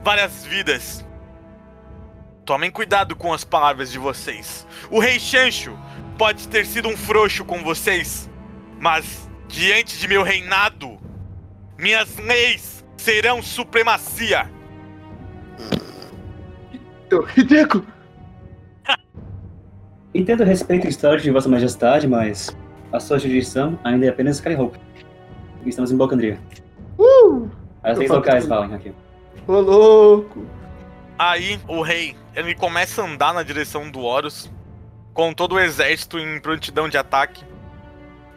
várias 0.04 0.46
vidas. 0.46 1.04
Tomem 2.46 2.70
cuidado 2.70 3.16
com 3.16 3.34
as 3.34 3.44
palavras 3.44 3.92
de 3.92 3.98
vocês. 3.98 4.66
O 4.90 5.00
rei 5.00 5.20
Chancho 5.20 5.78
pode 6.18 6.48
ter 6.48 6.66
sido 6.66 6.88
um 6.88 6.96
frouxo 6.96 7.44
com 7.44 7.64
vocês, 7.64 8.30
mas 8.80 9.28
diante 9.48 9.98
de 9.98 10.08
meu 10.08 10.22
reinado, 10.22 11.00
minhas 11.78 12.16
leis 12.18 12.86
serão 12.96 13.42
supremacia. 13.42 14.57
Eu, 17.12 17.26
Hideko! 17.36 17.86
Entendo 20.14 20.42
o 20.42 20.46
respeito 20.46 20.88
histórico 20.88 21.24
de 21.24 21.32
Vossa 21.32 21.48
Majestade, 21.48 22.08
mas 22.08 22.56
a 22.92 23.00
sua 23.00 23.20
jurisdição 23.20 23.80
ainda 23.84 24.06
é 24.06 24.10
apenas 24.10 24.38
Skyhope. 24.38 24.80
Estamos 25.66 25.92
em 25.92 25.98
Balcandria. 25.98 26.40
Uh! 26.98 27.50
As 27.84 27.98
leis 27.98 28.10
locais 28.10 28.46
valem 28.46 28.74
aqui. 28.74 28.94
Ô 29.48 29.60
louco! 29.60 30.46
Aí 31.18 31.60
o 31.68 31.82
rei, 31.82 32.16
ele 32.36 32.54
começa 32.56 33.02
a 33.02 33.06
andar 33.06 33.34
na 33.34 33.44
direção 33.44 33.90
do 33.90 34.02
Horus, 34.02 34.52
com 35.14 35.34
todo 35.34 35.56
o 35.56 35.60
exército 35.60 36.20
em 36.20 36.40
prontidão 36.40 36.90
de 36.90 36.98
ataque. 36.98 37.44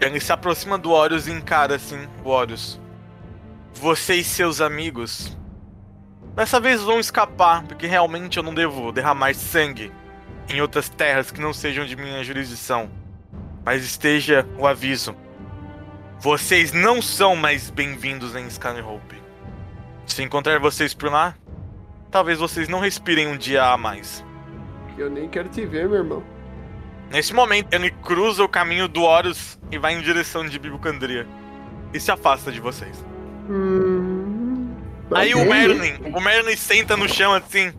Ele 0.00 0.20
se 0.20 0.32
aproxima 0.32 0.78
do 0.78 0.90
Horus 0.90 1.26
e 1.26 1.32
encara 1.32 1.74
assim 1.74 2.08
o 2.24 2.28
Horus. 2.28 2.80
Você 3.74 4.16
e 4.16 4.24
seus 4.24 4.60
amigos. 4.60 5.36
Dessa 6.40 6.58
vez 6.58 6.80
vão 6.80 6.98
escapar, 6.98 7.62
porque 7.64 7.86
realmente 7.86 8.38
eu 8.38 8.42
não 8.42 8.54
devo 8.54 8.90
derramar 8.92 9.34
sangue 9.34 9.92
em 10.48 10.58
outras 10.62 10.88
terras 10.88 11.30
que 11.30 11.38
não 11.38 11.52
sejam 11.52 11.84
de 11.84 11.94
minha 11.94 12.24
jurisdição. 12.24 12.90
Mas 13.62 13.84
esteja 13.84 14.48
o 14.56 14.66
aviso. 14.66 15.14
Vocês 16.18 16.72
não 16.72 17.02
são 17.02 17.36
mais 17.36 17.68
bem-vindos 17.68 18.34
em 18.34 18.46
Skyhope. 18.46 19.22
Se 20.06 20.22
encontrar 20.22 20.58
vocês 20.58 20.94
por 20.94 21.12
lá, 21.12 21.34
talvez 22.10 22.38
vocês 22.38 22.70
não 22.70 22.80
respirem 22.80 23.28
um 23.28 23.36
dia 23.36 23.62
a 23.62 23.76
mais. 23.76 24.24
Eu 24.96 25.10
nem 25.10 25.28
quero 25.28 25.50
te 25.50 25.66
ver, 25.66 25.90
meu 25.90 25.98
irmão. 25.98 26.24
Nesse 27.10 27.34
momento, 27.34 27.74
ele 27.74 27.90
cruza 27.90 28.42
o 28.42 28.48
caminho 28.48 28.88
do 28.88 29.02
Horus 29.02 29.58
e 29.70 29.76
vai 29.76 29.92
em 29.92 30.00
direção 30.00 30.46
de 30.46 30.58
Bibucandria. 30.58 31.28
E 31.92 32.00
se 32.00 32.10
afasta 32.10 32.50
de 32.50 32.60
vocês. 32.60 33.04
Hum... 33.46 34.09
Aí 35.14 35.34
o. 35.34 35.44
Merlin, 35.44 36.12
o 36.14 36.20
Merlin 36.20 36.56
senta 36.56 36.96
no 36.96 37.08
chão 37.08 37.32
assim. 37.32 37.72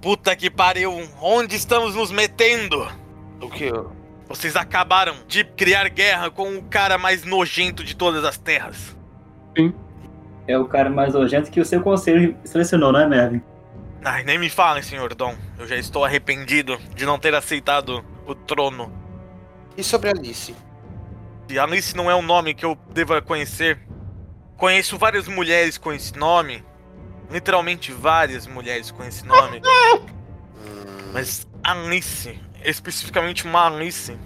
Puta 0.00 0.36
que 0.36 0.50
pariu, 0.50 0.92
onde 1.20 1.56
estamos 1.56 1.94
nos 1.94 2.10
metendo? 2.10 2.86
O 3.40 3.48
que? 3.48 3.70
Vocês 4.28 4.56
acabaram 4.56 5.14
de 5.26 5.44
criar 5.44 5.88
guerra 5.88 6.30
com 6.30 6.56
o 6.56 6.62
cara 6.62 6.98
mais 6.98 7.24
nojento 7.24 7.82
de 7.84 7.94
todas 7.94 8.24
as 8.24 8.36
terras. 8.36 8.96
É 10.46 10.58
o 10.58 10.66
cara 10.66 10.90
mais 10.90 11.14
nojento 11.14 11.50
que 11.50 11.60
o 11.60 11.64
seu 11.64 11.82
conselho 11.82 12.36
selecionou, 12.44 12.92
não 12.92 13.00
é, 13.00 13.08
Mervin? 13.08 13.42
Ai, 14.04 14.22
nem 14.22 14.38
me 14.38 14.50
falem, 14.50 14.82
senhor 14.82 15.14
Dom. 15.14 15.34
Eu 15.58 15.66
já 15.66 15.76
estou 15.76 16.04
arrependido 16.04 16.78
de 16.94 17.06
não 17.06 17.18
ter 17.18 17.34
aceitado 17.34 18.04
o 18.26 18.34
trono. 18.34 18.92
E 19.76 19.82
sobre 19.82 20.08
a 20.08 20.12
Alice? 20.12 20.54
E 21.48 21.58
Alice 21.58 21.96
não 21.96 22.10
é 22.10 22.14
um 22.14 22.22
nome 22.22 22.54
que 22.54 22.64
eu 22.64 22.76
deva 22.92 23.22
conhecer. 23.22 23.78
Conheço 24.56 24.98
várias 24.98 25.26
mulheres 25.26 25.78
com 25.78 25.92
esse 25.92 26.16
nome. 26.18 26.62
Literalmente 27.30 27.92
várias 27.92 28.46
mulheres 28.46 28.90
com 28.90 29.02
esse 29.04 29.24
nome. 29.26 29.60
Mas 31.12 31.46
Alice, 31.62 32.38
especificamente 32.64 33.44
uma 33.44 33.66
Alice. 33.66 34.16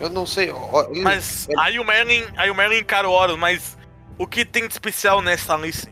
eu 0.00 0.08
não 0.10 0.26
sei. 0.26 0.50
ele- 0.90 1.02
Mas 1.02 1.48
aí 1.58 1.78
o 1.78 1.84
Merlin, 1.84 2.24
aí 2.36 2.50
o 2.50 2.54
Merlin 2.54 2.78
encara 2.78 3.08
o 3.08 3.12
Horus, 3.12 3.36
mas 3.38 3.76
o 4.18 4.26
que 4.26 4.44
tem 4.44 4.66
de 4.66 4.72
especial 4.72 5.20
nessa 5.20 5.54
Alice? 5.54 5.88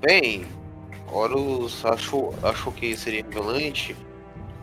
Bem, 0.00 0.46
Horus 1.12 1.84
achou, 1.84 2.34
achou 2.42 2.72
que 2.72 2.96
seria 2.96 3.22
violente 3.24 3.96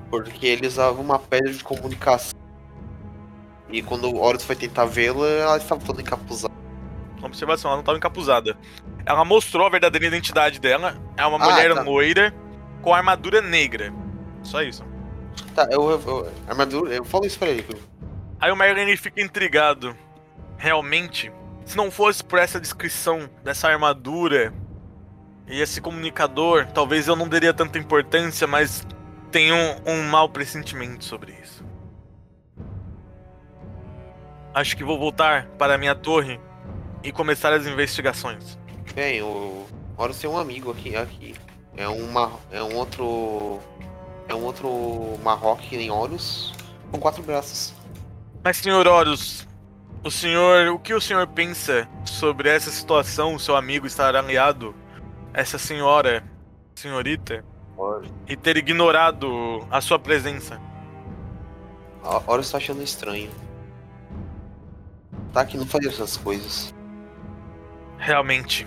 porque 0.10 0.48
ele 0.48 0.66
usava 0.68 1.00
uma 1.00 1.20
pedra 1.20 1.52
de 1.54 1.64
comunicação. 1.64 2.38
E 3.70 3.82
quando 3.82 4.06
o 4.10 4.18
Horus 4.22 4.44
foi 4.44 4.56
tentar 4.56 4.86
vê-la, 4.86 5.28
ela 5.28 5.58
estava 5.58 5.84
toda 5.84 6.02
encapuzada. 6.02 6.54
Observação, 7.22 7.70
ela 7.70 7.78
não 7.78 7.82
estava 7.82 7.98
encapuzada. 7.98 8.56
Ela 9.06 9.26
mostrou 9.26 9.66
a 9.66 9.70
verdadeira 9.70 10.06
identidade 10.08 10.60
dela. 10.60 10.96
É 11.18 11.26
uma 11.26 11.44
Ah, 11.44 11.50
mulher 11.50 11.74
tá. 11.74 11.82
loira 11.82 12.34
com 12.82 12.94
armadura 12.94 13.42
negra. 13.42 13.92
Só 14.44 14.62
isso. 14.62 14.84
Tá, 15.56 15.68
eu, 15.72 15.90
eu, 15.90 16.02
eu- 16.06 16.32
armadura, 16.48 16.94
eu 16.94 17.04
falo 17.04 17.26
isso 17.26 17.38
pra 17.40 17.50
ele. 17.50 17.66
Aí 18.40 18.52
o 18.52 18.56
Merlin 18.56 18.96
fica 18.96 19.20
intrigado. 19.22 19.96
Realmente, 20.58 21.32
se 21.66 21.76
não 21.76 21.90
fosse 21.92 22.24
por 22.24 22.40
essa 22.40 22.60
descrição 22.60 23.30
dessa 23.44 23.68
armadura 23.68 24.54
e 25.48 25.60
esse 25.62 25.82
comunicador, 25.82 26.68
talvez 26.68 27.08
eu 27.08 27.16
não 27.16 27.28
daria 27.28 27.54
tanta 27.54 27.78
importância, 27.80 28.46
mas 28.48 28.86
tenho 29.32 29.56
um, 29.56 29.92
um 29.92 30.04
mau 30.10 30.30
pressentimento 30.30 31.04
sobre 31.04 31.34
isso. 31.44 31.64
Acho 34.54 34.76
que 34.76 34.84
vou 34.84 34.98
voltar 34.98 35.48
para 35.58 35.76
a 35.76 35.78
minha 35.78 35.94
torre 35.96 36.40
e 37.04 37.12
começar 37.12 37.54
as 37.54 37.66
investigações. 37.66 38.58
Bem, 38.94 39.22
o 39.22 39.66
Horus 39.98 40.20
tem 40.20 40.30
um 40.30 40.38
amigo 40.38 40.72
aqui, 40.72 40.96
aqui. 40.96 41.36
É 41.76 41.88
um, 41.88 42.12
mar, 42.12 42.32
é 42.52 42.62
um 42.62 42.76
outro. 42.76 43.60
É 44.28 44.36
um 44.36 44.44
outro 44.44 45.18
Marroque 45.24 45.70
que 45.70 45.78
nem 45.78 45.90
Horus, 45.90 46.54
com 46.92 47.00
quatro 47.00 47.24
braços. 47.24 47.74
Mas, 48.44 48.58
senhor 48.58 48.86
Horus, 48.86 49.48
o 50.04 50.12
senhor, 50.12 50.68
o 50.70 50.80
que 50.80 50.94
o 50.94 51.00
senhor 51.00 51.26
pensa 51.28 51.88
sobre 52.04 52.50
essa 52.50 52.70
situação? 52.70 53.36
O 53.36 53.40
seu 53.40 53.56
amigo 53.56 53.88
estar 53.88 54.16
aliado 54.16 54.76
essa 55.34 55.58
senhora, 55.58 56.24
senhorita, 56.76 57.46
e 58.28 58.36
ter 58.36 58.58
ignorado 58.58 59.66
a 59.70 59.80
sua 59.80 60.00
presença? 60.00 60.60
Horus 62.26 62.52
tá 62.52 62.58
achando 62.58 62.82
estranho. 62.82 63.30
Tá 65.34 65.46
que 65.46 65.58
não 65.58 65.66
fazia 65.66 65.90
essas 65.90 66.18
coisas. 66.18 66.74
Realmente, 67.98 68.66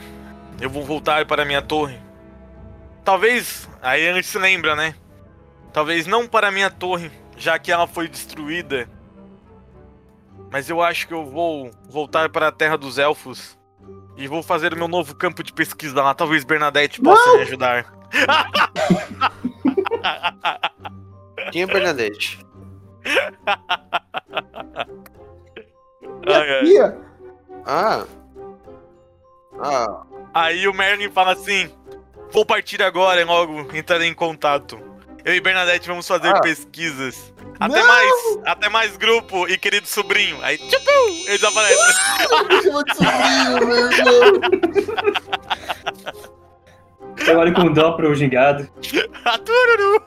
eu 0.61 0.69
vou 0.69 0.85
voltar 0.85 1.25
para 1.27 1.45
minha 1.45 1.63
torre. 1.63 1.99
Talvez, 3.05 3.69
aí 3.81 4.09
a 4.09 4.15
gente 4.15 4.27
se 4.27 4.39
lembra, 4.39 4.77
né? 4.77 4.95
Talvez 5.73 6.07
não 6.07 6.27
para 6.27 6.49
a 6.49 6.51
minha 6.51 6.71
torre, 6.71 7.11
já 7.37 7.59
que 7.59 7.73
ela 7.73 7.87
foi 7.87 8.09
destruída. 8.09 8.89
Mas 10.51 10.69
eu 10.69 10.83
acho 10.83 11.07
que 11.07 11.15
eu 11.15 11.25
vou 11.25 11.71
voltar 11.89 12.29
para 12.29 12.49
a 12.49 12.53
Terra 12.53 12.77
dos 12.77 12.99
Elfos 12.99 13.57
e 14.17 14.27
vou 14.27 14.43
fazer 14.43 14.75
o 14.75 14.77
meu 14.77 14.89
novo 14.89 15.15
campo 15.15 15.43
de 15.43 15.53
pesquisa 15.53 16.03
lá. 16.03 16.13
Talvez 16.13 16.45
Bernadette 16.45 17.01
possa 17.01 17.35
me 17.35 17.43
ajudar. 17.43 17.87
Quem 21.53 21.63
é 21.63 21.67
Bernadette? 21.67 22.45
Tia! 26.65 26.99
Ah! 27.65 28.05
Ah, 29.63 30.03
Aí 30.33 30.67
o 30.69 30.73
Merlin 30.75 31.11
fala 31.11 31.33
assim: 31.33 31.71
Vou 32.33 32.45
partir 32.47 32.83
agora 32.83 33.21
e 33.21 33.25
logo 33.25 33.67
entrarei 33.77 34.09
em 34.09 34.15
contato. 34.15 34.79
Eu 35.25 35.35
e 35.35 35.41
Bernadette 35.41 35.87
vamos 35.89 36.07
fazer 36.09 36.29
Ah. 36.35 36.41
pesquisas. 36.41 37.33
Até 37.59 37.79
Não! 37.81 37.87
mais, 37.87 38.39
até 38.47 38.69
mais 38.71 38.97
grupo 38.97 39.47
e 39.47 39.59
querido 39.59 39.87
sobrinho. 39.87 40.39
Aí, 40.43 40.57
tchupu, 40.57 40.91
eles 41.27 41.45
aparecem. 41.45 41.77
Chama 42.63 42.85
de 42.85 42.95
sobrinho, 42.95 43.67
meu 43.67 43.91
irmão! 43.91 44.41
Eu 47.27 47.39
olho 47.39 47.55
com 47.55 47.73
dó 47.73 47.93
pro 47.93 48.15
gingado. 48.15 48.67
Tururu. 49.45 50.03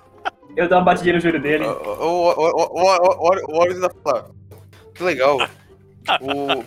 Eu 0.56 0.68
dou 0.68 0.78
uma 0.80 0.84
batidinha 0.86 1.16
no 1.16 1.20
joelho 1.22 1.41
dele. 1.41 1.66
o 1.66 3.56
Horus 3.56 3.76
ainda 3.76 3.91
fala. 4.04 4.32
Que 4.95 5.04
legal. 5.04 5.38
O 6.22 6.64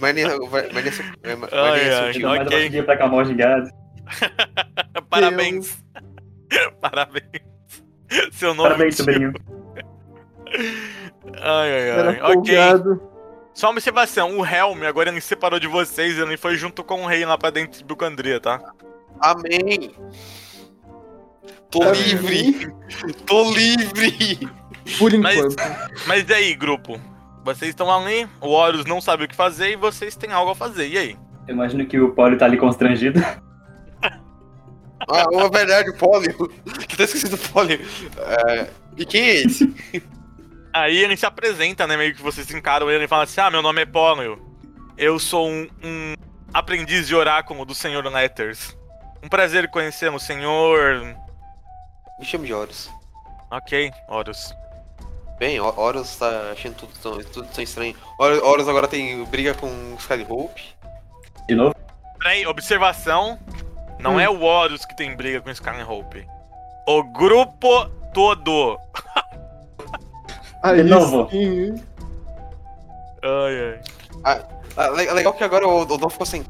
Eu 2.01 2.07
sutil. 2.07 2.22
dou 2.22 2.30
mais 2.30 2.41
uma 2.41 2.47
ok. 2.47 2.59
batidinha 2.59 2.82
pra 2.84 2.95
acalmar 2.95 3.20
o 3.20 3.24
gingado. 3.24 3.70
Parabéns. 5.11 5.84
Parabéns. 6.80 7.43
Seu 8.32 8.55
nome. 8.55 8.68
Parabéns, 8.70 8.97
sobrinho. 8.97 9.32
Ai, 11.41 11.72
ai, 11.72 11.91
ai. 11.91 11.99
Era 11.99 12.11
Ok. 12.11 12.34
folgado. 12.34 13.03
Só 13.53 13.66
uma 13.68 13.72
observação: 13.72 14.39
o 14.39 14.47
Helm 14.47 14.82
agora 14.84 15.11
ele 15.11 15.20
se 15.20 15.28
separou 15.28 15.59
de 15.59 15.66
vocês. 15.66 16.18
Ele 16.18 16.37
foi 16.37 16.57
junto 16.57 16.84
com 16.84 17.03
o 17.03 17.07
rei 17.07 17.24
lá 17.24 17.37
pra 17.37 17.51
dentro 17.51 17.78
de 17.78 17.84
Bucandria, 17.84 18.39
tá? 18.41 18.61
Amém! 19.20 19.93
Tô 21.70 21.91
livre! 21.91 22.72
Tô 23.26 23.51
livre! 23.51 24.49
Por 24.99 25.12
Mas- 25.18 25.37
enquanto. 25.37 25.57
Mas 26.07 26.28
e 26.28 26.34
aí, 26.34 26.55
grupo? 26.55 27.01
Vocês 27.47 27.68
estão 27.68 27.88
ali, 27.88 28.28
o 28.40 28.49
Horus 28.49 28.84
não 28.86 29.01
sabe 29.01 29.22
o 29.22 29.28
que 29.28 29.36
fazer 29.36 29.70
e 29.70 29.76
vocês 29.76 30.16
têm 30.16 30.32
algo 30.32 30.51
a 30.51 30.55
fazer. 30.55 30.88
E 30.88 30.99
aí? 30.99 31.16
Eu 31.47 31.55
imagino 31.55 31.86
que 31.86 31.97
o 32.01 32.11
Polly 32.12 32.36
tá 32.36 32.44
ali 32.44 32.59
constrangido. 32.59 33.20
Ah, 35.09 35.26
é 35.30 35.49
verdade, 35.51 35.90
o 35.90 35.97
Poli. 35.97 36.34
Que 36.88 36.97
tá 36.97 37.05
esquecido 37.05 37.36
o 37.36 37.38
Poli. 37.51 37.74
É, 38.18 38.70
e 38.97 39.05
quem 39.05 39.22
é 39.22 39.34
esse? 39.42 39.72
Aí 40.72 40.97
ele 40.97 41.16
se 41.16 41.26
apresenta, 41.26 41.86
né? 41.86 41.99
Meio 41.99 42.14
que 42.14 42.22
vocês 42.22 42.51
encaram 42.51 42.90
ele 42.90 43.05
e 43.05 43.09
fala 43.09 43.24
assim: 43.24 43.40
Ah, 43.40 43.51
meu 43.51 43.61
nome 43.61 43.82
é 43.82 43.86
Pólio. 43.86 44.42
Eu 44.97 45.18
sou 45.18 45.49
um, 45.49 45.68
um 45.84 46.14
aprendiz 46.53 47.07
de 47.07 47.14
oráculo 47.14 47.64
do 47.66 47.74
Senhor 47.74 48.05
Letters. 48.07 48.76
Um 49.22 49.28
prazer 49.28 49.68
conhecê-lo, 49.68 50.18
senhor. 50.18 51.14
Me 52.18 52.24
chame 52.24 52.47
de 52.47 52.55
Horus. 52.55 52.90
Ok, 53.51 53.92
Horus. 54.09 54.53
Bem, 55.39 55.61
Ho- 55.61 55.74
Horus 55.76 56.16
tá 56.16 56.51
achando 56.53 56.74
tudo 56.76 56.93
tão, 57.03 57.18
tudo 57.24 57.49
tão 57.49 57.62
estranho. 57.64 57.95
Hor- 58.18 58.43
Horus 58.43 58.68
agora 58.68 58.89
tem 58.89 59.22
briga 59.24 59.53
com 59.55 59.68
Skyhope. 59.99 60.62
De 61.49 61.55
novo. 61.55 61.74
Peraí, 62.18 62.47
observação. 62.47 63.39
Não 63.99 64.18
é 64.18 64.28
o 64.28 64.43
Horus 64.43 64.84
que 64.84 64.97
tem 64.97 65.14
briga 65.14 65.41
com 65.41 65.51
Skyhope. 65.51 66.26
O 66.89 67.03
grupo 67.03 67.87
todo. 68.14 68.78
Aí 70.62 70.82
De 70.82 70.89
novo. 70.89 71.28
sim? 71.30 71.74
Ai, 73.22 73.80
ai. 74.24 74.43
Ah, 74.76 74.89
le- 74.91 75.11
legal 75.12 75.32
que 75.32 75.45
agora 75.45 75.66
o, 75.66 75.80
o 75.82 75.84
Dom 75.99 76.09
ficou 76.09 76.26
sem. 76.26 76.45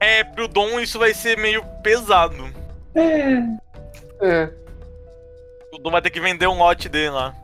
É, 0.00 0.24
pro 0.24 0.48
Dom 0.48 0.80
isso 0.80 0.98
vai 0.98 1.12
ser 1.14 1.36
meio 1.38 1.64
pesado. 1.82 2.50
É. 2.94 3.38
É. 4.20 4.50
Dom 5.84 5.90
vai 5.90 6.00
ter 6.00 6.08
que 6.08 6.18
vender 6.20 6.46
um 6.48 6.56
lote 6.56 6.88
dele 6.88 7.10
lá. 7.10 7.34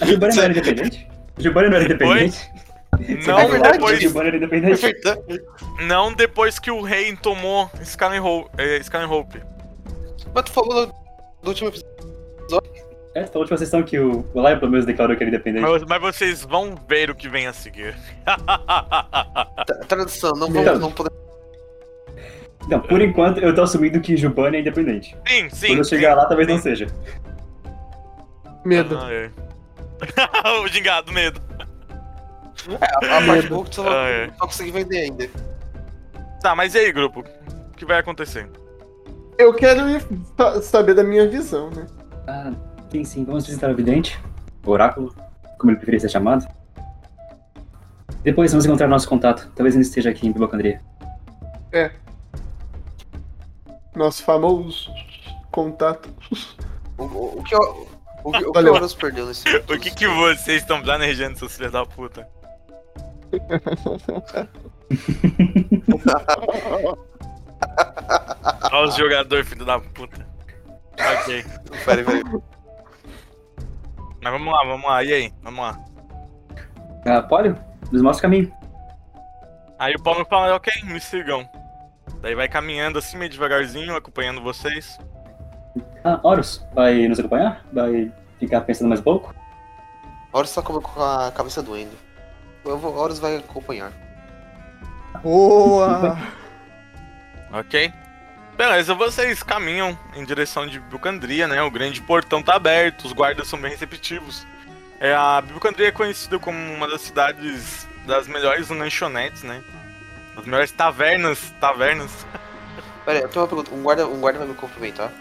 A 0.00 0.06
Gilbana 0.06 0.34
não 0.34 0.42
era 0.42 0.52
independente? 0.52 1.06
A 1.38 1.42
Gilbana 1.42 1.68
não 1.68 1.76
era 1.76 1.84
independente? 1.84 2.50
Não 3.26 3.38
É 3.38 3.46
verdade, 3.46 3.72
depois, 3.78 4.16
era 4.16 4.28
É 4.28 4.36
independente? 4.36 4.80
verdade. 4.80 5.42
não 5.86 6.14
depois 6.14 6.58
que 6.58 6.70
o 6.70 6.80
rei 6.80 7.14
tomou 7.14 7.70
Skyhope. 7.82 8.50
É, 8.56 8.78
Skyhope. 8.78 9.42
Mas 10.34 10.44
tu 10.44 10.52
falou 10.52 10.86
do, 11.42 11.48
último 11.48 11.68
episódio. 11.68 11.86
É, 13.14 13.24
tu 13.24 13.32
falou 13.32 13.44
de 13.44 13.50
vocês 13.50 13.68
estão 13.68 13.82
que 13.82 13.98
o, 13.98 14.24
o 14.32 14.40
Lion 14.48 14.58
pelo 14.58 14.70
menos 14.70 14.86
declarou 14.86 15.14
que 15.14 15.22
era 15.22 15.28
independente. 15.28 15.62
Mas, 15.62 15.82
mas 15.82 16.00
vocês 16.00 16.42
vão 16.42 16.74
ver 16.88 17.10
o 17.10 17.14
que 17.14 17.28
vem 17.28 17.46
a 17.46 17.52
seguir. 17.52 17.94
Tra- 19.66 19.78
Tradução, 19.88 20.32
não 20.32 20.48
Então. 20.48 20.64
vamos. 20.64 20.80
Não 20.80 20.92
podemos. 20.92 21.25
Então, 22.64 22.80
por 22.80 23.00
enquanto, 23.00 23.38
eu 23.38 23.54
tô 23.54 23.62
assumindo 23.62 24.00
que 24.00 24.16
Gilbana 24.16 24.56
é 24.56 24.60
independente. 24.60 25.16
sim, 25.26 25.48
sim. 25.50 25.66
Quando 25.68 25.78
eu 25.78 25.84
sim. 25.84 25.96
chegar 25.96 26.14
lá, 26.14 26.26
talvez 26.26 26.48
não 26.48 26.58
seja. 26.58 26.86
Medo. 28.64 28.98
Ah, 28.98 29.12
é. 29.12 29.30
o 30.62 30.68
gingado, 30.68 31.12
medo. 31.12 31.40
A, 32.80 33.18
a 33.18 33.26
parte 33.26 33.48
boa 33.48 33.64
que 33.64 33.70
tu 33.70 33.76
só, 33.76 33.88
Ah, 33.88 34.08
é. 34.08 34.30
só 34.36 34.46
consegui 34.46 34.72
vender 34.72 34.98
ainda. 35.02 35.28
Tá, 36.42 36.54
mas 36.56 36.74
e 36.74 36.78
aí, 36.78 36.92
grupo? 36.92 37.20
O 37.20 37.76
que 37.76 37.84
vai 37.84 37.98
acontecer? 38.00 38.48
Eu 39.38 39.54
quero 39.54 39.82
saber 40.62 40.94
da 40.94 41.04
minha 41.04 41.28
visão, 41.28 41.70
né? 41.70 41.86
Ah, 42.26 42.52
sim, 42.90 43.04
sim. 43.04 43.24
Vamos 43.24 43.46
visitar 43.46 43.70
o 43.70 43.76
vidente. 43.76 44.18
O 44.64 44.70
oráculo, 44.70 45.14
como 45.58 45.70
ele 45.70 45.76
preferia 45.76 46.00
ser 46.00 46.08
chamado. 46.08 46.46
Depois 48.24 48.50
vamos 48.50 48.66
encontrar 48.66 48.88
nosso 48.88 49.08
contato. 49.08 49.52
Talvez 49.54 49.74
ele 49.76 49.82
esteja 49.84 50.10
aqui 50.10 50.26
em 50.26 50.32
Bibocandria. 50.32 50.80
Nosso 53.96 54.22
famoso 54.22 54.90
contato. 55.50 56.08
O, 56.98 57.04
o, 57.04 57.38
o 57.40 57.42
que 57.42 57.56
o, 57.56 57.86
o, 58.24 58.32
que- 58.32 58.44
o 58.44 58.52
que 58.52 58.52
Valeu. 58.52 58.72
o 58.72 58.76
Horus 58.76 58.94
perdeu 58.94 59.26
nesse 59.26 59.44
O 59.68 59.78
que, 59.78 59.90
que 59.90 60.06
vocês 60.06 60.62
estão 60.62 60.80
planejando, 60.82 61.38
seus 61.38 61.56
filhos 61.56 61.72
da 61.72 61.84
puta? 61.84 62.28
Olha 68.72 68.88
os 68.88 68.96
jogadores, 68.96 69.48
filho 69.48 69.64
da 69.64 69.78
puta. 69.80 70.26
Ok. 70.92 71.44
Peraí, 71.84 72.04
peraí. 72.04 72.22
Mas 74.22 74.32
vamos 74.32 74.52
lá, 74.52 74.64
vamos 74.64 74.86
lá. 74.86 75.04
E 75.04 75.12
aí? 75.12 75.32
Vamos 75.42 75.60
lá. 75.60 75.78
Ah, 77.06 77.22
Polio, 77.22 77.56
nos 77.92 78.02
mostra 78.02 78.26
o 78.26 78.30
caminho. 78.30 78.52
Aí 79.78 79.94
o 79.94 80.02
Paulo 80.02 80.24
fala, 80.24 80.54
ok, 80.56 80.72
me 80.84 81.00
sigam. 81.00 81.48
Daí 82.20 82.34
vai 82.34 82.48
caminhando 82.48 82.98
assim, 82.98 83.16
meio 83.16 83.30
devagarzinho, 83.30 83.94
acompanhando 83.96 84.40
vocês. 84.40 84.98
Ah, 86.02 86.18
Horus, 86.22 86.64
vai 86.74 87.06
nos 87.08 87.18
acompanhar? 87.18 87.64
Vai 87.72 88.12
ficar 88.38 88.62
pensando 88.62 88.88
mais 88.88 89.00
um 89.00 89.04
pouco? 89.04 89.34
Horus 90.32 90.54
tá 90.54 90.62
com 90.62 90.80
com 90.80 91.02
a 91.02 91.30
cabeça 91.32 91.62
doendo. 91.62 91.96
Eu 92.64 92.78
vou, 92.78 92.94
Horus 92.96 93.18
vai 93.18 93.36
acompanhar. 93.36 93.92
Boa! 95.22 96.18
Ok? 97.52 97.92
Beleza, 98.56 98.94
vocês 98.94 99.42
caminham 99.42 99.96
em 100.14 100.24
direção 100.24 100.66
de 100.66 100.80
Bucandria, 100.80 101.46
né? 101.46 101.62
O 101.62 101.70
grande 101.70 102.02
portão 102.02 102.42
tá 102.42 102.56
aberto, 102.56 103.04
os 103.04 103.12
guardas 103.12 103.46
são 103.46 103.58
bem 103.58 103.70
receptivos. 103.70 104.46
É, 104.98 105.14
a 105.14 105.40
Bucandria 105.40 105.88
é 105.88 105.92
conhecida 105.92 106.38
como 106.38 106.58
uma 106.58 106.88
das 106.88 107.02
cidades 107.02 107.86
das 108.04 108.26
melhores 108.26 108.68
lanchonetes, 108.68 109.42
né? 109.42 109.62
As 110.36 110.44
melhores 110.44 110.70
tavernas, 110.70 111.52
tavernas. 111.60 112.26
Peraí, 113.04 113.22
eu 113.22 113.28
tenho 113.28 113.42
uma 113.42 113.48
pergunta. 113.48 113.74
Um 113.74 113.82
guarda, 113.82 114.06
um 114.06 114.20
guarda 114.20 114.38
vai 114.40 114.48
me 114.48 114.54
cumprimentar? 114.54 115.12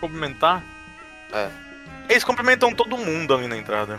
Cumprimentar? 0.00 0.62
É. 1.32 1.48
Eles 2.08 2.22
cumprimentam 2.22 2.72
todo 2.72 2.96
mundo 2.96 3.34
ali 3.34 3.48
na 3.48 3.56
entrada. 3.56 3.98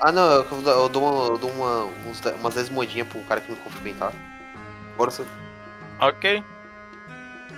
Ah, 0.00 0.12
não, 0.12 0.30
eu, 0.30 0.46
eu 0.64 0.88
dou, 0.88 1.02
uma, 1.02 1.26
eu 1.32 1.38
dou 1.38 1.50
uma, 1.50 1.84
uns, 2.06 2.20
umas 2.38 2.54
10 2.54 2.70
moedinhas 2.70 3.08
pro 3.08 3.20
cara 3.22 3.40
que 3.40 3.50
me 3.50 3.56
cumprimentar. 3.56 4.12
Bora 4.96 5.10
você. 5.10 5.24
Ok. 5.98 6.44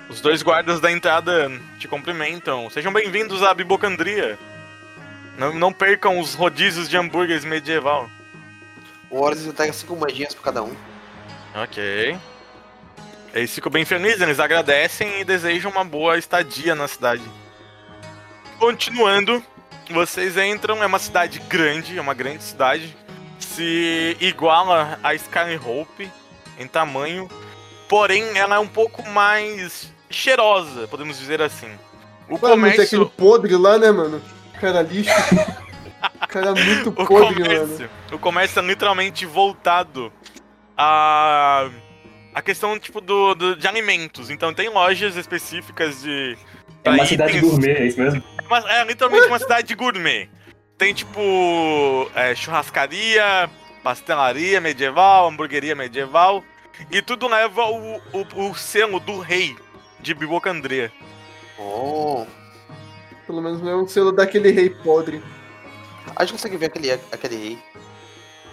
Os 0.09 0.21
dois 0.21 0.43
guardas 0.43 0.81
da 0.81 0.91
entrada 0.91 1.51
te 1.79 1.87
cumprimentam. 1.87 2.71
Sejam 2.71 2.93
bem-vindos 2.93 3.43
à 3.43 3.53
Bibocandria. 3.53 4.39
Não, 5.37 5.53
não 5.55 5.73
percam 5.73 6.19
os 6.19 6.35
rodízios 6.35 6.89
de 6.89 6.97
hambúrgueres 6.97 7.45
medieval. 7.45 8.09
O 9.11 9.21
Horus 9.21 9.45
entrega 9.45 9.73
5 9.73 9.95
moedinhas 9.95 10.35
pra 10.35 10.45
cada 10.45 10.63
um. 10.63 10.75
Ok. 11.55 12.19
Eles 13.33 13.55
ficam 13.55 13.71
bem 13.71 13.85
felizes, 13.85 14.21
eles 14.21 14.41
agradecem 14.41 15.21
e 15.21 15.25
desejam 15.25 15.71
uma 15.71 15.85
boa 15.85 16.19
estadia 16.19 16.75
na 16.75 16.89
cidade. 16.89 17.23
Continuando, 18.59 19.43
vocês 19.91 20.37
entram, 20.37 20.83
é 20.83 20.87
uma 20.87 20.99
cidade 20.99 21.39
grande, 21.49 21.97
é 21.97 22.01
uma 22.01 22.15
grande 22.15 22.43
cidade. 22.43 22.97
Se 23.39 24.17
iguala 24.21 24.99
a 25.03 25.15
Skyhope 25.15 26.11
em 26.59 26.67
tamanho, 26.67 27.29
porém 27.89 28.37
ela 28.37 28.57
é 28.57 28.59
um 28.59 28.69
pouco 28.69 29.09
mais 29.09 29.93
cheirosa, 30.09 30.89
podemos 30.89 31.19
dizer 31.19 31.41
assim. 31.41 31.71
O 32.29 32.33
mas 32.33 32.41
tem 32.41 32.85
aquele 32.85 33.05
comércio, 33.05 33.07
podre 33.17 33.57
lá, 33.57 33.79
né, 33.79 33.91
mano? 33.91 34.23
Cara 34.61 34.83
lixo. 34.83 35.11
Cara 36.29 36.55
muito 36.55 36.91
o 36.91 36.93
podre, 36.93 37.41
mano. 37.41 37.67
comércio, 37.67 37.91
o 38.13 38.19
comércio 38.19 38.59
é 38.61 38.63
literalmente 38.63 39.27
voltado 39.27 40.13
a 40.81 41.71
a 42.33 42.41
questão 42.43 42.79
tipo 42.79 43.01
do, 43.01 43.35
do- 43.35 43.57
de 43.57 43.67
alimentos. 43.67 44.31
Então 44.31 44.55
tem 44.55 44.69
lojas 44.69 45.17
específicas 45.17 46.01
de 46.03 46.37
É 46.85 46.91
uma 46.91 47.05
cidade 47.05 47.37
itens- 47.37 47.51
gourmet, 47.51 47.73
é 47.73 47.87
isso 47.87 48.01
mesmo? 48.01 48.23
É, 48.39 48.47
uma- 48.47 48.73
é 48.73 48.85
literalmente 48.85 49.27
uma 49.27 49.39
cidade 49.39 49.75
gourmet. 49.75 50.29
Tem 50.79 50.95
tipo 50.95 52.11
é, 52.15 52.35
churrascaria, 52.35 53.51
pastelaria 53.83 54.61
medieval, 54.61 55.29
hamburgueria 55.29 55.75
medieval. 55.75 56.43
E 56.91 57.03
tudo 57.03 57.29
leva 57.29 57.65
o, 57.67 57.97
o, 58.13 58.49
o 58.49 58.55
selo 58.55 58.99
do 59.01 59.19
rei 59.19 59.55
de 59.99 60.15
Bibocandria. 60.15 60.91
Oh. 61.59 62.25
Pelo 63.27 63.43
menos 63.43 63.61
não 63.61 63.71
é 63.71 63.77
um 63.77 63.87
selo 63.87 64.13
daquele 64.13 64.51
rei 64.51 64.71
podre. 64.71 65.23
A 66.17 66.25
gente 66.25 66.33
consegue 66.33 66.57
ver 66.57 66.67
aquele, 66.67 66.93
aquele 66.93 67.37
rei. 67.37 67.59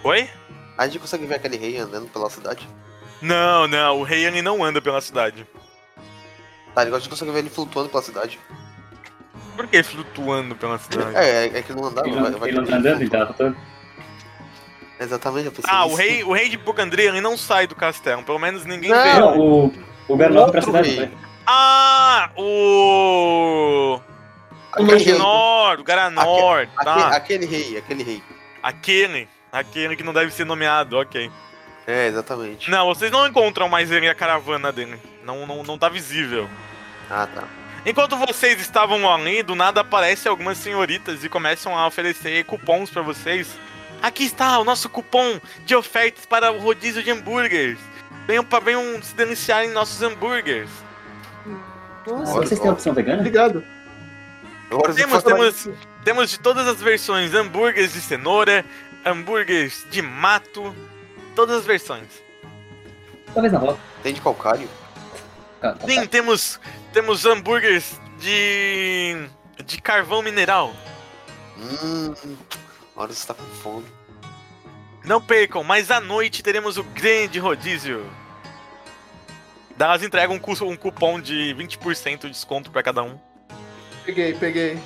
Oi? 0.04 0.28
A 0.78 0.86
gente 0.86 1.00
consegue 1.00 1.26
ver 1.26 1.34
aquele 1.34 1.56
rei 1.56 1.76
andando 1.78 2.06
pela 2.08 2.30
cidade. 2.30 2.66
Não, 3.20 3.66
não, 3.66 3.98
o 3.98 4.04
rei 4.04 4.24
ele 4.24 4.40
não 4.40 4.62
anda 4.64 4.80
pela 4.80 5.00
cidade. 5.00 5.44
Tá, 6.74 6.82
a 6.82 6.84
gente 6.98 7.08
consegue 7.08 7.32
ver 7.32 7.40
ele 7.40 7.50
flutuando 7.50 7.88
pela 7.88 8.02
cidade. 8.02 8.38
Por 9.56 9.66
que 9.66 9.82
flutuando 9.82 10.54
pela 10.54 10.78
cidade? 10.78 11.16
É, 11.16 11.46
é, 11.48 11.58
é 11.58 11.62
que 11.62 11.72
não 11.72 11.84
andava. 11.84 12.06
Ele 12.06 12.20
vai, 12.20 12.30
não, 12.30 12.38
vai 12.38 12.48
ele 12.50 12.58
não 12.60 12.64
tá 12.64 12.76
andando, 12.76 13.00
ele 13.00 13.10
tá 13.10 13.26
flutuando. 13.26 13.56
Exatamente, 15.00 15.46
eu 15.46 15.52
pensei 15.52 15.70
Ah, 15.72 15.84
o 15.86 15.94
rei, 15.94 16.22
o 16.24 16.32
rei 16.32 16.48
de 16.48 16.56
Bibocandria 16.56 17.08
ele 17.08 17.20
não 17.20 17.36
sai 17.36 17.66
do 17.66 17.74
castelo, 17.74 18.22
pelo 18.24 18.38
menos 18.38 18.64
ninguém 18.64 18.90
Não. 18.90 19.02
vê. 19.02 19.12
Não, 19.14 19.38
o, 19.38 19.72
o 20.08 20.16
Garnov 20.16 20.50
pra 20.50 20.62
cidade, 20.62 20.90
rei. 20.90 21.00
né? 21.06 21.10
Ah, 21.46 22.30
o. 22.36 24.00
Aquele 24.72 24.94
rei. 24.96 25.04
Garanor, 25.06 25.80
o 25.80 25.84
Garanor, 25.84 26.58
Aque- 26.76 26.84
tá. 26.84 27.08
Aquele 27.08 27.46
rei, 27.46 27.78
aquele 27.78 28.02
rei. 28.02 28.22
Aquele, 28.62 29.28
aquele 29.52 29.96
que 29.96 30.02
não 30.02 30.12
deve 30.12 30.32
ser 30.32 30.44
nomeado, 30.44 30.96
ok. 30.96 31.30
É, 31.86 32.06
exatamente. 32.06 32.70
Não, 32.70 32.86
vocês 32.86 33.10
não 33.10 33.26
encontram 33.26 33.68
mais 33.68 33.90
ele 33.90 34.06
e 34.06 34.08
a 34.08 34.14
caravana 34.14 34.70
dele. 34.70 35.00
Não, 35.24 35.46
não, 35.46 35.62
não 35.62 35.78
tá 35.78 35.88
visível. 35.88 36.48
Ah, 37.10 37.26
tá. 37.26 37.44
Enquanto 37.86 38.16
vocês 38.16 38.60
estavam 38.60 39.10
ali, 39.10 39.42
do 39.42 39.54
nada 39.54 39.80
aparecem 39.80 40.28
algumas 40.28 40.58
senhoritas 40.58 41.24
e 41.24 41.28
começam 41.28 41.76
a 41.76 41.86
oferecer 41.86 42.44
cupons 42.44 42.90
pra 42.90 43.00
vocês. 43.00 43.48
Aqui 44.02 44.24
está 44.24 44.58
o 44.58 44.64
nosso 44.64 44.88
cupom 44.88 45.40
de 45.64 45.74
ofertas 45.74 46.26
para 46.26 46.52
o 46.52 46.58
rodízio 46.58 47.02
de 47.02 47.10
hambúrgueres. 47.10 47.78
Venham, 48.26 48.44
pra, 48.44 48.60
venham 48.60 49.02
se 49.02 49.14
deliciar 49.14 49.64
em 49.64 49.70
nossos 49.70 50.02
hambúrgueres. 50.02 50.68
Nossa, 52.06 52.32
Olha, 52.32 52.46
vocês 52.46 52.60
têm 52.60 52.70
opção 52.70 52.92
vegana? 52.92 53.20
Obrigado. 53.20 53.64
Horus 54.70 54.96
Temos, 54.96 55.22
temos, 55.22 55.68
temos 56.04 56.30
de 56.30 56.38
todas 56.38 56.66
as 56.68 56.80
versões: 56.80 57.34
hambúrgueres 57.34 57.92
de 57.92 58.00
cenoura, 58.00 58.64
hambúrgueres 59.04 59.86
de 59.90 60.02
mato, 60.02 60.74
todas 61.34 61.58
as 61.58 61.66
versões. 61.66 62.08
Talvez 63.32 63.52
na 63.52 63.58
roça. 63.58 63.78
Tem 64.02 64.14
de 64.14 64.20
calcário? 64.20 64.68
Tá, 65.60 65.74
tá, 65.74 65.86
Sim, 65.86 66.02
tá. 66.02 66.06
temos, 66.06 66.60
temos 66.92 67.24
hambúrgueres 67.26 68.00
de. 68.18 69.28
de 69.64 69.80
carvão 69.80 70.22
mineral. 70.22 70.74
Hum. 71.56 72.36
Horus 72.94 73.18
está 73.18 73.34
com 73.34 73.44
fome. 73.44 73.86
Não 75.04 75.20
percam, 75.20 75.62
mas 75.62 75.90
à 75.90 76.00
noite 76.00 76.42
teremos 76.42 76.76
o 76.76 76.82
grande 76.84 77.38
rodízio. 77.38 78.04
Elas 79.78 80.02
entregam 80.02 80.36
um, 80.36 80.64
um 80.66 80.76
cupom 80.76 81.20
de 81.20 81.54
20% 81.56 82.22
de 82.22 82.30
desconto 82.30 82.70
pra 82.70 82.82
cada 82.82 83.02
um. 83.02 83.18
Peguei, 84.04 84.34
peguei. 84.34 84.78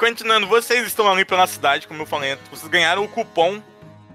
Continuando, 0.00 0.46
vocês 0.46 0.86
estão 0.86 1.12
ali 1.12 1.26
pela 1.26 1.46
cidade, 1.46 1.86
como 1.86 2.00
eu 2.00 2.06
falei, 2.06 2.30
antes, 2.30 2.48
vocês 2.48 2.66
ganharam 2.70 3.04
o 3.04 3.08
cupom 3.08 3.62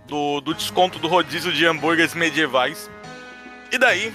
do, 0.08 0.42
do 0.42 0.52
desconto 0.52 0.98
do 0.98 1.08
rodízio 1.08 1.54
de 1.54 1.64
hambúrgueres 1.64 2.16
medievais. 2.16 2.90
E 3.72 3.78
daí, 3.78 4.12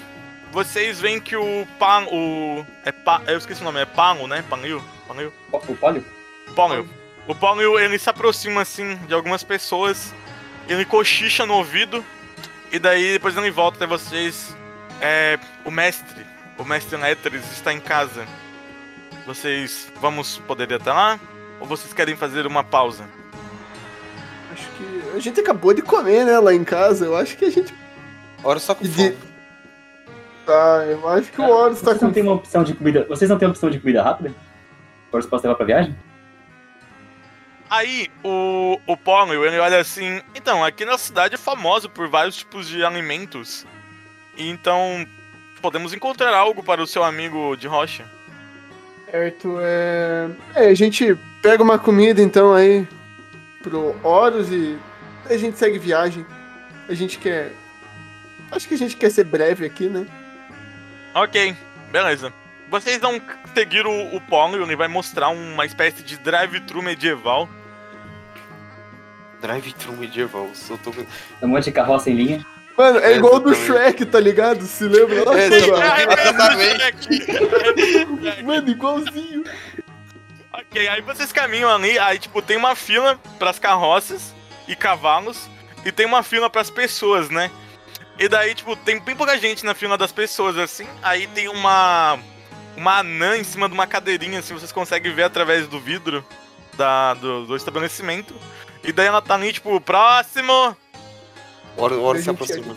vocês 0.51 1.01
veem 1.01 1.21
que 1.21 1.37
o 1.37 1.65
Pan. 1.79 2.07
O. 2.11 2.67
É 2.85 2.91
pa, 2.91 3.23
eu 3.29 3.39
esqueci 3.39 3.61
o 3.61 3.65
nome, 3.65 3.79
é 3.79 3.85
Pano, 3.85 4.27
né? 4.27 4.45
Panil? 4.51 4.83
Panil? 5.07 5.33
O 5.53 5.59
o 5.59 5.77
pólio? 5.77 6.05
Ponyo. 6.57 6.91
O 7.29 7.37
Ponyo, 7.37 7.79
ele 7.79 8.01
se 8.01 8.11
aproxima, 8.11 8.63
assim, 8.63 8.97
de 9.07 9.15
algumas 9.15 9.45
pessoas. 9.45 10.13
Ele 10.69 10.85
cochicha 10.85 11.47
no 11.47 11.55
ouvido. 11.55 12.05
E 12.73 12.81
daí, 12.81 13.13
depois 13.13 13.37
ele 13.37 13.53
volta 13.53 13.77
até 13.77 13.87
vocês. 13.87 14.57
É, 15.01 15.39
o 15.65 15.71
mestre, 15.71 16.27
o 16.59 16.65
mestre 16.65 16.97
Letters 16.97 17.53
está 17.53 17.73
em 17.73 17.79
casa. 17.79 18.27
Vocês 19.25 19.87
vamos 20.01 20.39
poder 20.39 20.69
ir 20.69 20.75
até 20.75 20.93
lá? 20.93 21.21
Ou 21.61 21.67
vocês 21.67 21.93
querem 21.93 22.17
fazer 22.17 22.47
uma 22.47 22.65
pausa? 22.65 23.05
Acho 24.53 24.69
que 24.73 25.17
a 25.17 25.19
gente 25.21 25.41
acabou 25.41 25.73
de 25.75 25.83
comer, 25.83 26.25
né, 26.25 26.39
lá 26.39 26.53
em 26.55 26.65
casa. 26.65 27.05
Eu 27.07 27.17
acho 27.17 27.37
que 27.37 27.45
a 27.45 27.51
gente. 27.51 27.73
Horus 28.43 28.63
está 28.63 28.75
com 28.75 28.85
de- 28.85 28.91
fome. 29.13 29.31
Tá, 30.47 30.85
eu 30.89 31.09
acho 31.09 31.31
que 31.31 31.41
o 31.41 31.49
Horus 31.49 31.81
tá 31.81 31.91
Vocês 31.91 32.01
não 32.03 32.09
com. 32.09 32.15
tem 32.15 32.23
uma 32.23 32.33
opção 32.33 32.65
de 32.65 32.75
comida. 32.75 33.05
Vocês 33.09 33.31
não 33.31 33.39
têm 33.39 33.47
opção 33.49 33.71
de 33.71 33.79
comida 33.79 34.03
rápida? 34.03 34.35
Agora 35.09 35.23
você 35.23 35.29
posso 35.29 35.45
levar 35.45 35.55
pra 35.57 35.67
viagem? 35.67 35.95
Aí, 37.69 38.09
o, 38.25 38.81
o 38.85 38.97
Ponyo, 38.97 39.45
ele 39.45 39.59
olha 39.59 39.79
assim... 39.79 40.21
Então, 40.35 40.65
aqui 40.65 40.85
na 40.85 40.99
cidade 40.99 41.35
é 41.37 41.39
famoso 41.39 41.89
por 41.89 42.09
vários 42.09 42.35
tipos 42.37 42.67
de 42.69 42.85
alimentos. 42.85 43.65
Então, 44.37 45.07
podemos 45.63 45.93
encontrar 45.93 46.35
algo 46.35 46.65
para 46.65 46.83
o 46.83 46.87
seu 46.87 47.05
amigo 47.05 47.55
de 47.57 47.69
rocha. 47.69 48.05
Certo, 49.11 49.59
é. 49.61 50.31
É, 50.55 50.69
a 50.69 50.75
gente 50.75 51.19
pega 51.43 51.63
uma 51.63 51.79
comida 51.79 52.23
então 52.23 52.55
aí 52.55 52.87
pro 53.63 53.97
Horus 54.07 54.51
e 54.51 54.79
a 55.29 55.37
gente 55.37 55.59
segue 55.59 55.79
viagem. 55.79 56.25
A 56.89 56.95
gente 56.95 57.19
quer. 57.19 57.53
Acho 58.53 58.69
que 58.69 58.75
a 58.75 58.79
gente 58.79 58.97
quer 58.97 59.11
ser 59.11 59.25
breve 59.25 59.67
aqui, 59.67 59.89
né? 59.89 60.07
Ok, 61.15 61.57
beleza. 61.91 62.33
Vocês 62.69 62.99
vão 62.99 63.21
seguir 63.53 63.85
o, 63.85 64.15
o 64.15 64.21
Ponyo, 64.21 64.63
ele 64.63 64.77
vai 64.77 64.87
mostrar 64.87 65.29
uma 65.31 65.67
espécie 65.67 66.05
de 66.05 66.17
drive-thru 66.17 66.81
medieval. 66.81 67.49
Drive-thru 69.41 69.97
medieval. 69.97 70.49
Eu 70.69 70.79
tô... 70.79 70.93
Um 71.43 71.49
monte 71.49 71.65
de 71.65 71.73
carroça 71.73 72.11
em 72.11 72.15
linha. 72.15 72.47
Mano, 72.81 72.99
é 73.01 73.13
É, 73.13 73.17
igual 73.17 73.39
do 73.41 73.53
exatamente. 73.53 73.79
Shrek, 73.79 74.07
tá 74.07 74.19
ligado? 74.19 74.65
Se 74.65 74.85
lembra 74.85 75.25
lá? 75.25 75.39
É, 75.39 75.49
Mano, 76.41 78.43
Mano, 78.45 78.69
igualzinho. 78.71 79.45
ok, 80.53 80.89
aí 80.89 81.03
vocês 81.03 81.31
caminham 81.31 81.69
ali, 81.71 81.99
aí 81.99 82.19
tipo, 82.19 82.41
tem 82.41 82.57
uma 82.57 82.75
fila 82.75 83.21
pras 83.39 83.59
carroças 83.59 84.35
e 84.67 84.75
cavalos, 84.75 85.49
e 85.85 85.93
tem 85.93 86.07
uma 86.07 86.23
fila 86.23 86.49
pras 86.49 86.71
pessoas, 86.71 87.29
né? 87.29 87.51
E 88.19 88.29
daí, 88.29 88.55
tipo, 88.55 88.75
tem 88.77 88.99
bem 89.01 89.17
pouca 89.17 89.37
gente 89.39 89.65
na 89.65 89.75
fila 89.75 89.97
das 89.99 90.13
pessoas, 90.13 90.57
assim, 90.57 90.87
aí 91.03 91.27
tem 91.29 91.49
uma. 91.49 92.19
Uma 92.77 93.01
anã 93.01 93.37
em 93.37 93.45
cima 93.45 93.69
de 93.69 93.75
uma 93.75 93.87
cadeirinha, 93.87 94.39
assim, 94.39 94.55
vocês 94.55 94.73
conseguem 94.73 95.13
ver 95.13 95.25
através 95.25 95.67
do 95.67 95.79
vidro 95.79 96.25
da, 96.79 97.13
do, 97.15 97.45
do 97.45 97.57
estabelecimento. 97.57 98.35
E 98.83 98.91
daí 98.91 99.07
ela 99.07 99.21
tá 99.21 99.35
ali, 99.35 99.53
tipo, 99.53 99.79
próximo! 99.83 100.75
Horus, 101.81 101.99
Horus 101.99 102.25
se 102.25 102.31
aproxima. 102.31 102.77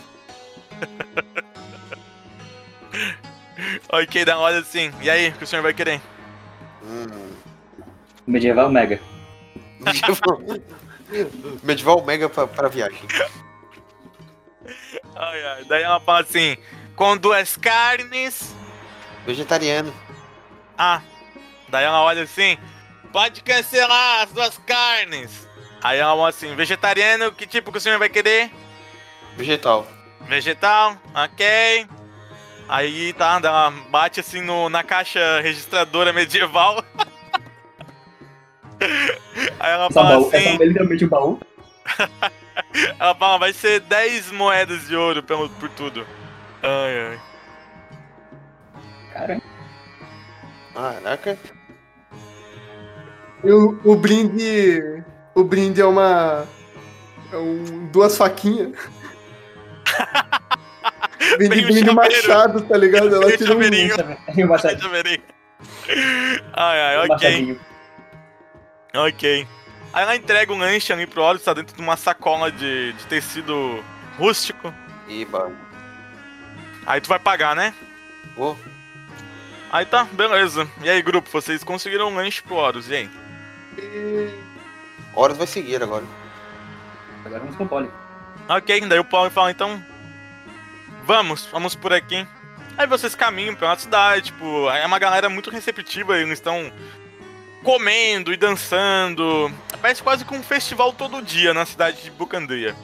Ok, 3.88 4.24
daí 4.24 4.34
ela 4.34 4.42
olha 4.42 4.58
assim, 4.58 4.90
e 5.02 5.10
aí, 5.10 5.28
o 5.28 5.32
que 5.32 5.44
o 5.44 5.46
senhor 5.46 5.62
vai 5.62 5.72
querer? 5.74 6.00
Hum. 6.82 7.30
Medieval 8.26 8.70
Mega. 8.70 9.00
Medieval. 9.78 10.40
Medieval 11.62 12.04
mega 12.04 12.28
pra, 12.28 12.46
pra 12.46 12.68
viagem. 12.68 13.02
Ai, 15.16 15.44
ai. 15.44 15.64
Daí 15.66 15.82
ela 15.82 16.00
fala 16.00 16.20
assim: 16.22 16.56
com 16.96 17.16
duas 17.16 17.56
carnes. 17.56 18.52
Vegetariano. 19.24 19.94
Ah. 20.76 21.02
Daí 21.68 21.84
ela 21.84 22.02
olha 22.02 22.22
assim: 22.22 22.58
pode 23.12 23.42
cancelar 23.42 24.22
as 24.22 24.32
duas 24.32 24.58
carnes. 24.58 25.46
Aí 25.82 25.98
ela 25.98 26.16
fala 26.16 26.30
assim: 26.30 26.56
vegetariano, 26.56 27.30
que 27.30 27.46
tipo 27.46 27.70
que 27.70 27.78
o 27.78 27.80
senhor 27.80 27.98
vai 27.98 28.08
querer? 28.08 28.50
Vegetal. 29.36 29.86
Vegetal, 30.28 30.96
ok. 31.14 31.86
Aí 32.68 33.12
tá, 33.12 33.38
daí 33.38 33.50
ela 33.50 33.70
bate 33.90 34.20
assim 34.20 34.40
no, 34.40 34.68
na 34.68 34.82
caixa 34.82 35.40
registradora 35.40 36.12
medieval. 36.12 36.82
Aí 39.60 39.72
ela 39.72 39.86
Essa 39.86 39.94
fala 39.94 40.08
baú, 40.10 40.28
essa 40.28 40.36
assim: 40.36 40.62
é 40.62 40.66
literalmente 40.66 41.04
um 41.04 41.08
baú. 41.08 41.40
ela 42.98 43.14
fala, 43.14 43.38
vai 43.38 43.52
ser 43.52 43.80
10 43.80 44.32
moedas 44.32 44.88
de 44.88 44.96
ouro 44.96 45.22
pelo, 45.22 45.48
por 45.48 45.68
tudo. 45.70 46.06
Ai, 46.62 47.08
ai. 47.08 47.20
Cara, 49.12 49.40
Caraca. 50.74 51.38
E 53.44 53.52
o, 53.52 53.78
o 53.84 53.96
brinde. 53.96 55.04
O 55.34 55.44
brinde 55.44 55.80
é 55.80 55.84
uma. 55.84 56.46
É 57.32 57.36
um, 57.36 57.86
duas 57.92 58.16
faquinhas. 58.16 58.72
Chaveiro. 61.38 61.94
machado, 61.94 62.60
tá 62.62 62.76
ligado? 62.76 63.14
Ela 63.14 63.26
Vem 63.26 63.50
um 63.50 63.58
ver 64.90 65.06
aí. 65.06 65.22
Ai, 66.52 66.80
ai, 66.80 66.96
ok. 66.98 67.08
machadinho. 67.08 67.60
Ok. 68.94 69.48
Aí 69.92 70.02
ela 70.02 70.16
entrega 70.16 70.52
um 70.52 70.58
lanche 70.58 70.92
ali 70.92 71.06
pro 71.06 71.22
Horus, 71.22 71.42
tá 71.42 71.54
dentro 71.54 71.76
de 71.76 71.82
uma 71.82 71.96
sacola 71.96 72.50
de, 72.50 72.92
de 72.94 73.06
tecido 73.06 73.82
rústico. 74.18 74.74
Iba. 75.08 75.52
Aí 76.86 77.00
tu 77.00 77.08
vai 77.08 77.18
pagar, 77.18 77.54
né? 77.54 77.72
Vou. 78.36 78.58
Aí 79.70 79.86
tá, 79.86 80.04
beleza. 80.12 80.68
E 80.82 80.90
aí, 80.90 81.02
grupo, 81.02 81.28
vocês 81.30 81.64
conseguiram 81.64 82.08
um 82.08 82.14
lanche 82.14 82.42
pro 82.42 82.56
Horus, 82.56 82.88
e 82.88 82.94
aí? 82.94 83.10
Horus 85.14 85.36
vai 85.36 85.46
seguir 85.46 85.82
agora. 85.82 86.04
Agora 87.24 87.40
vamos 87.40 87.56
com 87.56 87.64
o 87.64 87.68
pólio. 87.68 87.92
Ok, 88.48 88.80
daí 88.82 88.98
o 88.98 89.04
Paulo 89.04 89.30
fala, 89.30 89.50
então. 89.50 89.82
Vamos, 91.06 91.44
vamos 91.52 91.74
por 91.74 91.92
aqui. 91.92 92.26
Aí 92.78 92.86
vocês 92.86 93.14
caminham 93.14 93.54
pela 93.54 93.76
cidade, 93.76 94.26
tipo, 94.26 94.70
é 94.70 94.86
uma 94.86 94.98
galera 94.98 95.28
muito 95.28 95.50
receptiva, 95.50 96.16
eles 96.18 96.32
estão 96.32 96.72
comendo 97.62 98.32
e 98.32 98.38
dançando. 98.38 99.52
Parece 99.82 100.02
quase 100.02 100.24
que 100.24 100.34
um 100.34 100.42
festival 100.42 100.94
todo 100.94 101.20
dia 101.20 101.52
na 101.52 101.66
cidade 101.66 102.02
de 102.02 102.10
Bucandeia. 102.10 102.74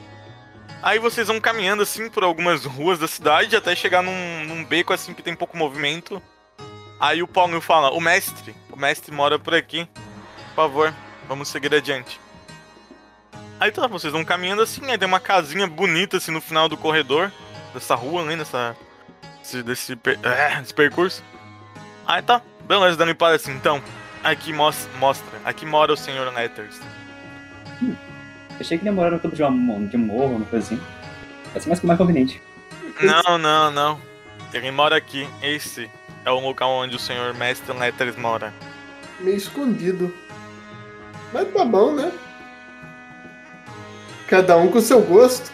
Aí 0.83 0.99
vocês 0.99 1.27
vão 1.27 1.41
caminhando 1.41 1.81
assim 1.81 2.09
por 2.09 2.23
algumas 2.23 2.63
ruas 2.63 2.99
da 2.99 3.07
cidade 3.07 3.55
até 3.55 3.75
chegar 3.75 4.03
num, 4.03 4.45
num 4.45 4.63
beco 4.63 4.93
assim 4.93 5.15
que 5.15 5.23
tem 5.23 5.35
pouco 5.35 5.57
movimento. 5.57 6.21
Aí 6.99 7.23
o 7.23 7.27
Paulo 7.27 7.59
fala, 7.59 7.89
o 7.91 7.99
mestre, 7.99 8.55
o 8.69 8.77
mestre 8.77 9.11
mora 9.11 9.39
por 9.39 9.55
aqui. 9.55 9.87
Por 10.49 10.55
favor, 10.55 10.93
vamos 11.27 11.47
seguir 11.47 11.73
adiante. 11.73 12.19
Aí 13.59 13.71
tá, 13.71 13.87
vocês 13.87 14.13
vão 14.13 14.23
caminhando 14.23 14.61
assim, 14.61 14.91
aí 14.91 14.97
tem 14.97 15.07
uma 15.07 15.19
casinha 15.19 15.65
bonita 15.65 16.17
assim 16.17 16.31
no 16.31 16.41
final 16.41 16.69
do 16.69 16.77
corredor 16.77 17.31
dessa 17.73 17.95
rua, 17.95 18.23
né, 18.23 18.35
nessa 18.35 18.75
desse, 19.39 19.63
desse, 19.63 19.95
per- 19.95 20.19
é, 20.23 20.59
desse 20.59 20.73
percurso. 20.73 21.23
Aí 22.05 22.21
tá, 22.21 22.41
beleza, 22.67 22.97
dando 22.97 23.15
para 23.15 23.35
assim, 23.35 23.51
então, 23.53 23.81
aqui 24.23 24.51
mos- 24.53 24.87
mostra, 24.99 25.39
aqui 25.45 25.65
mora 25.65 25.93
o 25.93 25.97
senhor 25.97 26.31
Letters. 26.33 26.79
Achei 28.59 28.77
que 28.77 28.83
demoraram 28.83 29.17
tudo 29.17 29.35
de, 29.35 29.41
uma, 29.43 29.87
de 29.87 29.97
um 29.97 29.99
morro, 30.01 30.35
uma 30.35 30.45
coisa 30.45 30.65
assim. 30.65 30.81
Ser 31.59 31.67
mais, 31.67 31.81
mais 31.81 31.97
conveniente. 31.97 32.41
Não, 33.01 33.37
não, 33.37 33.71
não. 33.71 34.01
Ele 34.53 34.69
mora 34.71 34.95
aqui, 34.95 35.27
esse 35.41 35.89
é 36.23 36.31
o 36.31 36.39
local 36.39 36.69
onde 36.71 36.95
o 36.95 36.99
senhor 36.99 37.33
mestre 37.33 37.75
Letters 37.75 38.15
mora. 38.15 38.53
Meio 39.19 39.37
escondido. 39.37 40.13
Mas 41.33 41.51
tá 41.53 41.65
bom, 41.65 41.93
né? 41.93 42.11
Cada 44.27 44.57
um 44.57 44.69
com 44.69 44.79
seu 44.79 45.01
gosto. 45.01 45.51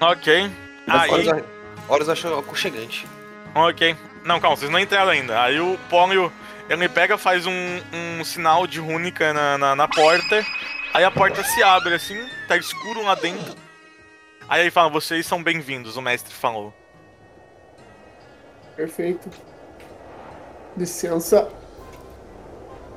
Ok. 0.00 0.50
Aí, 0.90 1.10
Horus, 1.10 1.44
Horus 1.88 2.08
achou 2.08 2.38
aconchegante. 2.38 3.06
ok. 3.54 3.96
Não, 4.24 4.38
calma, 4.38 4.56
vocês 4.56 4.70
não 4.70 4.78
entraram 4.78 5.10
ainda. 5.10 5.40
Aí 5.42 5.58
o 5.60 5.78
Pólio, 5.88 6.30
ele 6.68 6.88
pega, 6.88 7.16
faz 7.16 7.46
um, 7.46 7.80
um 7.92 8.24
sinal 8.24 8.66
de 8.66 8.78
rúnica 8.78 9.32
na, 9.32 9.56
na, 9.56 9.76
na 9.76 9.88
porta. 9.88 10.44
Aí 10.92 11.04
a 11.04 11.10
porta 11.10 11.42
se 11.42 11.62
abre 11.62 11.94
assim, 11.94 12.18
tá 12.46 12.56
escuro 12.56 13.02
lá 13.02 13.14
dentro. 13.14 13.54
Aí 14.48 14.62
ele 14.62 14.70
fala, 14.70 14.90
vocês 14.90 15.26
são 15.26 15.42
bem-vindos, 15.42 15.96
o 15.96 16.02
mestre 16.02 16.34
falou. 16.34 16.74
Perfeito. 18.76 19.30
Licença. 20.76 21.48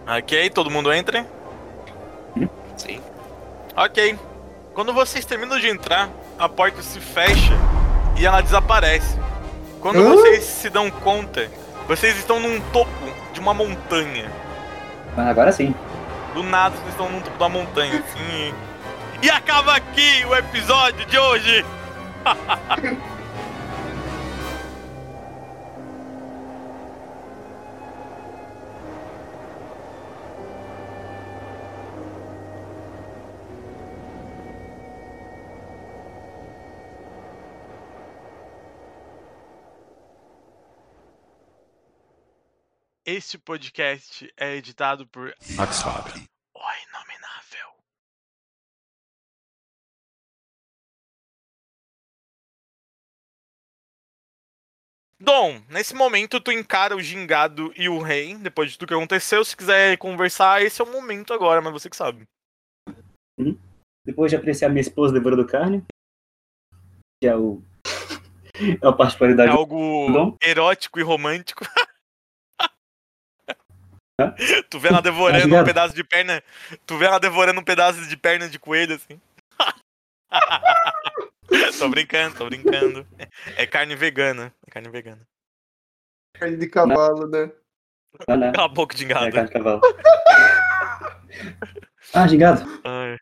Ok, 0.07 0.49
todo 0.49 0.69
mundo 0.69 0.91
entra? 0.91 1.25
Sim. 2.75 3.01
Ok. 3.75 4.17
Quando 4.73 4.93
vocês 4.93 5.23
terminam 5.23 5.59
de 5.59 5.67
entrar, 5.67 6.09
a 6.37 6.49
porta 6.49 6.81
se 6.81 6.99
fecha 6.99 7.53
e 8.15 8.25
ela 8.25 8.41
desaparece. 8.41 9.17
Quando 9.79 9.99
Hã? 9.99 10.09
vocês 10.15 10.43
se 10.43 10.69
dão 10.69 10.89
conta, 10.89 11.49
vocês 11.87 12.17
estão 12.17 12.39
num 12.39 12.59
topo 12.71 12.89
de 13.33 13.39
uma 13.39 13.53
montanha. 13.53 14.31
Mas 15.15 15.27
agora 15.27 15.51
sim. 15.51 15.73
Do 16.33 16.43
nada 16.43 16.75
vocês 16.75 16.89
estão 16.89 17.09
num 17.09 17.21
topo 17.21 17.37
da 17.37 17.49
montanha, 17.49 17.99
assim. 17.99 18.53
E 19.21 19.29
acaba 19.29 19.75
aqui 19.75 20.25
o 20.25 20.35
episódio 20.35 21.05
de 21.05 21.17
hoje! 21.17 21.65
Este 43.15 43.37
podcast 43.37 44.33
é 44.35 44.55
editado 44.55 45.05
por 45.07 45.27
O 45.27 46.67
Inominável. 46.87 47.69
Dom, 55.19 55.61
nesse 55.69 55.93
momento 55.93 56.41
tu 56.41 56.51
encara 56.51 56.95
o 56.95 56.99
gingado 56.99 57.71
e 57.77 57.87
o 57.87 57.99
rei, 58.01 58.35
depois 58.35 58.71
de 58.71 58.77
tudo 58.79 58.87
que 58.89 58.93
aconteceu. 58.95 59.45
Se 59.45 59.55
quiser 59.55 59.95
conversar, 59.97 60.63
esse 60.63 60.81
é 60.81 60.83
o 60.83 60.91
momento 60.91 61.33
agora, 61.33 61.61
mas 61.61 61.71
você 61.71 61.89
que 61.89 61.95
sabe. 61.95 62.27
Depois 64.03 64.31
de 64.31 64.37
apreciar 64.37 64.69
minha 64.69 64.81
esposa 64.81 65.13
devorando 65.13 65.45
carne, 65.45 65.83
que 67.21 67.27
é 67.27 67.35
o. 67.35 67.61
É 68.55 68.87
a 68.87 68.89
É 68.89 68.95
particularidade 68.95 69.51
do 69.51 69.57
algo 69.57 70.11
Dom? 70.11 70.37
erótico 70.41 70.99
e 70.99 71.03
romântico. 71.03 71.65
tu 74.69 74.79
vê 74.79 74.89
ela 74.89 75.01
devorando 75.01 75.55
um 75.55 75.63
pedaço 75.63 75.93
de 75.95 76.03
perna. 76.03 76.43
Tu 76.85 76.97
vê 76.97 77.05
ela 77.05 77.19
devorando 77.19 77.59
um 77.59 77.63
pedaço 77.63 78.07
de 78.07 78.17
perna 78.17 78.49
de 78.49 78.59
coelho, 78.59 78.95
assim. 78.95 79.19
tô 81.79 81.89
brincando, 81.89 82.35
tô 82.35 82.45
brincando. 82.45 83.05
É 83.57 83.65
carne 83.65 83.95
vegana. 83.95 84.53
É 84.65 84.71
carne 84.71 84.89
vegana. 84.89 85.21
Carne 86.37 86.57
de 86.57 86.67
cavalo, 86.67 87.27
né? 87.27 87.51
Ah, 88.27 88.37
né? 88.37 88.51
Cala 88.51 88.65
a 88.65 88.67
boca, 88.67 88.95
É, 88.95 88.97
gingado. 88.97 89.31
carne 89.31 89.47
de 89.47 89.53
cavalo. 89.53 89.81
Ah, 92.13 92.27
gingado. 92.27 92.61
Ai. 92.83 93.17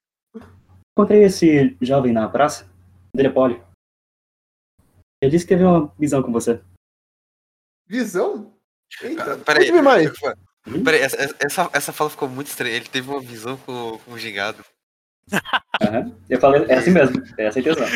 Encontrei 0.91 1.23
esse 1.23 1.77
jovem 1.81 2.11
na 2.11 2.27
praça. 2.27 2.69
Dele 3.15 3.29
é 3.29 3.31
Poli. 3.31 3.63
Ele 5.21 5.31
disse 5.31 5.45
que 5.45 5.53
teve 5.53 5.63
uma 5.63 5.87
visão 5.97 6.21
com 6.21 6.31
você. 6.31 6.61
Visão? 7.87 8.53
Eita, 9.01 9.37
Peraí. 9.37 9.71
conte-me 9.71 9.81
mais. 10.65 10.83
Peraí, 10.83 11.01
essa, 11.01 11.35
essa, 11.39 11.69
essa 11.73 11.93
fala 11.93 12.09
ficou 12.09 12.29
muito 12.29 12.47
estranha. 12.47 12.75
Ele 12.75 12.87
teve 12.87 13.09
uma 13.09 13.21
visão 13.21 13.57
com, 13.57 13.97
com 13.99 14.11
o 14.13 14.19
gigado. 14.19 14.63
Aham. 15.81 16.15
Eu 16.29 16.39
falei, 16.39 16.65
é 16.67 16.75
assim 16.75 16.91
mesmo. 16.91 17.23
É 17.37 17.45
essa 17.45 17.59
a 17.59 17.61
intenção. 17.61 17.87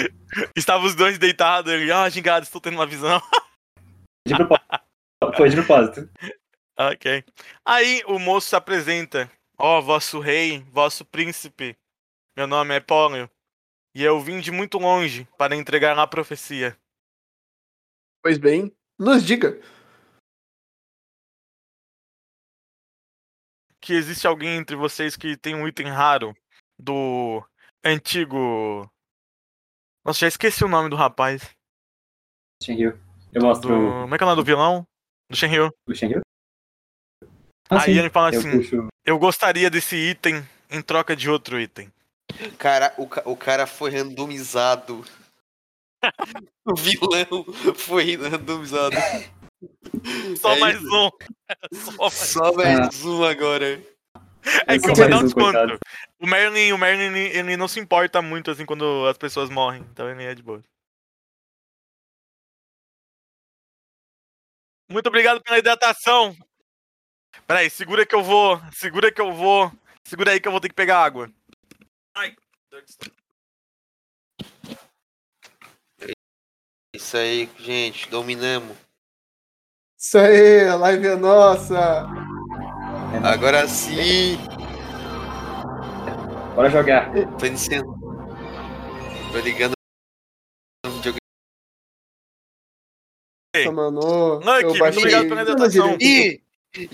Estavam 0.55 0.85
os 0.85 0.95
dois 0.95 1.17
deitados. 1.17 1.71
Ele, 1.71 1.91
ah, 1.91 2.09
gingado, 2.09 2.43
estou 2.43 2.61
tendo 2.61 2.75
uma 2.75 2.85
visão. 2.85 3.21
De 4.27 4.35
propósito. 4.35 5.37
Foi 5.37 5.49
de 5.49 5.55
propósito. 5.55 6.09
ok. 6.77 7.23
Aí 7.63 8.03
o 8.07 8.17
moço 8.19 8.49
se 8.49 8.55
apresenta. 8.55 9.29
Ó, 9.57 9.81
vosso 9.81 10.19
rei, 10.19 10.65
vosso 10.71 11.05
príncipe. 11.05 11.77
Meu 12.35 12.47
nome 12.47 12.75
é 12.75 12.79
Pólio. 12.79 13.29
E 13.93 14.03
eu 14.03 14.19
vim 14.19 14.41
de 14.41 14.51
muito 14.51 14.77
longe 14.77 15.27
para 15.37 15.55
entregar 15.55 15.97
a 15.97 16.05
profecia. 16.05 16.77
Pois 18.21 18.37
bem, 18.37 18.75
nos 18.99 19.23
diga. 19.23 19.57
Que 23.85 23.93
existe 23.93 24.25
alguém 24.25 24.57
entre 24.57 24.75
vocês 24.75 25.15
que 25.15 25.37
tem 25.37 25.53
um 25.53 25.67
item 25.67 25.87
raro 25.87 26.35
do 26.79 27.43
antigo. 27.83 28.89
Nossa, 30.03 30.19
já 30.21 30.27
esqueci 30.27 30.63
o 30.65 30.67
nome 30.67 30.89
do 30.89 30.95
rapaz. 30.95 31.49
Shenryu. 32.63 32.99
Eu 33.31 33.41
Do... 33.41 33.45
mostro 33.47 33.69
Como 33.69 34.15
é 34.15 34.17
que 34.17 34.23
é 34.23 34.25
o 34.25 34.29
nome 34.29 34.41
do 34.41 34.45
vilão? 34.45 34.87
Do 35.29 35.35
Shenryu. 35.35 35.69
o 35.87 35.93
Shenryu. 35.93 36.21
Ah, 37.69 37.75
Aí 37.81 37.93
sim. 37.93 37.99
ele 37.99 38.09
fala 38.09 38.33
Eu 38.33 38.39
assim: 38.39 38.51
puxo. 38.57 38.87
Eu 39.05 39.19
gostaria 39.19 39.69
desse 39.69 39.95
item 39.95 40.47
em 40.69 40.81
troca 40.81 41.15
de 41.15 41.29
outro 41.29 41.59
item. 41.59 41.91
Cara, 42.57 42.91
o, 42.97 43.07
ca- 43.07 43.23
o 43.25 43.37
cara 43.37 43.67
foi 43.67 43.91
randomizado. 43.91 45.05
o 46.65 46.75
vilão 46.75 47.45
foi 47.75 48.15
randomizado. 48.15 48.95
Só 50.39 50.53
É 50.53 50.59
mais 50.59 50.77
isso. 50.81 50.87
um. 50.91 51.09
Só 51.73 51.91
mais 51.97 52.13
Só 52.13 52.53
mais 52.53 53.05
um 53.05 53.23
agora. 53.23 53.81
É 54.67 54.77
que 54.77 54.87
vou 54.87 54.97
mais 54.97 55.09
dar 55.09 55.19
um 55.19 55.23
desconto. 55.23 55.79
O 56.19 56.27
Merlin, 56.27 56.71
o 56.71 56.77
Merlin, 56.77 57.17
ele 57.17 57.57
não 57.57 57.67
se 57.67 57.79
importa 57.79 58.21
muito 58.21 58.51
assim 58.51 58.65
quando 58.65 59.05
as 59.07 59.17
pessoas 59.17 59.49
morrem. 59.49 59.81
Então 59.91 60.09
ele 60.09 60.23
é 60.23 60.35
de 60.35 60.43
boa. 60.43 60.63
Muito 64.89 65.07
obrigado 65.07 65.41
pela 65.41 65.57
hidratação. 65.57 66.35
Peraí, 67.47 67.69
segura 67.69 68.05
que 68.05 68.15
eu 68.15 68.23
vou. 68.23 68.61
Segura 68.71 69.11
que 69.11 69.21
eu 69.21 69.33
vou. 69.33 69.71
Segura 70.03 70.31
aí 70.31 70.39
que 70.39 70.47
eu 70.47 70.51
vou 70.51 70.61
ter 70.61 70.69
que 70.69 70.75
pegar 70.75 71.03
água. 71.03 71.31
Ai. 72.15 72.35
Isso 76.93 77.17
aí, 77.17 77.49
gente, 77.59 78.09
dominamos. 78.09 78.77
Isso 80.05 80.19
aí, 80.19 80.67
a 80.67 80.75
live 80.75 81.07
é 81.07 81.15
nossa. 81.15 82.05
Agora 83.23 83.67
sim, 83.67 84.37
Bora 86.53 86.69
jogar. 86.69 87.11
tô 87.39 87.45
iniciando. 87.47 87.91
Tô 89.31 89.39
ligando. 89.39 89.73
Nossa, 93.55 93.71
mano. 93.71 94.39
Não, 94.41 94.59
eu 94.59 94.73
Kim, 94.73 94.79
muito 94.79 94.99
obrigado 94.99 95.27
pela 95.27 95.41
hidratação. 95.41 95.97
Ih, 95.99 96.39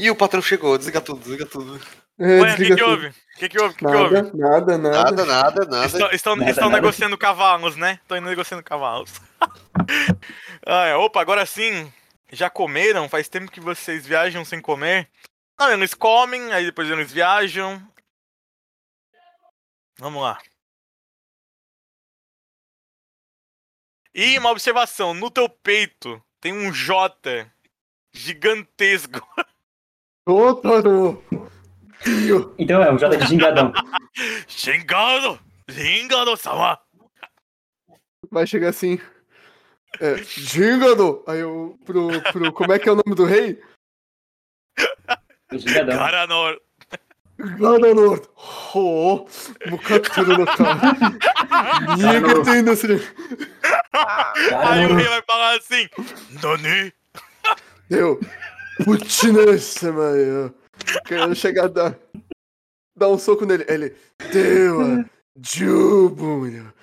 o 0.10 0.16
patrão 0.16 0.42
chegou, 0.42 0.78
desliga 0.78 1.02
tudo, 1.02 1.20
desliga 1.20 1.46
tudo. 1.46 1.82
É, 2.18 2.40
Ué, 2.40 2.54
o 2.54 2.56
que, 2.56 2.76
que 2.76 2.84
houve? 2.84 3.08
O 3.08 3.14
que, 3.40 3.50
que 3.50 3.62
houve? 3.62 3.74
O 3.74 3.78
que, 3.78 3.86
que 3.86 3.94
houve? 3.94 4.16
Nada, 4.16 4.32
nada, 4.34 4.78
nada. 4.78 5.04
Nada, 5.04 5.26
nada, 5.26 5.66
nada. 5.66 5.86
Estão, 5.86 6.12
estão, 6.12 6.36
Nada, 6.38 6.50
estão 6.50 6.70
nada. 6.70 6.82
negociando 6.82 7.18
cavalos, 7.18 7.76
né? 7.76 8.00
Estão 8.04 8.22
negociando 8.22 8.64
cavalos. 8.64 9.12
ah, 10.66 10.86
é. 10.86 10.96
Opa, 10.96 11.20
agora 11.20 11.46
sim. 11.46 11.92
Já 12.32 12.50
comeram? 12.50 13.10
Faz 13.10 13.28
tempo 13.28 13.52
que 13.52 13.60
vocês 13.60 14.06
viajam 14.06 14.46
sem 14.46 14.62
comer? 14.62 15.10
Não, 15.60 15.72
eles 15.72 15.94
comem, 15.94 16.52
aí 16.54 16.66
depois 16.66 16.90
eles 16.90 17.12
viajam. 17.12 17.86
Vamos 19.98 20.22
lá. 20.22 20.42
E 24.14 24.38
uma 24.40 24.52
observação: 24.52 25.14
no 25.14 25.30
teu 25.30 25.50
peito 25.50 26.24
tem 26.40 26.54
um 26.54 26.72
J 26.72 27.52
gigantesco. 28.14 29.22
Totoro. 30.26 31.24
Então 32.58 32.82
é 32.82 32.92
um 32.92 32.98
J 32.98 33.18
de 33.18 33.28
gingadão. 33.28 33.72
Xingado! 34.48 35.40
Xingado, 35.70 36.36
sama! 36.38 36.80
Vai 38.30 38.48
chegar 38.48 38.70
assim. 38.70 39.00
É, 40.00 40.18
Gingado. 40.24 41.24
Aí 41.28 41.40
eu, 41.40 41.78
pro, 41.86 42.22
pro, 42.32 42.54
como 42.54 42.74
é 42.74 42.80
que 42.80 42.88
é 42.88 42.92
o 42.92 42.96
nome 42.96 43.16
do 43.16 43.26
rei? 43.26 43.62
Garanor! 45.66 46.60
Garanor. 47.38 48.30
Oh, 48.74 49.26
Mukaturu 49.68 50.38
no 50.38 50.46
cara. 50.46 50.80
Niga 51.98 52.44
tem 52.44 52.62
nesse. 52.62 52.88
Aí 54.64 54.86
o 54.86 54.96
rei 54.96 55.08
vai 55.08 55.22
falar 55.24 55.58
assim: 55.58 55.90
Nani? 56.42 56.94
Eu. 57.90 58.20
Putinessa, 58.86 59.92
mano. 59.92 60.54
Querendo 61.06 61.36
chegar 61.36 61.66
a 61.66 61.68
dar, 61.68 62.00
dar 62.96 63.10
um 63.10 63.18
soco 63.18 63.46
nele. 63.46 63.66
Ele, 63.68 63.90
Teua, 64.32 65.06
Jubo, 65.42 66.40
mano. 66.40 66.74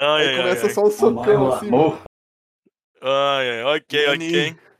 Ai, 0.00 0.22
Aí 0.22 0.28
ai, 0.28 0.36
começa 0.36 0.66
ai, 0.66 0.72
só 0.72 0.84
um 0.84 0.90
socão 0.90 1.52
assim. 1.54 1.68
amor. 1.68 2.02
Ai, 3.00 3.50
ai, 3.50 3.62
ok, 3.76 4.08
ok. 4.08 4.70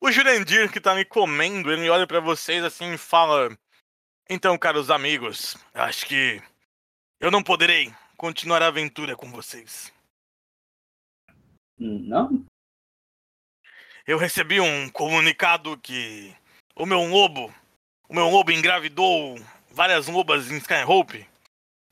O 0.00 0.10
Jurandir, 0.10 0.70
que 0.72 0.80
tá 0.80 0.94
me 0.96 1.04
comendo, 1.04 1.72
ele 1.72 1.88
olha 1.88 2.06
pra 2.06 2.18
vocês 2.18 2.64
assim 2.64 2.94
e 2.94 2.98
fala: 2.98 3.56
Então, 4.28 4.58
caros 4.58 4.90
amigos, 4.90 5.56
acho 5.72 6.06
que 6.06 6.42
eu 7.20 7.30
não 7.30 7.42
poderei 7.42 7.94
continuar 8.16 8.62
a 8.62 8.66
aventura 8.66 9.14
com 9.14 9.30
vocês. 9.30 9.92
Não? 11.78 12.44
Eu 14.04 14.18
recebi 14.18 14.60
um 14.60 14.88
comunicado 14.90 15.78
que 15.78 16.34
o 16.74 16.84
meu 16.84 17.02
lobo, 17.02 17.54
o 18.08 18.14
meu 18.14 18.28
lobo 18.28 18.50
engravidou 18.50 19.36
várias 19.70 20.08
lobas 20.08 20.50
em 20.50 20.56
Skyhope. 20.56 21.28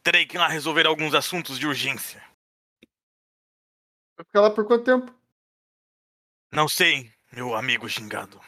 Terei 0.03 0.27
que 0.27 0.37
ir 0.37 0.39
lá 0.39 0.49
resolver 0.49 0.87
alguns 0.87 1.15
assuntos 1.15 1.59
de 1.59 1.67
urgência. 1.67 2.30
Vai 4.21 4.25
ficar 4.27 4.41
lá 4.43 4.51
por 4.51 4.67
quanto 4.67 4.85
tempo? 4.85 5.15
Não 6.53 6.69
sei, 6.69 7.11
meu 7.33 7.55
amigo 7.55 7.89
gingado. 7.89 8.39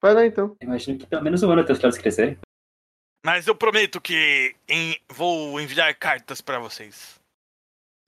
Vai 0.00 0.14
lá 0.14 0.24
então. 0.24 0.56
Imagino 0.60 0.96
que 1.00 1.06
pelo 1.06 1.24
menos 1.24 1.42
um 1.42 1.50
ano 1.50 1.62
até 1.62 1.72
os 1.72 1.78
filhotes 1.78 1.98
crescerem. 1.98 2.38
Mas 3.26 3.48
eu 3.48 3.56
prometo 3.56 4.00
que 4.00 4.54
em- 4.68 4.96
vou 5.08 5.60
enviar 5.60 5.92
cartas 5.98 6.40
pra 6.40 6.60
vocês. 6.60 7.20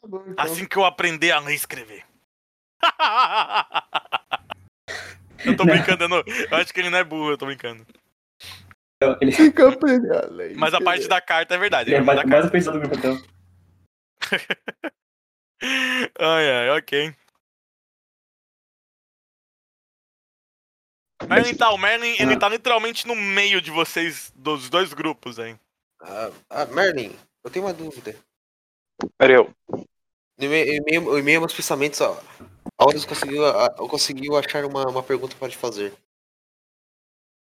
Tá 0.00 0.06
bom, 0.08 0.22
então. 0.28 0.44
Assim 0.44 0.68
que 0.68 0.76
eu 0.76 0.84
aprender 0.84 1.32
a 1.32 1.40
ler 1.40 1.52
e 1.52 1.56
escrever. 1.56 2.04
eu 5.44 5.56
tô 5.56 5.64
Não. 5.64 5.74
brincando, 5.74 6.04
eu, 6.04 6.08
não- 6.08 6.22
eu 6.50 6.56
acho 6.58 6.72
que 6.72 6.78
ele 6.78 6.90
não 6.90 6.98
é 6.98 7.04
burro, 7.04 7.30
eu 7.32 7.38
tô 7.38 7.46
brincando. 7.46 7.84
Eu- 9.00 9.18
Ele, 9.20 9.32
Fica 9.32 9.68
aprendendo. 9.68 10.40
aí, 10.40 10.54
Mas 10.54 10.72
a 10.74 10.80
parte 10.80 11.08
da 11.08 11.20
carta 11.20 11.56
é 11.56 11.58
verdade. 11.58 11.90
ele 11.90 11.96
é 11.96 12.00
mais, 12.00 12.24
mais 12.24 12.46
o 12.46 12.50
pensador 12.52 12.80
do 12.80 12.88
grupo, 12.88 13.04
então. 13.04 13.20
Ai, 15.62 16.50
ai, 16.50 16.70
ok. 16.78 17.14
Merlin 21.28 21.56
tá, 21.56 21.70
o 21.70 21.78
Merlin, 21.78 22.16
ele 22.18 22.38
tá 22.38 22.48
literalmente 22.48 23.06
no 23.06 23.14
meio 23.14 23.60
de 23.60 23.70
vocês, 23.70 24.32
dos 24.36 24.68
dois 24.68 24.92
grupos 24.92 25.38
aí. 25.38 25.56
Ah, 26.02 26.30
ah, 26.50 26.66
Merlin, 26.66 27.16
eu 27.42 27.50
tenho 27.50 27.64
uma 27.64 27.72
dúvida. 27.72 28.14
Ariel, 29.18 29.50
No 30.36 30.44
e-mail, 30.46 30.66
o 30.66 30.76
e-mail- 30.76 31.08
o 31.10 31.18
e-mail 31.18 31.40
meus 31.40 31.54
pensamentos, 31.54 32.00
ó. 32.00 32.20
A 32.76 32.84
Horus 32.84 33.04
conseguiu, 33.04 33.46
a- 33.46 33.66
a- 33.66 33.70
conseguiu 33.70 34.36
achar 34.36 34.64
uma, 34.64 34.86
uma 34.88 35.02
pergunta 35.02 35.36
para 35.36 35.48
te 35.48 35.56
fazer. 35.56 35.92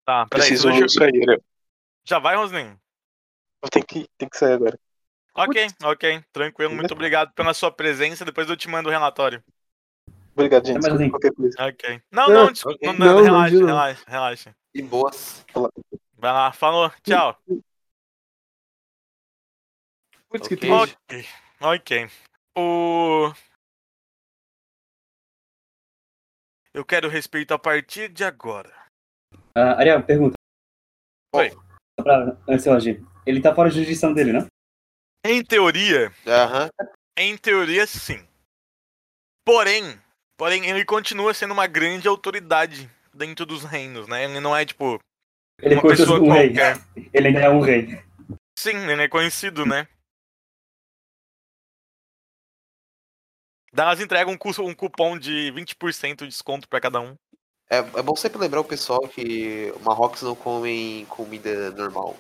Tá, 0.05 0.25
peraí. 0.27 0.49
preciso 0.49 0.71
eu- 0.71 0.89
sair, 0.89 1.23
Ariel. 1.23 1.43
Já 2.05 2.19
vai, 2.19 2.37
Roslin? 2.37 2.79
Eu 3.63 3.69
tenho 3.69 3.85
que, 3.85 4.09
tenho 4.17 4.31
que 4.31 4.39
sair 4.39 4.55
agora. 4.55 4.79
Ok, 5.37 5.67
ok, 5.83 6.25
tranquilo. 6.33 6.75
Muito 6.75 6.93
obrigado 6.95 7.33
pela 7.35 7.53
sua 7.53 7.71
presença. 7.71 8.25
Depois 8.25 8.49
eu 8.49 8.57
te 8.57 8.69
mando 8.69 8.89
o 8.89 8.93
relatório. 8.93 9.43
Obrigado, 10.33 10.67
gente. 10.67 10.83
Mas 10.83 11.11
Qualquer 11.11 11.33
coisa. 11.33 11.57
Ok. 11.69 12.03
Não, 12.11 12.29
Não, 12.29 12.35
não, 12.45 12.53
desculpa. 12.53 12.79
Não, 12.87 12.93
Não, 12.95 13.15
não, 13.17 13.23
relaxa, 13.25 13.55
não. 13.57 13.67
relaxa, 13.67 14.05
relaxa. 14.07 14.57
E 14.75 14.83
boas. 14.83 15.45
Vai 16.15 16.33
lá, 16.33 16.53
falou. 16.53 16.91
Tchau. 17.03 17.39
Putz, 20.29 20.49
que 20.49 20.55
Ok. 20.55 20.57
triste. 20.57 20.97
Ok, 21.61 22.07
ok. 22.07 22.11
O. 22.59 23.33
Eu 26.75 26.85
quero 26.85 27.09
respeito 27.09 27.53
a 27.55 27.59
partir 27.59 28.09
de 28.11 28.25
agora. 28.25 28.73
Ah, 29.55 29.79
Ariel, 29.79 30.03
pergunta. 30.03 30.35
Oi. 31.35 31.51
Só 31.51 32.03
pra, 32.03 32.37
antes 32.49 32.65
de 32.65 32.69
eu 32.69 32.75
agir. 32.75 33.07
Ele 33.25 33.41
tá 33.41 33.55
fora 33.55 33.69
de 33.71 33.77
jurisdição 33.77 34.13
dele, 34.13 34.33
né? 34.33 34.47
Em 35.29 35.43
teoria, 35.45 36.13
Aham. 36.27 36.69
em 37.19 37.37
teoria, 37.37 37.85
sim. 37.87 38.25
Porém, 39.45 40.01
porém, 40.37 40.69
ele 40.69 40.85
continua 40.85 41.35
sendo 41.35 41.53
uma 41.53 41.67
grande 41.67 42.07
autoridade 42.07 42.89
dentro 43.13 43.45
dos 43.45 43.65
reinos, 43.65 44.07
né? 44.07 44.25
Ele 44.25 44.39
não 44.41 44.57
é 44.57 44.65
tipo 44.65 45.01
Ele 45.61 45.81
pessoa 45.83 46.21
um 46.21 46.31
rei. 46.31 46.53
qualquer. 46.53 46.79
Ele 47.13 47.29
ainda 47.29 47.41
é 47.41 47.51
um 47.51 47.61
rei. 47.61 48.01
Sim, 48.59 48.77
ele 48.89 49.03
é 49.03 49.09
conhecido, 49.09 49.67
né? 49.67 49.89
Elas 53.77 54.01
entregam 54.01 54.33
um, 54.33 54.39
cu- 54.39 54.63
um 54.63 54.75
cupom 54.75 55.19
de 55.19 55.51
20% 55.53 56.19
de 56.21 56.29
desconto 56.29 56.69
pra 56.69 56.81
cada 56.81 57.01
um. 57.01 57.15
É, 57.69 57.79
é 57.79 58.03
bom 58.03 58.15
sempre 58.15 58.39
lembrar 58.39 58.61
o 58.61 58.65
pessoal 58.65 59.07
que 59.09 59.73
Marrocos 59.83 60.23
não 60.23 60.35
comem 60.37 61.05
comida 61.07 61.71
normal. 61.73 62.17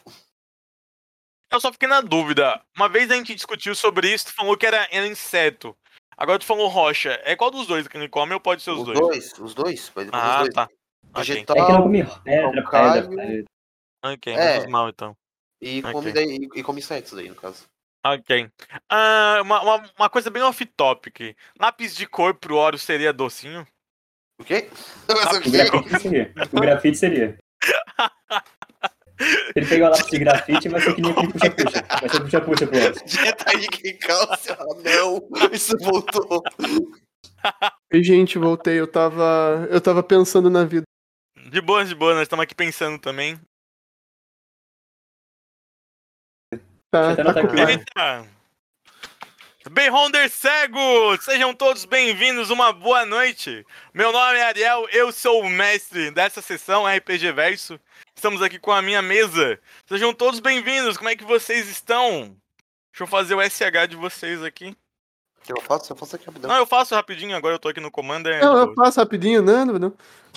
Eu 1.51 1.61
só 1.61 1.73
fiquei 1.73 1.89
na 1.89 2.01
dúvida. 2.01 2.61
Uma 2.77 2.89
vez 2.89 3.11
a 3.11 3.15
gente 3.15 3.35
discutiu 3.35 3.75
sobre 3.75 4.13
isso, 4.13 4.27
tu 4.27 4.33
falou 4.35 4.57
que 4.57 4.67
era, 4.67 4.89
era 4.91 5.07
inseto. 5.07 5.77
Agora 6.17 6.39
tu 6.39 6.45
falou 6.47 6.69
rocha. 6.69 7.21
É 7.25 7.37
qual 7.37 7.51
dos 7.51 7.67
dois 7.67 7.87
que 7.87 7.97
ele 7.97 8.09
come 8.09 8.35
ou 8.35 8.41
pode 8.41 8.63
ser 8.63 8.71
os, 8.71 8.79
Os 8.81 8.85
dois? 8.85 8.99
dois, 8.99 9.33
os 9.39 9.55
dois. 9.55 9.89
Pode 9.91 10.09
os 10.09 10.15
Ah, 10.15 10.39
dois. 10.41 10.55
tá. 10.55 10.69
Vegetal 11.15 11.57
É 11.57 11.65
que 11.65 11.73
não 11.73 11.83
come 11.83 12.05
pedra, 12.25 12.71
pedra, 12.71 13.09
pedra. 13.09 13.45
ok, 14.05 14.35
É. 14.35 14.59
menos 14.59 14.67
mal 14.71 14.89
então. 14.89 15.17
e 15.61 15.79
Ok. 15.81 15.93
come, 15.93 16.13
daí, 16.13 16.49
e, 16.55 16.63
come 16.63 16.81
insetos 16.81 17.13
daí, 17.13 17.29
no 17.29 17.35
caso. 17.35 17.65
Ok. 18.05 18.51
Ah, 18.89 19.41
uma, 19.43 19.63
uma, 19.63 19.91
uma 19.99 20.11
coisa 20.11 20.31
bem 20.31 20.43
off-topic. 20.43 21.35
Lápis 21.59 21.95
de 21.97 22.07
cor 22.07 22.35
pro 22.35 22.57
oro 22.57 22.79
seria 22.79 23.13
docinho? 23.13 23.67
O 24.39 24.45
quê? 24.45 24.69
Tá 25.07 25.15
o 25.15 25.51
grafite 25.51 26.01
seria. 26.01 26.33
O 26.53 26.61
grafite 26.61 26.99
seria. 26.99 27.39
Ele 29.55 29.67
pegar 29.67 29.89
o 29.89 29.91
lápis 29.91 30.11
de 30.11 30.19
grafite, 30.19 30.69
vai 30.69 30.81
ser 30.81 30.95
que 30.95 31.03
nem 31.03 31.12
aquele 31.12 31.33
puxa-puxa. 31.33 31.85
Vai 32.01 32.09
ser 32.09 32.21
puxa-puxa 32.21 32.67
pro 32.67 32.83
outro. 32.83 33.05
Dieta 33.07 33.59
de 33.59 33.93
cálcio. 33.95 34.57
Ah, 34.59 34.64
não. 34.85 35.51
Isso 35.53 35.77
voltou. 35.79 36.43
E, 37.93 38.03
gente, 38.03 38.39
voltei. 38.39 38.79
Eu 38.79 38.87
tava. 38.87 39.67
Eu 39.71 39.81
tava 39.81 40.03
pensando 40.03 40.51
na 40.51 40.64
vida. 40.64 40.85
De 41.51 41.61
boa, 41.61 41.85
de 41.85 41.95
boa, 41.95 42.14
nós 42.14 42.23
estamos 42.23 42.43
aqui 42.43 42.55
pensando 42.55 42.99
também. 42.99 43.41
Tá, 46.91 47.14
tá 47.17 47.35
tá 47.95 48.36
Beyonder 49.71 50.31
Cego! 50.31 51.21
Sejam 51.21 51.53
todos 51.53 51.85
bem-vindos, 51.85 52.51
uma 52.51 52.73
boa 52.73 53.05
noite! 53.05 53.67
Meu 53.93 54.12
nome 54.12 54.39
é 54.39 54.45
Ariel, 54.45 54.87
eu 54.93 55.11
sou 55.11 55.43
o 55.43 55.51
mestre 55.51 56.12
dessa 56.12 56.41
sessão 56.41 56.87
RPG 56.87 57.33
Verso. 57.33 57.81
Estamos 58.14 58.43
aqui 58.43 58.61
com 58.61 58.71
a 58.71 58.81
minha 58.81 59.03
mesa. 59.03 59.59
Sejam 59.89 60.14
todos 60.14 60.39
bem-vindos, 60.39 60.97
como 60.97 61.09
é 61.09 61.17
que 61.17 61.25
vocês 61.25 61.69
estão? 61.69 62.37
Deixa 62.93 63.03
eu 63.03 63.07
fazer 63.09 63.35
o 63.35 63.43
SH 63.43 63.89
de 63.89 63.97
vocês 63.97 64.41
aqui. 64.45 64.77
que 65.43 65.53
eu 65.53 65.61
faço? 65.61 65.93
Eu 65.93 65.97
faço 65.97 66.14
aqui 66.14 66.27
rapidão. 66.27 66.49
Não, 66.49 66.59
eu 66.59 66.67
faço 66.67 66.95
rapidinho, 66.95 67.37
agora 67.37 67.57
eu 67.57 67.59
tô 67.59 67.69
aqui 67.69 67.81
no 67.81 67.91
comando. 67.91 68.29
É 68.29 68.41
Não, 68.41 68.57
eu 68.57 68.75
passo 68.75 69.01
rapidinho, 69.01 69.43
não, 69.43 69.67
não, 69.67 69.79
não. 69.79 69.95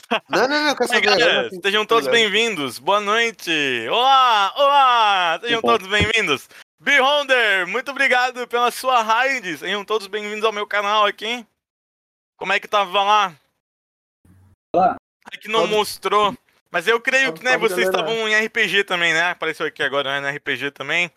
Não, 0.28 0.48
não, 0.48 0.48
não, 0.48 0.70
eu 0.70 0.76
quero 0.76 0.90
saber. 0.90 1.02
galera, 1.02 1.50
sejam 1.62 1.86
todos 1.86 2.10
bem-vindos. 2.10 2.80
Boa 2.80 3.00
noite. 3.00 3.52
Olá, 3.92 4.52
olá. 4.58 5.40
Sejam 5.40 5.62
todos 5.62 5.88
bem-vindos. 5.88 6.48
Beyonder, 6.82 7.68
muito 7.68 7.92
obrigado 7.92 8.48
pela 8.48 8.72
sua 8.72 9.02
raid. 9.04 9.58
Sejam 9.58 9.84
todos 9.84 10.08
bem-vindos 10.08 10.46
ao 10.46 10.54
meu 10.54 10.66
canal 10.66 11.06
aqui. 11.06 11.46
Como 12.38 12.54
é 12.54 12.60
que 12.60 12.70
tava 12.70 13.04
lá? 13.04 13.36
Olá. 14.74 14.96
Que 15.42 15.50
não 15.50 15.68
mostrou. 15.68 16.34
Mas 16.72 16.88
eu 16.88 17.02
creio 17.02 17.34
que 17.34 17.44
né, 17.44 17.58
vocês 17.58 17.86
estavam 17.86 18.30
em 18.30 18.46
RPG 18.46 18.86
também, 18.86 19.14
né? 19.14 19.32
Apareceu 19.32 19.66
aqui 19.66 19.84
agora, 19.84 20.22
né? 20.22 20.32
No 20.32 20.38
RPG 20.38 20.72
também. 20.72 21.12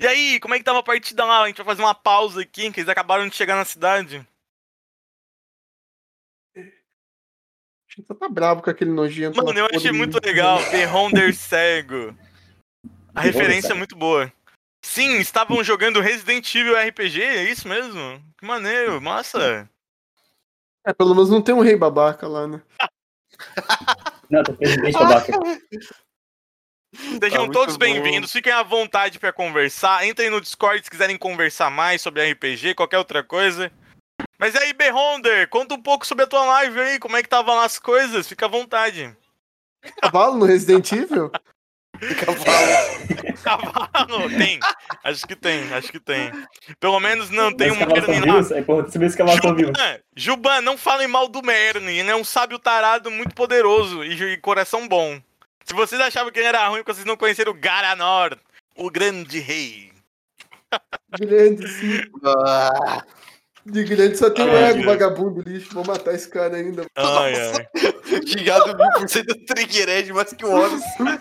E 0.00 0.06
aí, 0.06 0.40
como 0.40 0.54
é 0.54 0.58
que 0.58 0.64
tava 0.64 0.80
a 0.80 0.82
partida 0.82 1.24
lá? 1.24 1.42
A 1.42 1.46
gente 1.46 1.58
vai 1.58 1.66
fazer 1.66 1.82
uma 1.82 1.94
pausa 1.94 2.40
aqui, 2.40 2.72
que 2.72 2.80
eles 2.80 2.88
acabaram 2.88 3.28
de 3.28 3.36
chegar 3.36 3.54
na 3.54 3.64
cidade. 3.64 4.26
A 6.56 6.60
gente 7.88 8.14
tá 8.18 8.28
bravo 8.28 8.62
com 8.62 8.70
aquele 8.70 8.90
nojento. 8.90 9.36
Mano, 9.36 9.56
eu 9.56 9.68
achei 9.72 9.92
muito 9.92 10.18
legal. 10.24 10.58
Beyonder 10.72 11.32
Cego. 11.32 12.16
A 13.14 13.20
referência 13.20 13.70
é 13.70 13.74
muito 13.74 13.94
boa. 13.94 14.32
Sim, 14.84 15.16
estavam 15.16 15.64
jogando 15.64 15.98
Resident 15.98 16.54
Evil 16.54 16.76
RPG, 16.76 17.22
é 17.22 17.44
isso 17.44 17.66
mesmo? 17.66 18.22
Que 18.38 18.46
maneiro, 18.46 19.00
massa. 19.00 19.68
É, 20.86 20.92
pelo 20.92 21.14
menos 21.14 21.30
não 21.30 21.40
tem 21.40 21.54
um 21.54 21.62
rei 21.62 21.74
babaca 21.74 22.28
lá, 22.28 22.46
né? 22.46 22.62
Não, 24.30 24.42
tô 24.42 24.52
presidente 24.52 24.92
babaca. 24.98 25.32
Sejam 27.18 27.40
muito 27.44 27.52
todos 27.52 27.76
bem-vindos, 27.78 28.30
fiquem 28.30 28.52
à 28.52 28.62
vontade 28.62 29.18
pra 29.18 29.32
conversar. 29.32 30.06
Entrem 30.06 30.28
no 30.28 30.40
Discord 30.40 30.84
se 30.84 30.90
quiserem 30.90 31.16
conversar 31.16 31.70
mais 31.70 32.02
sobre 32.02 32.30
RPG, 32.32 32.74
qualquer 32.74 32.98
outra 32.98 33.24
coisa. 33.24 33.72
Mas 34.38 34.54
e 34.54 34.58
aí, 34.58 34.72
Behonder, 34.74 35.48
conta 35.48 35.74
um 35.74 35.82
pouco 35.82 36.06
sobre 36.06 36.24
a 36.24 36.28
tua 36.28 36.44
live 36.44 36.78
aí, 36.78 36.98
como 36.98 37.16
é 37.16 37.22
que 37.22 37.28
tava 37.28 37.54
lá 37.54 37.64
as 37.64 37.78
coisas, 37.78 38.28
fica 38.28 38.44
à 38.44 38.50
vontade. 38.50 39.16
Cavalo 40.02 40.36
no 40.36 40.44
Resident 40.44 40.92
Evil? 40.92 41.30
Cavalo. 42.20 43.33
Cavalo? 43.44 44.28
Tem. 44.36 44.58
Acho 45.04 45.26
que 45.26 45.36
tem, 45.36 45.72
acho 45.72 45.92
que 45.92 46.00
tem. 46.00 46.32
Pelo 46.80 46.98
menos 46.98 47.30
não 47.30 47.52
tem 47.52 47.70
um 47.70 47.78
cavalos 47.78 48.06
Merlin 48.06 48.30
lá. 48.30 48.56
É 48.56 48.60
importante 48.60 48.92
saber 48.92 49.10
se 49.10 49.16
cavalos 49.16 49.40
são 49.40 49.54
vivos. 49.54 49.72
Juban, 49.76 50.00
Juban, 50.16 50.60
não 50.62 50.78
falem 50.78 51.06
mal 51.06 51.28
do 51.28 51.42
Merlin. 51.42 51.98
Ele 51.98 52.10
é 52.10 52.16
um 52.16 52.24
sábio 52.24 52.58
tarado 52.58 53.10
muito 53.10 53.34
poderoso 53.34 54.02
e, 54.02 54.32
e 54.32 54.36
coração 54.38 54.88
bom. 54.88 55.20
Se 55.64 55.74
vocês 55.74 56.00
achavam 56.00 56.32
que 56.32 56.38
ele 56.38 56.48
era 56.48 56.66
ruim, 56.68 56.78
porque 56.78 56.94
vocês 56.94 57.06
não 57.06 57.16
conheceram 57.16 57.52
o 57.52 57.54
Garanor, 57.54 58.36
o 58.76 58.90
grande 58.90 59.38
rei. 59.38 59.92
Grande, 61.18 61.68
sim. 61.68 62.02
De 63.66 63.82
grande 63.84 64.16
só 64.18 64.28
tem 64.28 64.44
o 64.46 64.50
Ai, 64.50 64.64
ego, 64.64 64.74
Deus. 64.74 64.84
vagabundo, 64.86 65.42
lixo. 65.46 65.72
Vou 65.72 65.84
matar 65.86 66.12
esse 66.14 66.28
cara 66.28 66.56
ainda. 66.56 66.84
Ai, 66.94 67.34
ai. 67.34 67.68
Gigado 68.26 68.76
mil 68.76 68.90
por 68.92 69.08
cento 69.08 69.34
trigger 69.46 69.88
edge 69.88 70.12
mais 70.12 70.32
que 70.34 70.44
o 70.44 70.50
Horus. 70.52 70.82
Mano, 70.98 71.20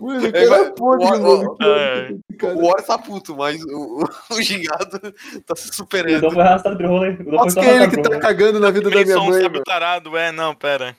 o 0.00 0.26
É, 0.26 0.32
cara 0.32 0.48
vai- 0.48 0.60
é 0.66 0.70
podre, 0.70 1.06
o- 1.06 1.42
o- 1.42 2.56
O 2.60 2.64
Horus 2.66 2.86
tá 2.86 2.98
puto, 2.98 3.36
mas 3.36 3.60
o, 3.64 4.04
o, 4.04 4.34
o 4.36 4.42
Gigado 4.42 5.00
tá 5.44 5.56
se 5.56 5.70
O 5.70 5.74
superando. 5.74 6.20
Dom 6.20 6.30
foi 6.30 6.42
arrastado 6.42 6.76
pro 6.76 6.88
rolê. 6.88 7.10
O 7.10 7.16
Dom 7.16 7.24
foi 7.24 7.32
Nossa, 7.32 7.60
que 7.60 7.66
é 7.66 7.76
ele 7.76 7.88
que 7.88 8.02
tá 8.02 8.08
rolê. 8.08 8.20
cagando 8.20 8.60
na 8.60 8.70
vida 8.70 8.88
da 8.90 9.04
minha 9.04 9.18
um 9.18 9.26
mãe, 9.26 9.42
mano. 9.42 9.64
tarado, 9.64 10.16
é, 10.16 10.30
não, 10.30 10.54
pera. 10.54 10.96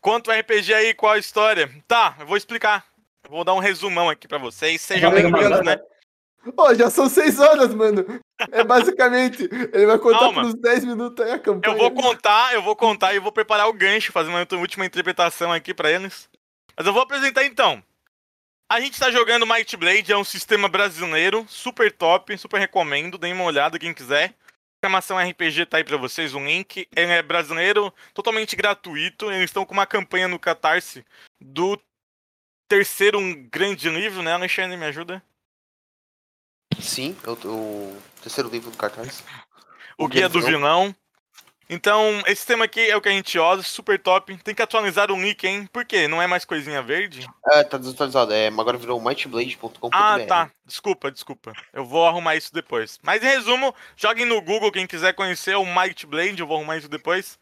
Quanto 0.00 0.30
ao 0.30 0.38
RPG 0.38 0.72
aí, 0.74 0.94
qual 0.94 1.12
a 1.14 1.18
história? 1.18 1.68
Tá, 1.88 2.14
eu 2.20 2.26
vou 2.26 2.36
explicar. 2.36 2.84
Eu 3.24 3.30
Vou 3.32 3.44
dar 3.44 3.54
um 3.54 3.58
resumão 3.58 4.08
aqui 4.08 4.28
pra 4.28 4.38
vocês. 4.38 4.80
Sejam 4.80 5.10
bem-vindos, 5.10 5.60
né? 5.64 5.76
Ó, 6.56 6.74
já 6.74 6.90
são 6.90 7.08
seis 7.08 7.38
horas, 7.38 7.74
mano. 7.74 8.04
É 8.50 8.62
basicamente. 8.62 9.48
Ele 9.72 9.86
vai 9.86 9.98
contar 9.98 10.18
Calma. 10.18 10.42
uns 10.42 10.54
10 10.54 10.84
minutos 10.84 11.24
aí 11.24 11.32
a 11.32 11.38
campanha. 11.38 11.74
Eu 11.74 11.78
vou 11.78 11.90
contar, 11.90 12.54
eu 12.54 12.62
vou 12.62 12.76
contar 12.76 13.14
e 13.14 13.18
vou 13.18 13.32
preparar 13.32 13.68
o 13.68 13.72
gancho, 13.72 14.12
fazer 14.12 14.30
uma 14.30 14.46
última 14.52 14.86
interpretação 14.86 15.52
aqui 15.52 15.74
pra 15.74 15.90
eles. 15.90 16.28
Mas 16.76 16.86
eu 16.86 16.92
vou 16.92 17.02
apresentar 17.02 17.44
então. 17.44 17.82
A 18.70 18.80
gente 18.80 19.00
tá 19.00 19.10
jogando 19.10 19.46
Might 19.46 19.76
Blade, 19.76 20.12
é 20.12 20.16
um 20.16 20.24
sistema 20.24 20.68
brasileiro, 20.68 21.46
super 21.48 21.90
top, 21.90 22.36
super 22.36 22.60
recomendo, 22.60 23.16
deem 23.16 23.32
uma 23.32 23.44
olhada 23.44 23.78
quem 23.78 23.94
quiser. 23.94 24.34
Programação 24.80 25.18
RPG 25.18 25.66
tá 25.66 25.78
aí 25.78 25.84
pra 25.84 25.96
vocês, 25.96 26.34
o 26.34 26.38
link. 26.38 26.86
Ele 26.94 27.10
é 27.10 27.22
brasileiro, 27.22 27.92
totalmente 28.14 28.54
gratuito. 28.54 29.32
Eles 29.32 29.46
estão 29.46 29.64
com 29.64 29.72
uma 29.72 29.86
campanha 29.86 30.28
no 30.28 30.38
Catarse 30.38 31.04
do 31.40 31.80
terceiro 32.68 33.18
um 33.18 33.48
grande 33.50 33.88
livro, 33.88 34.22
né, 34.22 34.34
Alexandre? 34.34 34.76
Me 34.76 34.86
ajuda? 34.86 35.22
Sim, 36.80 37.16
é 37.24 37.30
o, 37.30 37.32
o 37.34 38.02
terceiro 38.22 38.48
livro 38.48 38.70
do 38.70 38.76
cartaz. 38.76 39.22
O 39.96 40.04
O 40.04 40.08
Guia 40.08 40.28
do 40.28 40.40
Vilão. 40.40 40.94
Então, 41.70 42.22
esse 42.26 42.46
tema 42.46 42.64
aqui 42.64 42.80
é 42.80 42.96
o 42.96 43.00
que 43.00 43.10
a 43.10 43.12
gente 43.12 43.38
usa, 43.38 43.62
super 43.62 43.98
top. 44.00 44.34
Tem 44.38 44.54
que 44.54 44.62
atualizar 44.62 45.10
o 45.10 45.20
link, 45.20 45.44
hein? 45.44 45.68
Por 45.70 45.84
quê? 45.84 46.08
Não 46.08 46.22
é 46.22 46.26
mais 46.26 46.46
coisinha 46.46 46.82
verde? 46.82 47.28
É, 47.50 47.62
tá 47.62 47.76
desatualizado. 47.76 48.32
É, 48.32 48.48
mas 48.48 48.60
agora 48.60 48.78
virou 48.78 48.98
mightblade.com.br. 48.98 49.90
Ah, 49.92 50.18
tá. 50.26 50.50
Desculpa, 50.64 51.10
desculpa. 51.10 51.52
Eu 51.74 51.84
vou 51.84 52.06
arrumar 52.06 52.36
isso 52.36 52.54
depois. 52.54 52.98
Mas 53.02 53.22
em 53.22 53.26
resumo, 53.26 53.74
joguem 53.96 54.24
no 54.24 54.40
Google 54.40 54.72
quem 54.72 54.86
quiser 54.86 55.12
conhecer 55.12 55.56
o 55.56 55.66
Might 55.66 56.06
Blade, 56.06 56.40
eu 56.40 56.46
vou 56.46 56.56
arrumar 56.56 56.78
isso 56.78 56.88
depois. 56.88 57.38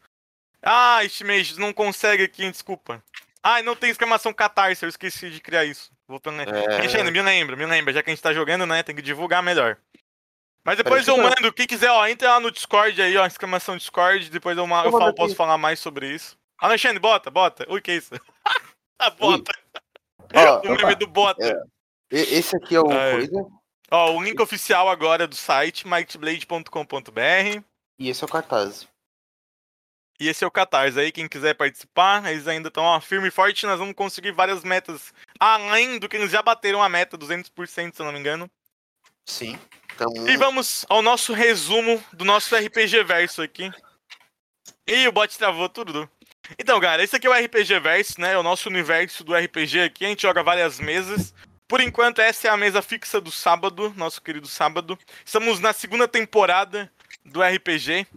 Ah, 0.61 0.99
Shimage, 1.07 1.57
não 1.57 1.71
consegue 1.71 2.23
aqui, 2.23 2.51
desculpa. 2.51 3.01
Ah, 3.41 3.61
não 3.63 3.77
tem 3.77 3.89
exclamação 3.89 4.33
catarse, 4.33 4.83
eu 4.83 4.89
esqueci 4.89 5.29
de 5.29 5.39
criar 5.39 5.63
isso. 5.63 5.89
Voltando, 6.07 6.37
né? 6.37 6.45
É. 6.47 6.75
Alexandre, 6.75 7.11
me 7.11 7.21
lembra, 7.21 7.55
me 7.55 7.65
lembra, 7.65 7.93
já 7.93 8.01
que 8.01 8.09
a 8.09 8.13
gente 8.13 8.23
tá 8.23 8.31
jogando, 8.33 8.65
né? 8.65 8.81
Tem 8.81 8.95
que 8.95 9.01
divulgar 9.01 9.43
melhor. 9.43 9.77
Mas 10.63 10.77
depois 10.77 11.07
eu 11.07 11.17
eu- 11.17 11.23
mando, 11.23 11.53
quem 11.53 11.67
quiser, 11.67 11.91
ó, 11.91 12.05
entra 12.07 12.29
lá 12.29 12.39
no 12.39 12.51
Discord 12.51 13.01
aí, 13.01 13.17
ó, 13.17 13.25
exclamação 13.25 13.77
Discord, 13.77 14.29
depois 14.29 14.57
eu, 14.57 14.63
eu 14.65 14.91
vou 14.91 14.99
falo, 14.99 15.13
posso 15.13 15.35
falar 15.35 15.57
mais 15.57 15.79
sobre 15.79 16.13
isso. 16.13 16.37
Alexandre, 16.59 16.99
bota, 16.99 17.29
bota. 17.29 17.65
Ui, 17.71 17.81
que 17.81 17.93
isso? 17.93 18.13
ah, 18.99 19.09
bota. 19.11 19.51
Ó, 20.33 20.61
o 20.67 20.75
meme 20.75 20.95
do 20.95 21.07
bota. 21.07 21.45
É. 22.11 22.17
esse 22.17 22.55
aqui 22.55 22.75
é 22.75 22.81
o 22.81 22.91
é. 22.91 23.11
coisa. 23.13 23.47
Ó, 23.91 24.15
o 24.15 24.23
link 24.23 24.41
oficial 24.41 24.89
agora 24.89 25.23
é 25.23 25.27
do 25.27 25.35
site, 25.35 25.87
mightblade.com.br. 25.87 27.63
E 27.99 28.09
esse 28.09 28.23
é 28.23 28.27
o 28.27 28.29
cartaz. 28.29 28.87
E 30.19 30.27
esse 30.27 30.43
é 30.43 30.47
o 30.47 30.51
Catarse 30.51 30.99
aí, 30.99 31.11
quem 31.11 31.27
quiser 31.27 31.53
participar, 31.53 32.25
eles 32.31 32.47
ainda 32.47 32.69
estão 32.69 32.83
ó, 32.83 32.99
firme 32.99 33.27
e 33.27 33.31
forte, 33.31 33.65
nós 33.67 33.77
vamos 33.77 33.93
conseguir 33.93 34.31
várias 34.31 34.63
metas, 34.63 35.13
além 35.39 35.99
do 35.99 36.09
que 36.09 36.15
eles 36.17 36.31
já 36.31 36.41
bateram 36.41 36.81
a 36.81 36.89
meta, 36.89 37.17
200%, 37.17 37.95
se 37.95 38.01
eu 38.01 38.05
não 38.05 38.11
me 38.11 38.19
engano. 38.19 38.49
Sim. 39.25 39.59
Então, 39.93 40.11
E 40.27 40.35
vamos 40.37 40.85
ao 40.89 41.01
nosso 41.01 41.33
resumo 41.33 42.03
do 42.13 42.25
nosso 42.25 42.55
RPG 42.55 43.03
Verso 43.03 43.41
aqui. 43.41 43.71
Ih, 44.87 45.07
o 45.07 45.11
bot 45.11 45.37
travou 45.37 45.67
tudo. 45.69 46.09
Então, 46.57 46.79
galera, 46.79 47.03
esse 47.03 47.15
aqui 47.15 47.27
é 47.27 47.29
o 47.29 47.33
RPG 47.33 47.79
Verso, 47.79 48.21
né? 48.21 48.33
É 48.33 48.37
o 48.37 48.43
nosso 48.43 48.69
universo 48.69 49.23
do 49.23 49.35
RPG 49.35 49.81
aqui. 49.81 50.05
A 50.05 50.09
gente 50.09 50.21
joga 50.21 50.41
várias 50.41 50.79
mesas. 50.79 51.33
Por 51.67 51.81
enquanto, 51.81 52.19
essa 52.19 52.47
é 52.47 52.51
a 52.51 52.55
mesa 52.55 52.81
fixa 52.81 53.19
do 53.19 53.29
sábado, 53.29 53.93
nosso 53.97 54.21
querido 54.21 54.47
sábado. 54.47 54.97
Estamos 55.25 55.59
na 55.59 55.73
segunda 55.73 56.07
temporada 56.07 56.89
do 57.25 57.41
RPG. 57.43 58.07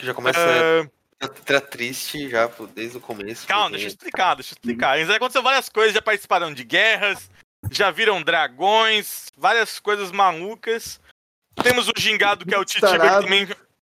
já 0.00 0.12
começa 0.12 0.38
Ah, 0.38 0.90
a 1.24 1.28
tra 1.28 1.60
triste 1.60 2.28
já 2.28 2.48
desde 2.74 2.98
o 2.98 3.00
começo. 3.00 3.46
Calma, 3.46 3.64
porque- 3.64 3.76
deixa 3.76 3.86
eu 3.86 3.90
explicar, 3.90 4.34
deixa 4.34 4.52
eu 4.52 4.54
explicar. 4.54 4.98
Já 5.04 5.16
aconteceu 5.16 5.42
várias 5.42 5.68
coisas, 5.68 5.94
já 5.94 6.02
participaram 6.02 6.52
de 6.52 6.64
guerras, 6.64 7.30
já 7.70 7.90
viram 7.90 8.22
dragões, 8.22 9.26
várias 9.36 9.78
coisas 9.78 10.10
malucas. 10.12 11.00
Temos 11.62 11.88
o 11.88 11.92
gingado 11.96 12.44
que 12.44 12.54
é 12.54 12.58
o 12.58 12.64
Titiba, 12.64 12.98
que 12.98 13.22
também. 13.22 13.48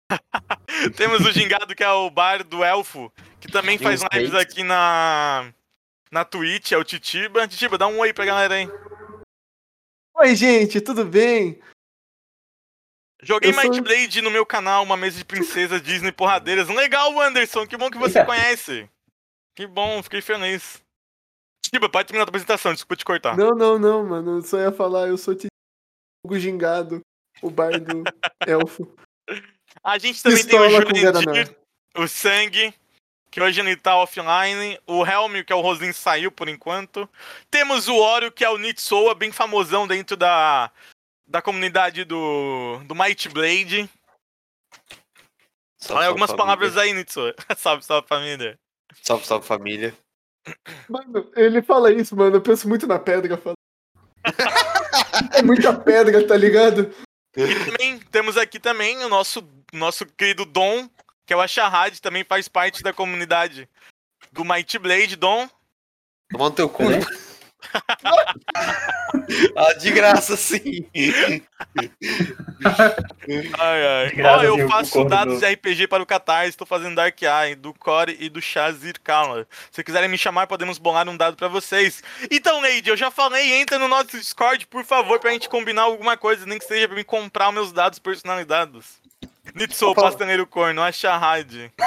Temos 0.95 1.25
o 1.25 1.31
gingado 1.31 1.75
que 1.75 1.83
é 1.83 1.89
o 1.91 2.09
bar 2.09 2.43
do 2.43 2.63
elfo, 2.63 3.11
que 3.39 3.51
também 3.51 3.77
Tem 3.77 3.85
faz 3.87 4.01
lives 4.13 4.33
aqui 4.33 4.63
na. 4.63 5.51
Na 6.09 6.23
Twitch, 6.23 6.71
é 6.71 6.77
o 6.77 6.83
Titiba. 6.85 7.45
Titiba, 7.47 7.77
dá 7.77 7.85
um 7.87 7.99
oi 7.99 8.13
pra 8.13 8.23
galera 8.25 8.55
aí. 8.55 8.69
Oi, 10.15 10.35
gente, 10.35 10.79
tudo 10.79 11.03
bem? 11.03 11.59
Joguei 13.21 13.51
sou- 13.53 13.63
Might 13.63 13.81
Blade 13.81 14.21
no 14.21 14.29
meu 14.31 14.45
canal, 14.45 14.83
uma 14.83 14.95
mesa 14.97 15.17
de 15.17 15.25
princesas 15.25 15.81
Disney 15.83 16.11
porradeiras. 16.11 16.67
Legal, 16.69 17.19
Anderson, 17.19 17.65
que 17.65 17.77
bom 17.77 17.89
que 17.89 17.97
você 17.97 18.19
Eita. 18.19 18.25
conhece. 18.25 18.89
Que 19.55 19.65
bom, 19.65 20.01
fiquei 20.03 20.21
feliz. 20.21 20.81
Titiba, 21.65 21.89
pode 21.89 22.07
terminar 22.07 22.25
a 22.25 22.29
apresentação, 22.29 22.71
desculpa 22.73 22.95
te 22.95 23.03
cortar. 23.03 23.35
Não, 23.35 23.51
não, 23.55 23.77
não, 23.79 24.05
mano. 24.05 24.37
Eu 24.37 24.41
só 24.43 24.59
ia 24.59 24.71
falar, 24.71 25.07
eu 25.07 25.17
sou 25.17 25.33
Tiago 25.35 26.39
Gingado, 26.39 27.01
o 27.41 27.49
bar 27.49 27.79
do 27.79 28.03
elfo. 28.47 28.87
A 29.83 29.97
gente 29.97 30.21
também 30.21 30.45
tem 30.45 30.59
o 30.59 30.63
Pistola 30.85 31.21
Jurandir, 31.25 31.55
o 31.97 32.07
Sangue, 32.07 32.73
que 33.31 33.41
hoje 33.41 33.59
ele 33.59 33.75
tá 33.75 33.97
offline. 33.97 34.79
O 34.87 35.05
Helm, 35.05 35.43
que 35.43 35.51
é 35.51 35.55
o 35.55 35.61
Rosin, 35.61 35.91
saiu 35.91 36.31
por 36.31 36.47
enquanto. 36.47 37.09
Temos 37.49 37.87
o 37.87 37.95
Oreo, 37.95 38.31
que 38.31 38.45
é 38.45 38.49
o 38.49 38.57
Nitsoa, 38.57 39.13
bem 39.15 39.31
famosão 39.31 39.87
dentro 39.87 40.15
da, 40.15 40.71
da 41.27 41.41
comunidade 41.41 42.03
do, 42.05 42.79
do 42.85 42.95
Might 42.95 43.29
Blade. 43.29 43.89
Salve, 45.79 45.87
Fala 45.87 45.99
salve, 45.99 46.05
algumas 46.07 46.29
família. 46.29 46.45
palavras 46.45 46.77
aí, 46.77 46.93
Nitsoa. 46.93 47.35
salve, 47.57 47.83
salve 47.83 48.07
família. 48.07 48.59
Salve, 49.03 49.25
salve 49.25 49.45
família. 49.45 49.95
Mano, 50.89 51.29
ele 51.35 51.61
fala 51.61 51.91
isso, 51.91 52.15
mano. 52.15 52.37
Eu 52.37 52.41
penso 52.41 52.67
muito 52.67 52.87
na 52.87 52.97
pedra. 52.97 53.37
Fala. 53.37 53.55
é 55.35 55.41
muita 55.41 55.73
pedra, 55.77 56.25
tá 56.25 56.35
ligado? 56.35 56.93
E 57.35 57.65
também 57.65 57.99
temos 57.99 58.37
aqui 58.37 58.59
também 58.59 58.97
o 59.03 59.09
nosso, 59.09 59.47
nosso 59.71 60.05
querido 60.05 60.45
Dom, 60.45 60.89
que 61.25 61.33
é 61.33 61.35
o 61.37 61.41
Ashahad, 61.41 61.99
também 61.99 62.23
faz 62.23 62.47
parte 62.47 62.81
da 62.81 62.91
comunidade 62.91 63.69
do 64.31 64.43
Might 64.43 64.79
Blade. 64.79 65.15
Dom, 65.15 65.47
Tomando 66.29 66.55
teu 66.55 66.69
cu. 66.69 66.83
ah, 69.55 69.73
de 69.73 69.91
graça, 69.91 70.37
sim. 70.37 70.87
Ai, 73.59 73.85
ai. 73.85 74.09
De 74.09 74.15
graça, 74.15 74.37
Ó, 74.39 74.43
eu 74.43 74.57
eu 74.59 74.69
faço 74.69 74.91
concordo 74.91 75.09
dados 75.09 75.33
do- 75.35 75.39
de 75.39 75.45
RPG 75.53 75.87
para 75.87 76.03
o 76.03 76.05
Catarse, 76.05 76.49
estou 76.49 76.67
fazendo 76.67 76.95
Dark 76.95 77.19
Eye, 77.21 77.55
do 77.55 77.73
Core 77.73 78.15
e 78.19 78.29
do 78.29 78.41
Shazir 78.41 78.99
Kala. 79.03 79.47
Se 79.71 79.83
quiserem 79.83 80.09
me 80.09 80.17
chamar, 80.17 80.47
podemos 80.47 80.77
bolar 80.77 81.07
um 81.09 81.17
dado 81.17 81.35
para 81.35 81.47
vocês. 81.47 82.01
Então, 82.31 82.61
Lady, 82.61 82.89
eu 82.89 82.97
já 82.97 83.09
falei, 83.11 83.53
entra 83.53 83.77
no 83.79 83.87
nosso 83.87 84.17
Discord, 84.17 84.65
por 84.67 84.83
favor, 84.85 85.19
pra 85.19 85.31
gente 85.31 85.49
combinar 85.49 85.83
alguma 85.83 86.15
coisa, 86.17 86.45
nem 86.45 86.59
que 86.59 86.65
seja 86.65 86.87
pra 86.87 86.95
mim 86.97 87.03
comprar 87.03 87.51
meus 87.51 87.71
dados 87.71 87.99
personalizados. 87.99 88.97
Nitsu, 89.55 89.89
Opa. 89.89 90.03
Pastaneiro 90.03 90.45
Corno, 90.45 90.81
a 90.83 90.91
Shahad. 90.91 91.71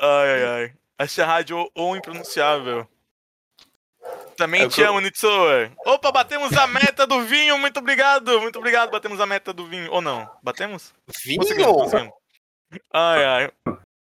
ai, 0.00 0.30
ai, 0.30 0.44
ai. 0.44 0.72
A 0.98 1.06
Shahad 1.06 1.52
ou, 1.52 1.70
ou 1.74 1.96
impronunciável. 1.96 2.86
Também 4.36 4.62
É 4.62 4.68
te 4.68 4.76
que 4.76 4.80
eu- 4.80 4.88
amo, 4.90 5.00
Nitsoa. 5.00 5.70
Opa, 5.86 6.10
batemos 6.10 6.52
a 6.56 6.66
meta 6.66 7.06
do 7.06 7.20
vinho, 7.22 7.58
muito 7.58 7.78
obrigado. 7.78 8.40
Muito 8.40 8.58
obrigado, 8.58 8.90
batemos 8.90 9.20
a 9.20 9.26
meta 9.26 9.52
do 9.52 9.66
vinho. 9.66 9.90
Ou 9.92 10.00
não? 10.00 10.28
Batemos? 10.42 10.92
Conseguimos, 11.06 11.48
Vinho? 11.50 11.72
conseguimos. 11.74 12.12
Ai, 12.92 13.24
ai. 13.24 13.50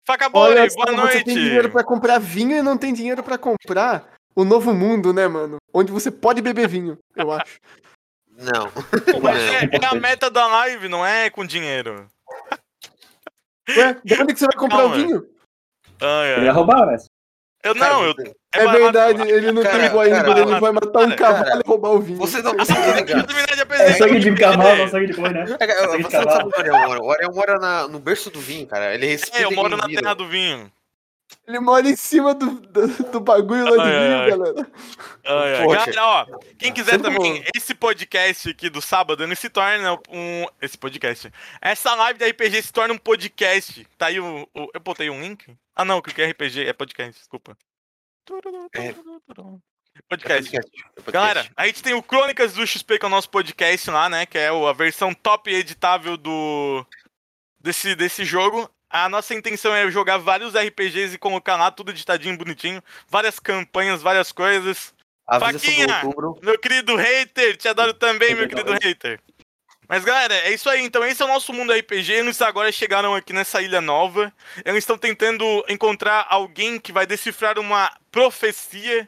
Faca 0.08 0.30
boa, 0.30 0.48
Olha 0.50 0.68
boa 0.68 0.86
você 0.88 0.92
noite. 0.96 1.24
tem 1.26 1.36
dinheiro 1.36 1.70
pra 1.70 1.84
comprar 1.84 2.20
vinho 2.20 2.58
e 2.58 2.62
não 2.62 2.78
tem 2.78 2.94
dinheiro 2.94 3.22
pra 3.22 3.38
comprar 3.38 4.14
o 4.36 4.44
novo 4.44 4.74
mundo, 4.74 5.14
né, 5.14 5.28
mano? 5.28 5.58
Onde 5.74 5.92
você 5.92 6.10
pode 6.10 6.42
beber 6.42 6.68
vinho, 6.68 6.98
eu 7.16 7.32
acho. 7.32 7.60
Não. 8.30 8.72
Mas 9.22 9.38
é, 9.38 9.70
é 9.82 9.86
a 9.86 9.94
meta 9.94 10.30
da 10.32 10.48
live, 10.48 10.88
não 10.90 11.06
é 11.06 11.30
com 11.30 11.46
dinheiro. 11.46 12.08
Ué, 13.70 13.94
de 14.04 14.14
onde 14.22 14.34
que 14.34 14.40
você 14.40 14.46
vai 14.48 14.56
comprar 14.58 14.78
Calma. 14.80 14.96
o 14.96 14.98
vinho? 14.98 15.24
Ai, 16.02 16.28
Ele 16.32 16.40
ai. 16.40 16.46
ia 16.46 16.52
roubar, 16.52 16.86
né? 16.88 16.98
Eu 17.64 17.76
não, 17.76 18.04
eu. 18.06 18.14
É, 18.54 18.66
barato, 18.66 18.80
verdade, 18.80 19.30
ele 19.30 19.52
não 19.52 19.64
Cara, 19.64 19.78
pegou 19.80 20.02
ainda, 20.02 20.24
cara, 20.24 20.40
ele 20.42 20.60
vai 20.60 20.72
matar 20.72 21.00
um 21.00 21.10
cara, 21.12 21.16
cavalo 21.16 21.46
cara, 21.46 21.62
e 21.64 21.68
roubar 21.70 21.90
o 21.92 22.00
vinho. 22.02 22.18
Você 22.18 22.42
não 22.42 22.52
eu 22.52 22.66
tá 22.66 22.74
ligado. 22.96 23.28
terminar 23.28 23.46
de 23.54 23.60
É 23.60 23.62
apresentar. 23.64 23.94
sangue 23.98 24.20
de 24.20 24.30
o 24.32 24.38
cavalo, 24.38 24.78
não 24.78 24.88
sangue 24.90 25.08
de 25.08 25.14
boi, 25.14 25.30
né? 25.30 25.42
É, 25.42 25.46
Sangue 25.48 25.98
de 25.98 26.04
Você 26.04 26.18
não 26.18 26.26
cavalo. 26.26 26.32
sabe 26.32 26.44
onde 26.46 26.70
o 26.70 26.76
Ariel 26.76 26.88
mora. 26.88 27.02
O 27.04 27.12
Ariel 27.12 27.32
mora 27.34 27.60
na- 27.60 27.88
no 27.88 28.00
berço 28.00 28.30
do 28.30 28.40
vinho, 28.42 28.68
cara. 28.68 28.94
Ele 28.94 29.06
respira 29.06 29.44
É, 29.44 29.46
eu 29.46 29.52
moro 29.52 29.78
na 29.78 29.88
terra 29.88 30.14
do 30.14 30.28
vinho. 30.28 30.70
Ele 31.48 31.60
mora 31.60 31.88
em 31.90 31.96
cima 31.96 32.34
do, 32.34 32.52
do, 32.62 32.88
do 33.12 33.20
bagulho 33.20 33.64
lá 33.66 33.84
de 33.84 33.92
Ai, 33.92 34.14
ai. 34.14 34.30
galera. 34.30 34.72
Ai, 35.26 35.56
ai. 35.56 35.64
Poxa. 35.66 35.92
Galera, 35.92 36.06
ó, 36.06 36.40
quem 36.58 36.72
quiser 36.74 36.92
Sempre 36.92 37.14
também, 37.14 37.42
bom. 37.42 37.50
esse 37.56 37.74
podcast 37.76 38.50
aqui 38.50 38.70
do 38.70 38.82
sábado, 38.82 39.24
ele 39.24 39.36
se 39.36 39.50
torna 39.50 39.94
um. 40.10 40.46
Esse 40.62 40.78
podcast. 40.78 41.32
Essa 41.62 41.94
live 41.96 42.20
da 42.20 42.28
RPG 42.28 42.62
se 42.64 42.72
torna 42.72 42.94
um 42.94 42.98
podcast. 42.98 43.86
Tá 43.98 44.08
aí 44.08 44.20
o. 44.20 44.48
o- 44.54 44.70
eu 44.74 44.80
botei 44.80 45.10
um 45.10 45.22
link? 45.22 45.46
Ah, 45.76 45.84
não, 45.86 46.02
cliquei 46.02 46.26
RPG, 46.32 46.66
é 46.68 46.74
podcast, 46.74 47.14
desculpa. 47.20 47.58
É. 48.74 48.94
Podcast. 50.08 50.56
É 50.56 50.60
podcast. 50.70 50.72
Galera, 51.12 51.50
a 51.56 51.68
gente 51.68 51.84
tem 51.84 51.94
o 51.94 52.04
Crônicas 52.04 52.54
do 52.54 52.66
XP, 52.66 52.98
que 53.00 53.06
é 53.06 53.08
o 53.08 53.12
nosso 53.12 53.30
podcast 53.30 53.90
lá, 53.90 54.08
né? 54.10 54.26
Que 54.26 54.38
é 54.38 54.48
a 54.50 54.74
versão 54.74 55.14
top 55.14 55.52
editável 55.54 56.16
do. 56.18 56.86
Desse, 57.60 57.94
desse 57.96 58.24
jogo. 58.26 58.70
A 58.92 59.08
nossa 59.08 59.34
intenção 59.34 59.74
é 59.74 59.90
jogar 59.90 60.18
vários 60.18 60.54
RPGs 60.54 61.16
e 61.16 61.18
colocar 61.18 61.56
lá 61.56 61.72
tudo 61.72 61.92
editadinho, 61.92 62.38
bonitinho. 62.38 62.84
Várias 63.08 63.40
campanhas, 63.40 64.02
várias 64.02 64.34
coisas. 64.34 64.94
avisa 65.26 65.60
Faquinha! 65.60 66.02
Meu 66.42 66.60
querido 66.60 66.98
hater, 66.98 67.56
te 67.56 67.70
adoro 67.70 67.94
também, 67.94 68.36
meu 68.36 68.50
querido 68.50 68.74
hater. 68.74 69.22
Mas 69.88 70.04
galera, 70.04 70.34
é 70.34 70.54
isso 70.54 70.70
aí. 70.70 70.82
Então, 70.84 71.06
esse 71.06 71.22
é 71.22 71.26
o 71.26 71.28
nosso 71.28 71.54
mundo 71.54 71.74
RPG. 71.74 72.12
Eles 72.12 72.42
agora 72.42 72.72
chegaram 72.72 73.16
aqui 73.16 73.32
nessa 73.32 73.62
ilha 73.62 73.80
nova. 73.80 74.32
Eles 74.64 74.80
estão 74.80 74.98
tentando 74.98 75.66
encontrar 75.70 76.26
alguém 76.30 76.80
que 76.80 76.92
vai 76.92 77.06
decifrar 77.06 77.60
uma 77.60 77.92
profecia. 78.12 79.08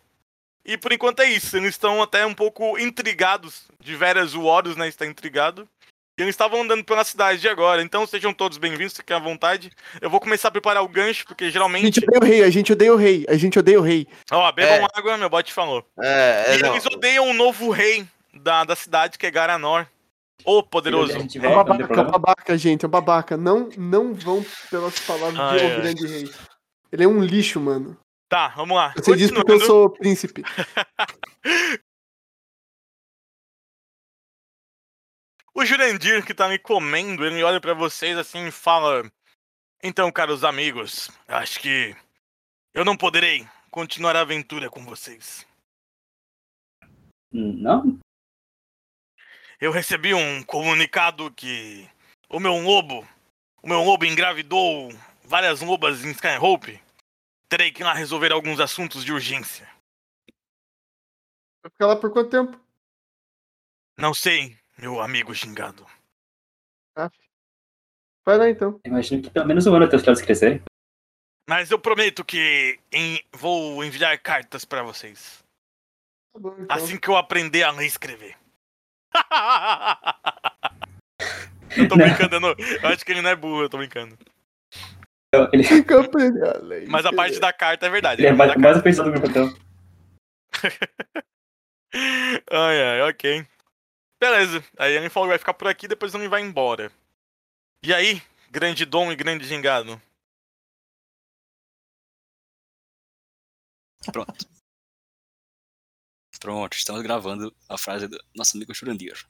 E 0.66 0.78
por 0.78 0.94
enquanto 0.94 1.22
é 1.22 1.26
isso. 1.26 1.56
Eles 1.58 1.70
estão 1.70 2.02
até 2.02 2.26
um 2.26 2.34
pouco 2.34 2.78
intrigados. 2.78 3.68
De 3.80 3.96
veras, 3.96 4.34
o 4.34 4.44
Horus, 4.44 4.76
né? 4.76 4.88
Está 4.88 5.06
intrigado. 5.06 5.68
E 6.18 6.22
eles 6.22 6.34
estavam 6.34 6.62
andando 6.62 6.84
pela 6.84 7.04
cidade 7.04 7.42
de 7.42 7.50
agora. 7.50 7.82
Então 7.82 8.06
sejam 8.06 8.32
todos 8.32 8.60
bem-vindos, 8.60 8.96
fiquem 8.96 9.16
à 9.16 9.20
vontade. 9.20 9.72
Eu 10.00 10.12
vou 10.12 10.20
começar 10.20 10.50
a 10.50 10.52
preparar 10.52 10.84
o 10.84 10.88
gancho, 10.88 11.26
porque 11.26 11.46
A 11.46 11.48
gente 11.48 11.54
geralmente. 11.54 12.00
odeia 12.00 12.20
o 12.22 12.24
rei, 12.24 12.44
a 12.44 12.50
gente 12.52 12.72
odeia 12.72 12.94
o 12.94 12.96
rei, 12.96 13.26
a 13.28 13.36
gente 13.36 13.58
odeia 13.58 13.80
o 13.80 13.84
rei. 13.84 14.08
Ó, 14.32 14.52
bebam 14.52 14.86
É. 14.86 15.00
água, 15.00 15.18
meu 15.18 15.28
bot 15.30 15.52
falou. 15.52 15.84
É, 16.00 16.44
é, 16.50 16.58
E 16.58 16.62
não. 16.62 16.74
eles 16.74 16.86
odeiam 16.86 17.28
o 17.28 17.34
novo 17.34 17.72
rei 17.72 18.06
da, 18.32 18.64
da 18.64 18.76
cidade, 18.76 19.18
que 19.18 19.26
é 19.26 19.32
Garanor. 19.32 19.88
O 20.46 20.62
poderoso. 20.62 21.14
É 21.14 21.18
um 21.18 21.28
não 21.42 21.56
babaca, 21.56 21.94
é 21.94 22.02
um 22.02 22.12
babaca, 22.12 22.58
gente, 22.60 22.86
é 22.86 22.88
um 22.88 22.92
babaca. 22.92 23.36
Não, 23.38 23.70
não 23.76 24.14
vão 24.14 24.46
pelas 24.70 25.00
palavras 25.00 25.40
Ai, 25.40 25.58
de 25.58 25.66
ai. 25.66 25.72
o 25.78 25.82
grande 25.82 26.06
rei. 26.08 26.32
Ele 26.92 27.04
é 27.06 27.08
um 27.08 27.24
lixo, 27.24 27.60
mano. 27.60 27.98
Tá, 28.30 28.50
vamos 28.50 28.76
lá. 28.78 28.94
Você 28.98 29.16
diz 29.16 29.32
porque 29.32 29.52
eu 29.52 29.60
sou 29.62 29.90
príncipe. 29.90 30.44
O 35.56 35.64
Jurandir, 35.64 36.26
que 36.26 36.34
tá 36.34 36.50
me 36.50 36.58
comendo, 36.58 37.24
ele 37.24 37.44
olha 37.44 37.62
pra 37.62 37.76
vocês 37.76 38.18
assim 38.18 38.48
e 38.48 38.52
fala: 38.52 39.04
Então, 39.84 40.12
caros 40.12 40.44
amigos, 40.44 41.12
acho 41.28 41.60
que 41.60 41.96
eu 42.74 42.84
não 42.84 42.98
poderei 42.98 43.48
continuar 43.70 44.16
a 44.16 44.22
aventura 44.22 44.68
com 44.70 44.84
vocês. 44.84 45.46
Não? 47.32 48.00
Eu 49.60 49.72
recebi 49.72 50.14
um 50.14 50.44
comunicado 50.44 51.32
que 51.32 51.88
o 52.28 52.40
meu 52.40 52.58
lobo, 52.58 53.08
o 53.62 53.68
meu 53.68 53.84
lobo 53.84 54.06
engravidou 54.06 54.92
várias 55.24 55.62
lobas 55.62 56.04
em 56.04 56.12
Skyhope. 56.12 56.82
Terei 57.48 57.72
que 57.72 57.84
ir 57.84 57.86
lá 57.86 57.94
resolver 57.94 58.32
alguns 58.32 58.60
assuntos 58.60 59.06
de 59.06 59.14
urgência. 59.14 59.70
Vai 61.62 61.72
ficar 61.72 61.88
lá 61.88 61.96
por 61.96 62.12
quanto 62.12 62.32
tempo? 62.32 62.60
Não 63.96 64.14
sei, 64.14 64.58
meu 64.78 65.02
amigo 65.02 65.34
gingado. 65.34 65.86
Vai 68.26 68.38
lá 68.38 68.50
então. 68.50 68.80
Imagino 68.86 69.22
que 69.22 69.30
pelo 69.30 69.46
menos 69.46 69.68
um 69.68 69.76
ano 69.76 69.84
até 69.86 69.98
os 69.98 70.02
caras 70.04 70.22
crescerem. 70.22 70.62
Mas 71.50 71.72
eu 71.72 71.80
prometo 71.80 72.24
que 72.24 72.80
em- 72.92 73.22
vou 73.34 73.84
enviar 73.84 74.18
cartas 74.22 74.64
pra 74.64 74.82
vocês. 74.82 75.44
Tá 76.34 76.40
bom, 76.40 76.56
então. 76.58 76.78
Assim 76.78 76.98
que 76.98 77.10
eu 77.10 77.18
aprender 77.18 77.64
a 77.64 77.72
ler 77.72 77.84
e 77.84 77.88
escrever. 77.88 78.38
eu 81.78 81.88
tô 81.88 81.96
Não. 81.98 82.06
brincando, 82.06 82.36
eu, 82.38 82.40
não- 82.40 82.56
eu 82.58 82.90
acho 82.90 83.04
que 83.06 83.12
ele 83.12 83.22
não 83.22 83.30
é 83.30 83.36
burro, 83.36 83.64
eu 83.64 83.70
tô 83.70 83.78
brincando. 83.78 84.18
Ele, 85.52 85.66
a 86.46 86.58
ler, 86.60 86.88
Mas 86.88 87.06
a 87.06 87.12
parte 87.12 87.40
da 87.40 87.52
carta 87.52 87.88
é 87.88 87.90
verdade. 87.90 88.22
ele 88.22 88.28
é 88.28 88.32
a 88.32 88.36
mais, 88.36 88.56
mais 88.56 88.78
o 88.78 88.84
pensado 88.84 89.12
do 89.12 89.20
grupo, 89.20 89.28
então. 89.30 89.54
Ai, 92.52 92.82
ai, 92.82 93.02
ok. 93.10 93.46
Beleza. 94.24 94.64
Aí 94.80 94.94
ele 94.94 95.10
falou 95.10 95.28
que 95.28 95.32
vai 95.34 95.38
ficar 95.38 95.54
por 95.54 95.68
aqui, 95.68 95.86
depois 95.86 96.14
ele 96.14 96.30
vai 96.30 96.42
embora. 96.42 96.90
E 97.84 97.94
aí, 97.94 98.22
grande 98.50 98.86
dom 98.86 99.12
e 99.12 99.16
grande 99.18 99.44
gingado? 99.46 100.02
Pronto. 104.14 104.46
Pronto, 106.40 106.74
estamos 106.74 107.02
gravando 107.02 107.54
a 107.68 107.78
frase 107.78 108.08
do 108.08 108.18
nosso 108.34 108.56
amigo 108.56 108.74
Churandir. 108.74 109.26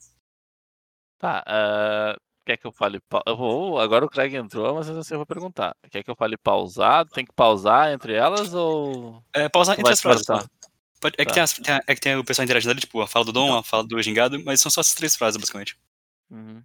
Tá, 1.17 1.43
ah, 1.47 2.15
quer 2.45 2.57
que 2.57 2.67
eu 2.67 2.71
fale. 2.71 2.99
pa- 3.09 3.23
Eu 3.25 3.35
vou, 3.35 3.79
agora 3.79 4.05
o 4.05 4.09
Craig 4.09 4.35
entrou, 4.35 4.75
mas 4.75 4.87
assim 4.89 5.15
eu 5.15 5.19
vou 5.19 5.25
perguntar. 5.25 5.75
Quer 5.89 6.03
que 6.03 6.11
eu 6.11 6.15
fale 6.15 6.37
pausado? 6.37 7.09
Tem 7.09 7.25
que 7.25 7.33
pausar 7.33 7.91
entre 7.91 8.13
elas 8.13 8.53
ou. 8.53 9.23
É, 9.33 9.49
pausar 9.49 9.79
entre 9.79 9.91
as 9.91 10.01
frases. 10.01 10.25
tá? 10.25 10.47
Pode- 11.03 11.15
é, 11.19 11.25
que 11.25 11.31
Tá. 11.31 11.33
tem 11.33 11.43
as- 11.43 11.53
tem 11.53 11.75
a- 11.75 11.81
é 11.85 11.93
que 11.95 12.01
tem 12.01 12.15
o 12.15 12.23
pessoal 12.23 12.45
interagindo 12.45 12.71
ali, 12.71 12.79
tipo, 12.81 13.01
a 13.01 13.07
fala 13.07 13.25
do 13.25 13.31
Dom, 13.33 13.55
a 13.57 13.63
fala 13.63 13.83
do 13.83 14.01
Gingado, 14.01 14.43
mas 14.43 14.61
são 14.61 14.71
só 14.71 14.81
essas 14.81 14.95
três 14.95 15.15
frases, 15.15 15.37
basicamente. 15.39 15.77
Uhum. 16.31 16.63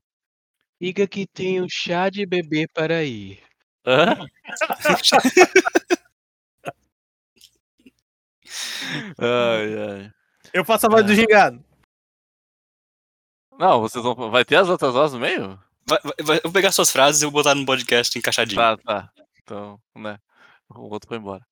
Diga 0.80 1.06
que 1.08 1.26
tem 1.26 1.60
um 1.60 1.68
chá 1.68 2.08
de 2.08 2.24
bebê 2.24 2.66
para 2.72 3.02
ir. 3.04 3.40
Hã? 3.86 4.16
ai, 9.18 9.74
ai. 9.90 10.12
Eu 10.52 10.64
faço 10.64 10.86
a 10.86 10.88
voz 10.90 11.04
do 11.04 11.14
gingado. 11.14 11.62
Não, 13.58 13.80
vocês 13.80 14.02
vão. 14.02 14.14
Vai 14.30 14.44
ter 14.44 14.56
as 14.56 14.68
outras 14.68 14.92
vozes 14.92 15.14
no 15.14 15.20
meio? 15.20 15.58
Vai- 15.86 15.98
vai- 16.22 16.36
eu 16.38 16.42
vou 16.44 16.52
pegar 16.52 16.70
suas 16.72 16.90
frases 16.90 17.20
e 17.22 17.24
vou 17.24 17.32
botar 17.32 17.54
no 17.54 17.66
podcast 17.66 18.16
encaixadinho. 18.18 18.60
Tá, 18.60 18.76
tá. 18.78 19.10
Então, 19.42 19.80
né? 19.96 20.18
O 20.70 20.82
outro 20.92 21.08
foi 21.08 21.18
embora. 21.18 21.44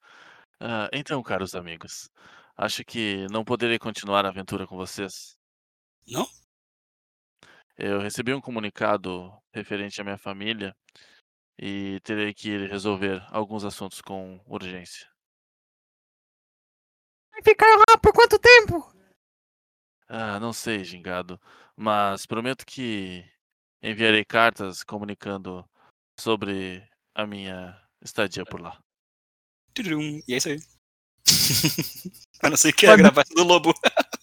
Ah, 0.60 0.88
então, 0.92 1.22
caros 1.22 1.54
amigos, 1.54 2.10
acho 2.56 2.84
que 2.84 3.26
não 3.30 3.44
poderei 3.44 3.78
continuar 3.78 4.24
a 4.24 4.28
aventura 4.28 4.66
com 4.66 4.76
vocês. 4.76 5.36
Não? 6.06 6.26
Eu 7.76 8.00
recebi 8.00 8.32
um 8.32 8.40
comunicado 8.40 9.30
referente 9.52 10.00
à 10.00 10.04
minha 10.04 10.16
família 10.16 10.74
e 11.58 12.00
terei 12.00 12.32
que 12.32 12.50
ir 12.50 12.70
resolver 12.70 13.22
alguns 13.30 13.64
assuntos 13.64 14.00
com 14.00 14.40
urgência. 14.46 15.06
Vai 17.32 17.42
ficar 17.42 17.76
lá 17.76 17.98
por 18.02 18.12
quanto 18.12 18.38
tempo? 18.38 18.92
Ah, 20.08 20.38
não 20.40 20.52
sei, 20.52 20.84
gingado, 20.84 21.38
mas 21.76 22.24
prometo 22.24 22.64
que 22.64 23.24
enviarei 23.82 24.24
cartas 24.24 24.82
comunicando 24.82 25.68
sobre 26.18 26.88
a 27.14 27.26
minha 27.26 27.78
estadia 28.00 28.44
por 28.44 28.60
lá. 28.60 28.80
E 29.78 30.32
é 30.32 30.36
isso 30.36 30.48
aí. 30.48 30.75
A 32.42 32.50
não 32.50 32.56
ser 32.56 32.72
que 32.72 32.86
é 32.86 32.96
gravar 32.96 33.24
do 33.34 33.42
Lobo. 33.42 33.72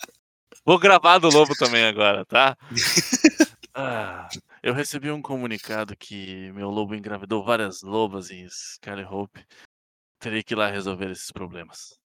Vou 0.65 0.79
gravar 0.79 1.17
do 1.17 1.27
lobo 1.27 1.53
também 1.55 1.83
agora, 1.85 2.25
tá? 2.25 2.57
Ah, 3.75 4.29
eu 4.61 4.71
recebi 4.71 5.09
um 5.09 5.19
comunicado 5.19 5.97
que 5.97 6.51
meu 6.51 6.69
lobo 6.69 6.93
engravidou 6.93 7.43
várias 7.43 7.81
lobas 7.81 8.29
em 8.29 8.45
Skyhope. 8.45 9.43
Terei 10.19 10.43
que 10.43 10.53
ir 10.53 10.57
lá 10.57 10.69
resolver 10.69 11.09
esses 11.09 11.31
problemas. 11.31 11.97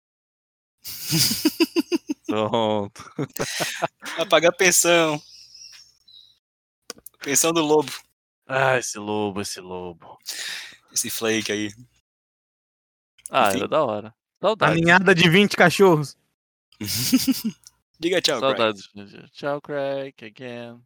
Pronto. 2.27 3.13
Vai 4.17 4.27
pagar 4.27 4.53
pensão. 4.53 5.21
Pensão 7.21 7.53
do 7.53 7.61
Lobo. 7.61 7.93
Ah, 8.47 8.79
esse 8.79 8.99
lobo, 8.99 9.43
esse 9.43 9.61
lobo. 9.61 10.19
Esse 10.91 11.11
flake 11.11 11.53
aí. 11.53 11.71
Ah, 13.31 13.49
Enfim. 13.49 13.59
era 13.59 13.69
da 13.69 13.85
hora. 13.85 14.18
A 14.41 14.47
Saudades. 14.49 14.77
ninhada 14.81 15.15
de 15.15 15.29
20 15.29 15.57
cachorros. 15.57 16.17
Diga 18.01 18.21
tchau, 18.21 18.39
Craig. 18.41 18.57
Saudades. 18.57 18.89
gente. 18.95 19.31
Tchau, 19.33 19.61
Craig, 19.61 20.15
again. 20.23 20.81